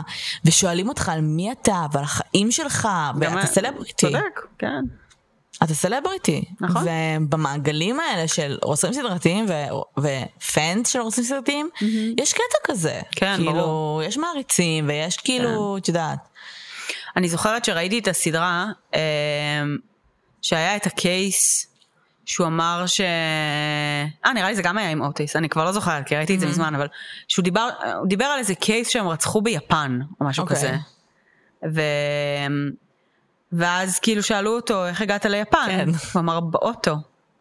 ושואלים 0.45 0.89
אותך 0.89 1.09
על 1.09 1.21
מי 1.21 1.53
אתה 1.53 1.87
ועל 1.93 2.05
החיים 2.05 2.51
שלך, 2.51 2.89
ואתה 3.21 3.47
סלבריטי. 3.47 3.93
צודק, 4.07 4.41
כן. 4.59 4.85
אתה 5.63 5.75
סלבריטי. 5.75 6.45
נכון. 6.61 6.85
ובמעגלים 7.21 8.01
האלה 8.01 8.29
של 8.29 8.59
רוצחים 8.63 8.93
סדרתיים 8.93 9.47
ו- 9.49 10.01
ופאנס 10.01 10.89
של 10.89 10.99
רוצחים 10.99 11.25
סדרתיים, 11.25 11.69
יש 12.19 12.33
קטע 12.33 12.59
כזה. 12.65 13.01
כן, 13.11 13.35
כאילו, 13.37 13.53
ברור. 13.53 14.03
יש 14.03 14.19
מעריצים 14.19 14.89
ויש 14.89 15.17
כאילו, 15.17 15.77
את 15.77 15.89
יודעת. 15.89 16.19
אני 17.17 17.29
זוכרת 17.29 17.65
שראיתי 17.65 17.99
את 17.99 18.09
הסדרה, 18.09 18.67
אה, 18.95 19.01
שהיה 20.43 20.77
את 20.77 20.87
הקייס 20.87 21.67
שהוא 22.27 22.47
אמר 22.47 22.85
ש... 22.87 23.01
אה, 24.27 24.33
נראה 24.33 24.49
לי 24.49 24.57
זה 24.57 24.63
גם 24.63 24.79
היה 24.79 24.91
עם 24.91 25.03
אוטיס, 25.03 25.37
אני 25.37 25.49
כבר 25.49 25.65
לא 25.65 25.73
זוכרת, 25.73 26.07
כי 26.07 26.17
ראיתי 26.17 26.35
את 26.35 26.41
זה 26.41 26.47
מזמן, 26.47 26.75
אבל 26.75 26.87
שהוא 27.29 27.43
דיבר, 27.43 27.69
דיבר 28.09 28.25
על 28.25 28.39
איזה 28.39 28.55
קייס 28.55 28.89
שהם 28.89 29.09
רצחו 29.09 29.43
ביפן, 29.43 29.99
או 30.21 30.27
משהו 30.27 30.43
אוקיי. 30.43 30.57
כזה. 30.57 30.77
ו... 31.75 31.81
ואז 33.53 33.99
כאילו 33.99 34.23
שאלו 34.23 34.57
אותו, 34.57 34.87
איך 34.87 35.01
הגעת 35.01 35.25
ליפן? 35.27 35.67
כן. 35.67 35.89
הוא 36.13 36.21
אמר, 36.21 36.41
באוטו. 36.41 36.95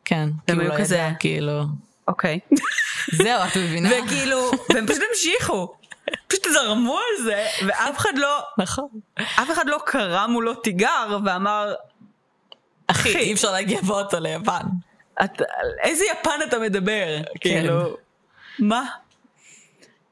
כן. 0.06 0.30
כי 0.46 0.52
הם 0.52 0.60
הוא 0.62 0.68
לא 0.70 0.78
כזה- 0.78 0.96
ידע, 0.96 1.10
כאילו. 1.20 1.64
אוקיי. 2.08 2.40
זהו, 3.24 3.42
את 3.48 3.58
מבינה? 3.58 3.90
וכאילו, 4.06 4.52
והם 4.74 4.88
פשוט 4.88 5.02
המשיכו. 5.10 5.74
פשוט 6.28 6.48
זרמו 6.54 6.98
על 6.98 7.24
זה, 7.26 7.46
ואף 7.68 7.98
אחד 7.98 8.10
לא, 8.18 8.40
נכון. 8.58 8.88
אף 9.16 9.52
אחד 9.52 9.68
לא 9.70 9.78
קרא 9.86 10.28
מולו 10.28 10.54
תיגר 10.54 11.18
ואמר, 11.26 11.74
אחי, 12.88 13.16
אי 13.18 13.34
אפשר 13.34 13.52
להגיע 13.52 13.82
באוטו 13.82 14.20
ליפן. 14.20 14.62
"את- 15.24 15.42
איזה 15.84 16.04
יפן 16.12 16.40
אתה 16.48 16.60
מדבר? 16.60 17.06
כאילו, 17.42 17.98
מה? 18.60 18.84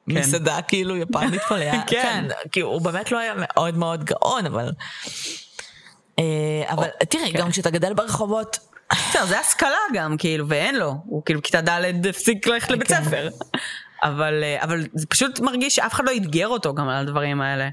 כן. 0.10 0.16
מסעדה 0.20 0.62
כאילו 0.62 0.98
יפנית 0.98 1.42
פה 1.42 1.58
ליד. 1.58 1.74
כן. 1.88 2.02
כן. 2.02 2.26
כאילו 2.52 2.68
הוא 2.68 2.82
באמת 2.82 3.12
לא 3.12 3.18
היה 3.18 3.34
מאוד 3.38 3.78
מאוד 3.78 4.04
גאון, 4.04 4.46
אבל... 4.46 4.72
אה, 6.20 6.24
אבל 6.70 6.88
תראי, 7.10 7.32
גם 7.32 7.52
כשאתה 7.52 7.70
גדל 7.70 7.94
ברחובות, 7.94 8.60
בסדר, 8.92 9.26
זה 9.26 9.40
השכלה 9.40 9.78
גם, 9.94 10.18
כאילו, 10.18 10.48
ואין 10.48 10.76
לו. 10.76 10.96
הוא 11.06 11.22
כאילו 11.26 11.40
בכיתה 11.40 11.62
ד' 11.62 12.08
הפסיק 12.08 12.48
ללכת 12.48 12.72
לבית 12.72 12.88
כן. 12.88 13.04
ספר. 13.04 13.30
אבל, 14.04 14.44
אה, 14.44 14.64
אבל 14.64 14.84
זה 14.94 15.08
פשוט 15.08 15.40
מרגיש 15.40 15.76
שאף 15.76 15.94
אחד 15.94 16.06
לא 16.06 16.12
אתגר 16.16 16.48
אותו 16.48 16.74
גם 16.74 16.90
על 16.90 16.96
הדברים 16.96 17.42
האלה. 17.42 17.70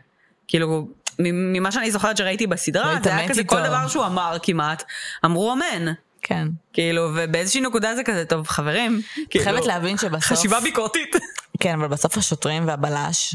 כאילו, 0.48 0.88
ממה 1.18 1.72
שאני 1.72 1.90
זוכרת 1.90 2.16
שראיתי 2.16 2.46
בסדרה, 2.46 2.94
לא 2.94 3.00
זה 3.02 3.16
היה 3.16 3.28
כזה. 3.28 3.44
כל 3.44 3.62
דבר 3.62 3.88
שהוא 3.88 4.06
אמר 4.06 4.36
כמעט, 4.42 4.82
אמרו 5.24 5.52
אמן. 5.52 5.92
כן. 6.22 6.48
כאילו, 6.72 7.10
ובאיזושהי 7.14 7.60
נקודה 7.60 7.94
זה 7.96 8.04
כזה, 8.04 8.24
טוב, 8.24 8.48
חברים. 8.48 9.02
כאילו, 9.30 9.44
חייבת 9.44 9.66
להבין 9.66 9.98
שבסוף... 9.98 10.38
חשיבה 10.38 10.60
ביקורתית. 10.60 11.16
כן, 11.60 11.74
אבל 11.74 11.88
בסוף 11.88 12.18
השוטרים 12.18 12.68
והבלש, 12.68 13.34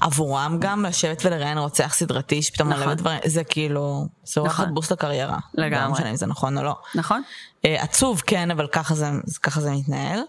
עבורם 0.00 0.56
גם 0.60 0.84
לשבת 0.84 1.26
ולראיין 1.26 1.58
רוצח 1.58 1.94
סדרתי 1.94 2.42
שפתאום 2.42 2.68
נכון. 2.68 2.82
עולה 2.82 2.94
בדברים, 2.94 3.18
זה 3.26 3.44
כאילו, 3.44 4.06
זה 4.24 4.40
נכון. 4.40 4.74
בוסט 4.74 4.92
לקריירה. 4.92 5.38
לגמרי. 5.54 5.84
לא 5.84 5.92
משנה 5.92 6.10
אם 6.10 6.16
זה 6.16 6.26
נכון 6.26 6.58
או 6.58 6.62
לא. 6.62 6.74
נכון? 6.94 7.22
אה, 7.64 7.82
עצוב, 7.82 8.22
כן, 8.26 8.50
אבל 8.50 8.66
ככה 8.66 8.94
זה, 8.94 9.06
ככה 9.42 9.60
זה 9.60 9.70
מתנהל. 9.70 10.20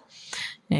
אה, 0.71 0.77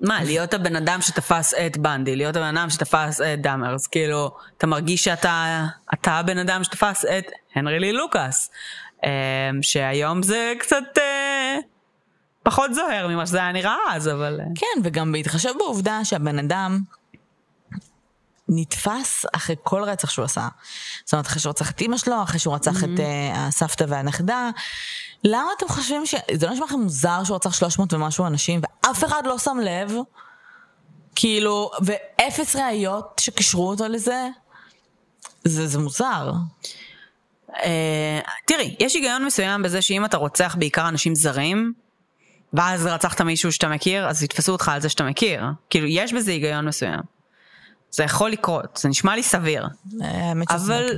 מה, 0.00 0.24
להיות 0.24 0.54
הבן 0.54 0.76
אדם 0.76 1.00
שתפס 1.00 1.54
את 1.54 1.76
בנדי, 1.76 2.16
להיות 2.16 2.36
הבן 2.36 2.56
אדם 2.56 2.70
שתפס 2.70 3.20
את 3.20 3.42
דאמרס, 3.42 3.86
כאילו, 3.86 4.30
אתה 4.58 4.66
מרגיש 4.66 5.04
שאתה 5.04 5.66
אתה 5.94 6.12
הבן 6.12 6.38
אדם 6.38 6.64
שתפס 6.64 7.04
את 7.04 7.26
הנרי 7.54 7.80
לי 7.80 7.92
לוקאס, 7.92 8.50
אה, 9.04 9.10
שהיום 9.62 10.22
זה 10.22 10.52
קצת 10.58 10.98
אה, 10.98 11.27
פחות 12.50 12.74
זוהר 12.74 13.08
ממה 13.08 13.26
שזה 13.26 13.38
היה 13.38 13.52
נראה 13.52 13.76
אז, 13.90 14.08
אבל... 14.08 14.40
אה, 14.40 14.46
כן, 14.54 14.80
וגם 14.84 15.12
בהתחשב 15.12 15.52
בעובדה 15.58 16.00
שהבן 16.04 16.38
אדם 16.38 16.80
נתפס 18.48 19.26
אחרי 19.32 19.56
כל 19.62 19.82
רצח 19.82 20.10
שהוא 20.10 20.24
עשה. 20.24 20.48
זאת 21.04 21.12
אומרת, 21.12 21.26
אחרי 21.26 21.40
שהוא 21.40 21.50
רצח 21.50 21.70
את 21.70 21.80
אימא 21.80 21.96
שלו, 21.96 22.22
אחרי 22.22 22.38
שהוא 22.38 22.54
רצח 22.54 22.84
את 22.84 23.00
אה, 23.00 23.46
הסבתא 23.46 23.84
והנכדה. 23.88 24.50
למה 25.24 25.48
אתם 25.56 25.68
חושבים 25.68 26.06
ש... 26.06 26.14
זה 26.34 26.46
לא 26.46 26.52
נשמע 26.52 26.66
לכם 26.66 26.78
מוזר 26.78 27.24
שהוא 27.24 27.34
רצח 27.36 27.52
300 27.52 27.92
ומשהו 27.92 28.26
אנשים, 28.26 28.60
ואף 28.62 29.04
אחד 29.04 29.22
לא 29.26 29.38
שם 29.38 29.58
לב? 29.62 29.92
כאילו, 31.14 31.70
ואפס 31.82 32.56
ראיות 32.56 33.20
שקישרו 33.20 33.68
אותו 33.68 33.88
לזה? 33.88 34.28
זה, 35.44 35.66
זה 35.66 35.78
מוזר. 35.78 36.32
אה, 37.56 38.20
תראי, 38.44 38.76
יש 38.80 38.94
היגיון 38.94 39.24
מסוים 39.24 39.62
בזה 39.62 39.82
שאם 39.82 40.04
אתה 40.04 40.16
רוצח 40.16 40.56
בעיקר 40.58 40.88
אנשים 40.88 41.14
זרים, 41.14 41.72
ואז 42.52 42.86
רצחת 42.86 43.20
מישהו 43.20 43.52
שאתה 43.52 43.68
מכיר, 43.68 44.08
אז 44.08 44.22
יתפסו 44.22 44.52
אותך 44.52 44.68
על 44.68 44.80
זה 44.80 44.88
שאתה 44.88 45.04
מכיר. 45.04 45.44
כאילו, 45.70 45.86
יש 45.86 46.12
בזה 46.12 46.30
היגיון 46.30 46.68
מסוים. 46.68 47.00
זה 47.90 48.04
יכול 48.04 48.30
לקרות, 48.30 48.76
זה 48.82 48.88
נשמע 48.88 49.16
לי 49.16 49.22
סביר. 49.22 49.66
אבל-. 50.50 50.88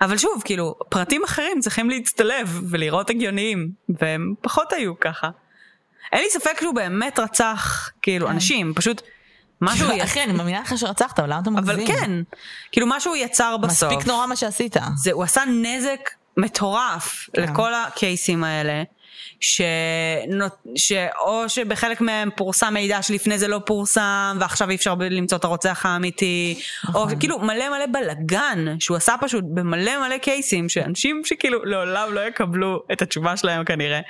אבל 0.00 0.18
שוב, 0.18 0.42
כאילו, 0.44 0.74
פרטים 0.88 1.24
אחרים 1.24 1.60
צריכים 1.60 1.90
להצטלב 1.90 2.60
ולראות 2.70 3.10
הגיוניים, 3.10 3.70
והם 3.88 4.34
פחות 4.40 4.72
היו 4.72 5.00
ככה. 5.00 5.30
אין 6.12 6.20
לי 6.22 6.30
ספק 6.30 6.58
שהוא 6.60 6.74
באמת 6.74 7.18
רצח, 7.18 7.90
כאילו, 8.02 8.30
אנשים, 8.30 8.72
פשוט 8.74 9.02
משהו... 9.60 9.90
י- 9.92 10.02
אחי, 10.04 10.22
אני 10.22 10.32
מאמינה 10.32 10.60
לך 10.60 10.78
שרצחת, 10.78 11.18
אבל 11.18 11.30
למה 11.32 11.40
אתה 11.40 11.50
מגזים? 11.50 11.74
אבל 11.74 11.86
כן, 11.86 12.10
כאילו 12.72 12.86
משהו 12.90 13.16
יצר 13.16 13.56
בסוף. 13.56 13.92
מספיק 13.92 14.06
נורא 14.06 14.26
מה 14.26 14.36
שעשית. 14.36 14.76
זה, 14.96 15.12
הוא 15.12 15.24
עשה 15.24 15.42
נזק 15.44 16.10
מטורף 16.36 17.28
כן. 17.32 17.42
לכל 17.42 17.74
הקייסים 17.74 18.44
האלה, 18.44 18.82
ש... 19.40 19.60
שאו 20.76 21.48
שבחלק 21.48 22.00
מהם 22.00 22.30
פורסם 22.36 22.74
מידע 22.74 23.02
שלפני 23.02 23.38
זה 23.38 23.48
לא 23.48 23.60
פורסם, 23.66 24.36
ועכשיו 24.40 24.70
אי 24.70 24.74
אפשר 24.74 24.94
למצוא 24.94 25.38
את 25.38 25.44
הרוצח 25.44 25.86
האמיתי, 25.86 26.60
או 26.84 26.90
נכון. 26.90 27.20
כאילו 27.20 27.38
מלא 27.38 27.68
מלא 27.68 27.86
בלאגן, 27.92 28.76
שהוא 28.80 28.96
עשה 28.96 29.14
פשוט 29.20 29.44
במלא 29.54 30.06
מלא 30.06 30.18
קייסים, 30.18 30.68
שאנשים 30.68 31.22
שכאילו 31.24 31.64
לעולם 31.64 32.14
לא 32.14 32.20
יקבלו 32.28 32.82
את 32.92 33.02
התשובה 33.02 33.36
שלהם 33.36 33.64
כנראה. 33.64 34.00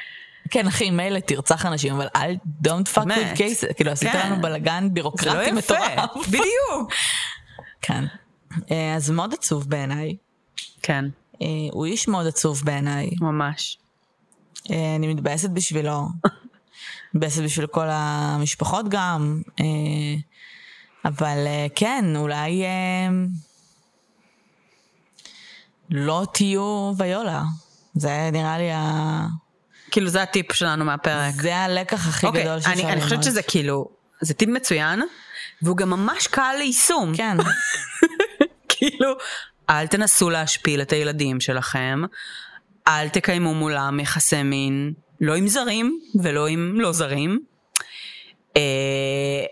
כן, 0.50 0.66
אחי, 0.66 0.90
מילא 0.90 1.18
תרצח 1.18 1.66
אנשים, 1.66 1.94
אבל 1.94 2.06
אל 2.16 2.36
don't 2.66 2.94
fuck 2.94 3.04
with 3.04 3.38
cases. 3.38 3.74
כאילו, 3.74 3.90
עשית 3.90 4.12
כן. 4.12 4.26
לנו 4.26 4.42
בלאגן 4.42 4.82
לא 4.84 4.88
בירוקרטי 4.88 5.52
מטורף. 5.52 6.16
בדיוק. 6.32 6.92
כן. 7.82 8.04
אה, 8.70 8.94
אז 8.94 9.10
מאוד 9.10 9.34
עצוב 9.34 9.70
בעיניי. 9.70 10.16
כן, 10.82 11.04
אה, 11.42 11.46
הוא 11.72 11.86
איש 11.86 12.08
מאוד 12.08 12.26
עצוב 12.26 12.62
בעיניי. 12.64 13.10
ממש. 13.20 13.78
אה, 14.70 14.96
אני 14.96 15.14
מתבאסת 15.14 15.50
בשבילו. 15.50 16.08
מתבאסת 17.14 17.42
בשביל 17.42 17.66
כל 17.66 17.86
המשפחות 17.88 18.86
גם. 18.88 19.42
אה, 19.60 19.64
אבל 21.04 21.46
אה, 21.46 21.66
כן, 21.74 22.04
אולי 22.16 22.64
לא 25.90 26.26
תהיו 26.32 26.92
ויולה. 26.96 27.42
זה 27.94 28.30
נראה 28.32 28.58
לי 28.58 28.72
ה... 28.72 29.26
כאילו 29.90 30.08
זה 30.08 30.22
הטיפ 30.22 30.52
שלנו 30.52 30.84
מהפרק. 30.84 31.34
זה 31.34 31.56
הלקח 31.56 32.08
הכי 32.08 32.26
אוקיי, 32.26 32.42
גדול 32.42 32.60
שאפשר 32.60 32.72
אני, 32.72 32.82
ללמוד. 32.82 32.92
אני 32.92 33.02
חושבת 33.02 33.22
שזה 33.22 33.42
כאילו, 33.42 33.88
זה 34.20 34.34
טיפ 34.34 34.48
מצוין, 34.48 35.02
והוא 35.62 35.76
גם 35.76 35.90
ממש 35.90 36.26
קל 36.26 36.54
ליישום. 36.58 37.16
כן. 37.16 37.36
כאילו, 38.68 39.08
אל 39.70 39.86
תנסו 39.86 40.30
להשפיל 40.30 40.82
את 40.82 40.92
הילדים 40.92 41.40
שלכם, 41.40 42.02
אל 42.88 43.08
תקיימו 43.08 43.54
מולם 43.54 44.00
יחסי 44.00 44.42
מין, 44.42 44.92
לא 45.20 45.34
עם 45.34 45.48
זרים 45.48 46.00
ולא 46.22 46.46
עם 46.46 46.80
לא 46.80 46.92
זרים. 46.92 47.40
אה, 48.56 49.44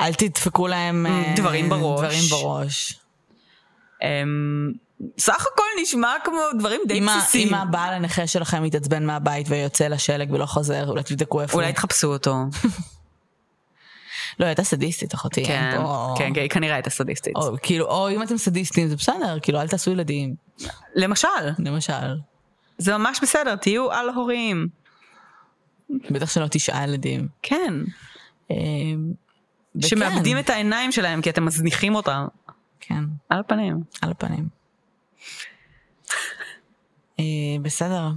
אל 0.00 0.14
תדפקו 0.14 0.68
להם 0.68 1.06
אה, 1.06 1.32
דברים 1.36 1.68
בראש. 1.68 2.00
דברים 2.00 2.22
בראש. 2.30 3.00
אמ, 4.02 4.72
סך 5.18 5.46
הכל 5.54 5.64
נשמע 5.82 6.12
כמו 6.24 6.38
דברים 6.58 6.80
די 6.88 7.00
בסיסיים. 7.00 7.48
אם 7.48 7.54
הבעל 7.54 7.94
הנכה 7.94 8.26
שלכם 8.26 8.62
מתעצבן 8.62 9.06
מהבית 9.06 9.46
ויוצא 9.50 9.88
לשלג 9.88 10.32
ולא 10.32 10.46
חוזר, 10.46 10.88
אולי 10.88 11.02
תבדקו 11.02 11.42
איפה 11.42 11.56
אולי. 11.56 11.72
תחפשו 11.72 12.12
אותו. 12.12 12.34
לא, 14.40 14.46
הייתה 14.46 14.64
סדיסטית 14.64 15.14
אחותי. 15.14 15.44
כן, 15.44 15.72
פה- 15.76 16.14
כן, 16.18 16.32
כן, 16.34 16.46
כנראה 16.50 16.74
הייתה 16.74 16.90
סדיסטית. 16.90 17.36
או 17.36 17.56
כאילו, 17.62 17.86
או 17.86 18.10
אם 18.10 18.22
אתם 18.22 18.36
סדיסטים 18.36 18.88
זה 18.88 18.96
בסדר, 18.96 19.38
כאילו 19.42 19.60
אל 19.60 19.68
תעשו 19.68 19.90
ילדים, 19.90 20.34
למשל, 20.94 21.28
למשל. 21.58 21.92
זה 22.80 22.96
ממש 22.98 23.20
בסדר, 23.22 23.56
תהיו 23.56 23.92
על 23.92 24.08
הורים. 24.08 24.68
בטח 26.10 26.30
שלא 26.30 26.46
תשעה 26.50 26.84
ילדים. 26.84 27.28
כן. 27.42 27.74
אה, 28.50 28.56
שמאבדים 29.80 30.38
את 30.38 30.50
העיניים 30.50 30.92
שלהם 30.92 31.22
כי 31.22 31.30
אתם 31.30 31.44
מזניחים 31.44 31.94
אותם. 31.94 32.26
כן, 32.80 33.04
על 33.28 33.38
הפנים. 33.40 33.82
על 34.02 34.10
הפנים. 34.10 34.48
אה, 37.20 37.24
בסדר. 37.62 38.08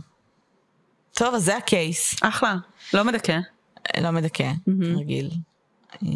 טוב, 1.13 1.35
אז 1.35 1.43
זה 1.43 1.57
הקייס. 1.57 2.23
אחלה. 2.23 2.55
לא 2.93 3.03
מדכא. 3.03 3.39
לא 4.01 4.11
מדכא, 4.11 4.51
רגיל. 4.97 5.29
אה, 6.03 6.09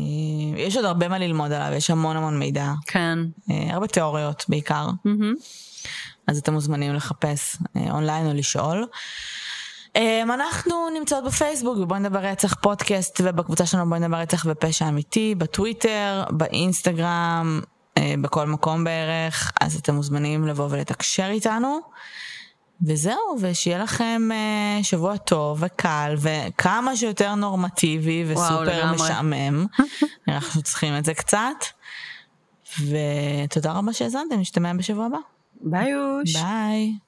יש 0.57 0.75
עוד 0.75 0.85
הרבה 0.85 1.07
מה 1.07 1.17
ללמוד 1.17 1.51
עליו, 1.51 1.77
יש 1.77 1.89
המון 1.89 2.17
המון 2.17 2.39
מידע. 2.39 2.71
כן. 2.85 3.19
אה, 3.51 3.73
הרבה 3.73 3.87
תיאוריות 3.87 4.45
בעיקר, 4.49 4.87
אז 6.27 6.37
אתם 6.37 6.53
מוזמנים 6.53 6.93
לחפש 6.93 7.57
אה, 7.75 7.91
אונליין 7.91 8.27
או 8.27 8.33
לשאול. 8.33 8.87
אה, 9.95 10.21
אנחנו 10.23 10.89
נמצאות 10.99 11.23
בפייסבוק 11.23 11.77
בבואי 11.77 11.99
נדבר 11.99 12.19
רצח 12.19 12.53
פודקאסט 12.53 13.21
ובקבוצה 13.23 13.65
שלנו 13.65 13.89
בואי 13.89 13.99
נדבר 13.99 14.17
רצח 14.17 14.45
ופשע 14.49 14.89
אמיתי, 14.89 15.35
בטוויטר, 15.35 16.23
באינסטגרם, 16.29 17.61
אה, 17.97 18.13
בכל 18.21 18.47
מקום 18.47 18.83
בערך, 18.83 19.51
אז 19.61 19.75
אתם 19.75 19.95
מוזמנים 19.95 20.47
לבוא 20.47 20.67
ולתקשר 20.69 21.27
איתנו. 21.29 21.79
וזהו, 22.85 23.37
ושיהיה 23.41 23.79
לכם 23.79 24.29
uh, 24.31 24.83
שבוע 24.83 25.17
טוב 25.17 25.57
וקל 25.61 26.15
וכמה 26.17 26.95
שיותר 26.95 27.35
נורמטיבי 27.35 28.25
וסופר 28.27 28.61
לגמרי. 28.61 28.95
משעמם. 28.95 29.65
אנחנו 30.27 30.61
צריכים 30.61 30.97
את 30.97 31.05
זה 31.05 31.13
קצת. 31.13 31.65
ותודה 32.79 33.71
רבה 33.71 33.93
שהאזנתם, 33.93 34.39
נשתמע 34.39 34.73
בשבוע 34.73 35.05
הבא. 35.05 35.17
ביי 35.61 35.95
אוש. 35.95 36.35
ביי. 36.35 37.06